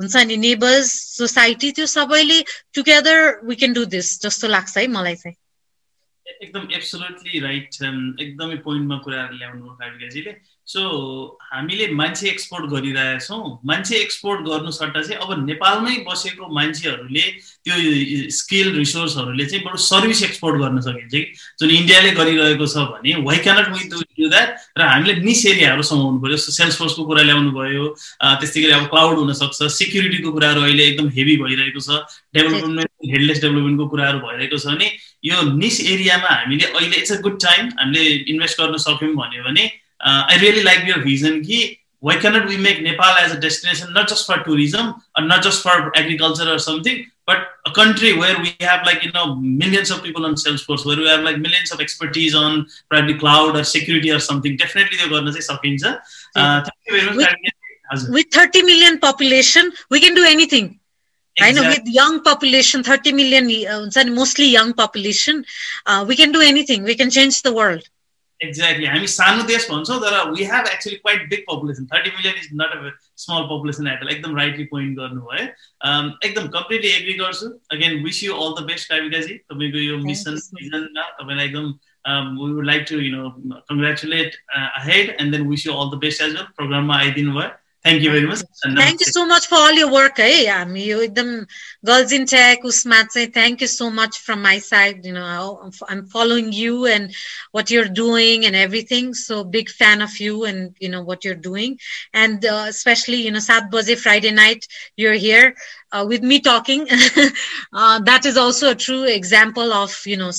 हुन्छ 0.01 0.23
नि 0.27 0.37
नेबर्स 0.37 0.91
सोसाइटी 1.17 1.71
त्यो 1.77 1.85
सबैले 1.93 2.39
together 2.75 3.19
we 3.49 3.55
can 3.55 3.73
do 3.73 3.85
this 3.93 4.11
जस्तो 4.23 4.47
लाग्छ 4.47 4.77
है 4.77 4.87
मलाई 4.97 5.15
चाहिँ। 5.23 5.37
एकदम 6.25 6.67
एब्सोल्युटली 6.75 7.39
राइट 7.39 7.77
एकदमै 8.21 8.57
पोइन्टमा 8.65 8.97
कुराहरू 9.05 9.37
ल्याउनु 9.37 9.75
काविकाजीले 9.81 10.33
सो 10.67 10.81
हामीले 11.43 11.87
मान्छे 11.93 12.27
एक्सपोर्ट 12.29 12.65
गरिरहेछौँ। 12.71 13.59
मान्छे 13.65 13.95
एक्सपोर्ट 13.97 14.41
गर्नु 14.47 14.71
सट्टा 14.71 15.01
चाहिँ 15.01 15.19
अब 15.21 15.45
नेपालमै 15.45 15.95
बसेको 16.07 16.47
मान्छेहरूले 16.55 17.23
त्यो 17.65 17.75
स्किल 18.31 18.75
रिसोर्सहरूले 18.75 19.45
चाहिँ 19.45 19.63
बरु 19.65 19.77
सर्भिस 19.85 20.23
एक्सपोर्ट 20.23 20.61
गर्न 20.61 20.79
सकिन्छ 20.81 21.11
कि? 21.13 21.21
जुन 21.59 21.69
इन्डियाले 21.71 22.11
गरिरहेको 22.19 22.65
छ 22.67 22.85
भने 22.93 23.15
why 23.27 23.37
can't 23.43 23.67
we 23.73 23.89
do 23.89 24.29
that 24.29 24.55
र 24.77 24.81
हामीले 24.81 25.13
निस 25.27 25.45
एरियाहरू 25.45 25.83
समाउनु 25.91 26.19
पऱ्यो 26.23 26.37
सेल्स 26.37 26.77
फोर्सको 26.77 27.03
कुरा 27.09 27.23
ल्याउनु 27.27 27.51
भयो 27.51 27.85
त्यस्तै 28.21 28.61
गरी 28.61 28.71
अब 28.71 28.85
क्लाउड 28.95 29.17
हुनसक्छ। 29.17 29.71
सेक्युरिटीको 29.81 30.31
कुराहरू 30.31 30.61
अहिले 30.61 30.83
एकदम 30.87 31.09
हेभी 31.17 31.35
भइरहेको 31.43 31.79
छ। 31.81 31.99
डेभलपमेन्ट 32.37 32.91
हेडलेस 33.11 33.41
डेभलपमेन्टको 33.41 33.87
कुराहरू 33.91 34.19
भइरहेको 34.23 34.57
छ 34.57 34.65
भने 34.71 34.87
यो 35.25 35.41
निस 35.59 35.83
एरियामा 35.91 36.31
हामीले 36.31 36.65
अहिले 36.71 36.97
इट्स 36.97 37.11
अ 37.11 37.21
गुड 37.27 37.37
टाइम 37.43 37.69
हामीले 37.79 38.09
इन्भेस्ट 38.31 38.61
गर्न 38.61 38.77
सक्यौँ 38.87 39.13
भन्यो 39.21 39.43
भने 39.51 39.69
uh, 40.03 40.23
I 40.27 40.37
really 40.41 40.63
like 40.63 40.85
your 40.85 41.03
vision. 41.03 41.43
Ki, 41.43 41.79
why 41.99 42.17
cannot 42.17 42.47
we 42.47 42.57
make 42.57 42.81
Nepal 42.81 43.13
as 43.19 43.31
a 43.31 43.39
destination 43.39 43.93
not 43.93 44.07
just 44.07 44.25
for 44.25 44.37
tourism 44.43 44.95
or 45.17 45.23
not 45.23 45.43
just 45.43 45.61
for 45.61 45.95
agriculture 45.95 46.51
or 46.51 46.57
something, 46.57 47.05
but 47.27 47.37
a 47.65 47.71
country 47.71 48.17
where 48.17 48.39
we 48.39 48.55
have 48.61 48.85
like 48.85 49.03
you 49.03 49.11
know 49.11 49.35
millions 49.35 49.91
of 49.91 50.01
people 50.01 50.25
on 50.25 50.33
Salesforce, 50.35 50.85
where 50.85 50.97
we 50.97 51.07
have 51.07 51.21
like 51.21 51.37
millions 51.37 51.71
of 51.71 51.79
expertise 51.79 52.33
on 52.33 52.67
probably 52.89 53.13
cloud 53.13 53.55
or 53.55 53.63
security 53.63 54.11
or 54.11 54.19
something. 54.19 54.57
Definitely, 54.57 54.97
they're 54.97 55.09
going 55.09 55.25
to 55.25 55.33
say 55.33 55.41
something. 55.41 55.77
Uh, 55.83 55.99
thank 56.35 56.67
you 56.87 57.01
very 57.01 57.15
much. 57.15 57.35
With, 57.93 58.09
with 58.09 58.25
30 58.31 58.63
million 58.63 58.99
population, 58.99 59.71
we 59.89 59.99
can 59.99 60.15
do 60.15 60.25
anything. 60.25 60.79
I 61.39 61.51
know 61.51 61.63
with 61.63 61.85
young 61.85 62.21
population, 62.23 62.83
30 62.83 63.13
million, 63.13 63.67
uh, 63.67 64.03
mostly 64.07 64.45
young 64.45 64.73
population, 64.73 65.45
uh, 65.85 66.03
we 66.07 66.15
can 66.15 66.31
do 66.31 66.41
anything. 66.41 66.83
We 66.83 66.95
can 66.95 67.09
change 67.09 67.41
the 67.41 67.53
world. 67.53 67.83
Exactly 68.41 68.85
हामी 68.85 69.07
सानो 69.09 69.43
देश 69.45 69.67
भन्छौँ 69.69 69.99
तर 70.01 70.15
we 70.29 70.43
have 70.45 70.67
actually 70.67 70.95
quite 70.97 71.27
big 71.29 71.43
population 71.49 71.85
thirty 71.85 72.09
million 72.11 72.37
is 72.37 72.49
not 72.61 72.73
a 72.73 72.91
small 73.17 73.43
population 73.49 73.87
at 73.87 74.09
एकदम 74.09 74.35
rightly 74.37 74.63
point 74.71 74.97
गर्नुभयो 74.97 75.45
एकदम 76.23 76.47
completely 76.49 76.91
agree 76.91 77.13
गर्छु 77.15 77.49
again 77.71 78.03
wish 78.03 78.23
you 78.23 78.35
all 78.37 78.53
the 78.53 78.65
best 78.65 78.89
Kavikaji 78.89 79.37
तपाईँको 79.45 79.85
यो 79.85 79.97
मिसन 80.03 80.37
सिजनमा 80.39 81.07
तपाईँलाई 81.11 81.45
एकदम 81.45 81.71
we 82.35 82.51
would 82.51 82.65
like 82.65 82.85
to 82.89 82.99
you 82.99 83.15
know 83.15 83.29
congratulate 83.69 84.37
head 84.85 85.15
and 85.15 85.35
then 85.35 85.47
wish 85.47 85.67
you 85.67 85.73
all 85.75 85.95
the 85.95 86.01
best 86.01 86.21
as 86.21 86.35
well 86.35 86.45
प्रोग्राममा 86.55 86.97
आइदिनु 86.99 87.39
भयो 87.39 87.49
Thank 87.83 88.03
you 88.03 88.11
very 88.11 88.27
much. 88.27 88.41
Thank 88.75 88.99
you 88.99 89.07
so 89.07 89.25
much 89.25 89.47
for 89.47 89.55
all 89.55 89.71
your 89.73 89.91
work. 89.91 90.17
Hey, 90.17 90.47
I'm 90.47 90.75
you 90.75 91.07
the 91.07 91.47
girls 91.83 92.11
in 92.11 92.27
tech, 92.27 92.61
Usmat 92.61 93.09
say 93.09 93.25
thank 93.25 93.61
you 93.61 93.67
so 93.67 93.89
much 93.89 94.19
from 94.19 94.43
my 94.43 94.59
side. 94.59 95.03
You 95.03 95.13
know, 95.13 95.71
I'm 95.89 96.05
following 96.05 96.51
you 96.53 96.85
and 96.85 97.11
what 97.51 97.71
you're 97.71 97.89
doing 97.89 98.45
and 98.45 98.55
everything. 98.55 99.15
So 99.15 99.43
big 99.43 99.67
fan 99.69 100.03
of 100.03 100.19
you 100.19 100.45
and 100.45 100.75
you 100.79 100.89
know 100.89 101.01
what 101.01 101.25
you're 101.25 101.43
doing. 101.49 101.79
And 102.13 102.45
uh, 102.45 102.65
especially, 102.67 103.23
you 103.23 103.31
know, 103.31 103.39
Sat 103.39 103.71
Baze 103.71 103.99
Friday 103.99 104.31
night, 104.31 104.67
you're 104.95 105.13
here 105.13 105.55
uh, 105.91 106.05
with 106.07 106.21
me 106.21 106.39
talking. 106.39 106.87
uh, 107.73 107.99
that 108.01 108.25
is 108.25 108.37
also 108.37 108.71
a 108.71 108.75
true 108.75 109.05
example 109.05 109.73
of, 109.73 109.99
you 110.05 110.17
know, 110.17 110.31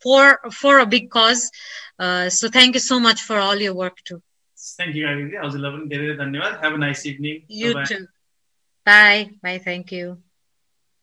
for 0.00 0.38
for 0.52 0.78
a 0.78 0.86
big 0.86 1.10
cause. 1.10 1.50
So 1.98 2.48
thank 2.48 2.74
you 2.74 2.80
so 2.80 3.00
much 3.00 3.22
for 3.22 3.38
all 3.38 3.56
your 3.56 3.74
work 3.74 3.96
too. 4.04 4.22
Thank 4.60 4.96
you, 4.96 5.06
Avidi. 5.08 5.36
हजुरलाई 5.42 5.72
पनि 5.76 5.86
धेरै 5.90 6.06
धेरै 6.06 6.16
धन्यवाद 6.18 6.58
have 6.64 6.74
a 6.74 6.82
nice 6.84 7.04
evening. 7.06 7.36
Bye 8.86 9.24
bye 9.44 9.58
thank 9.66 9.92
you 9.92 10.10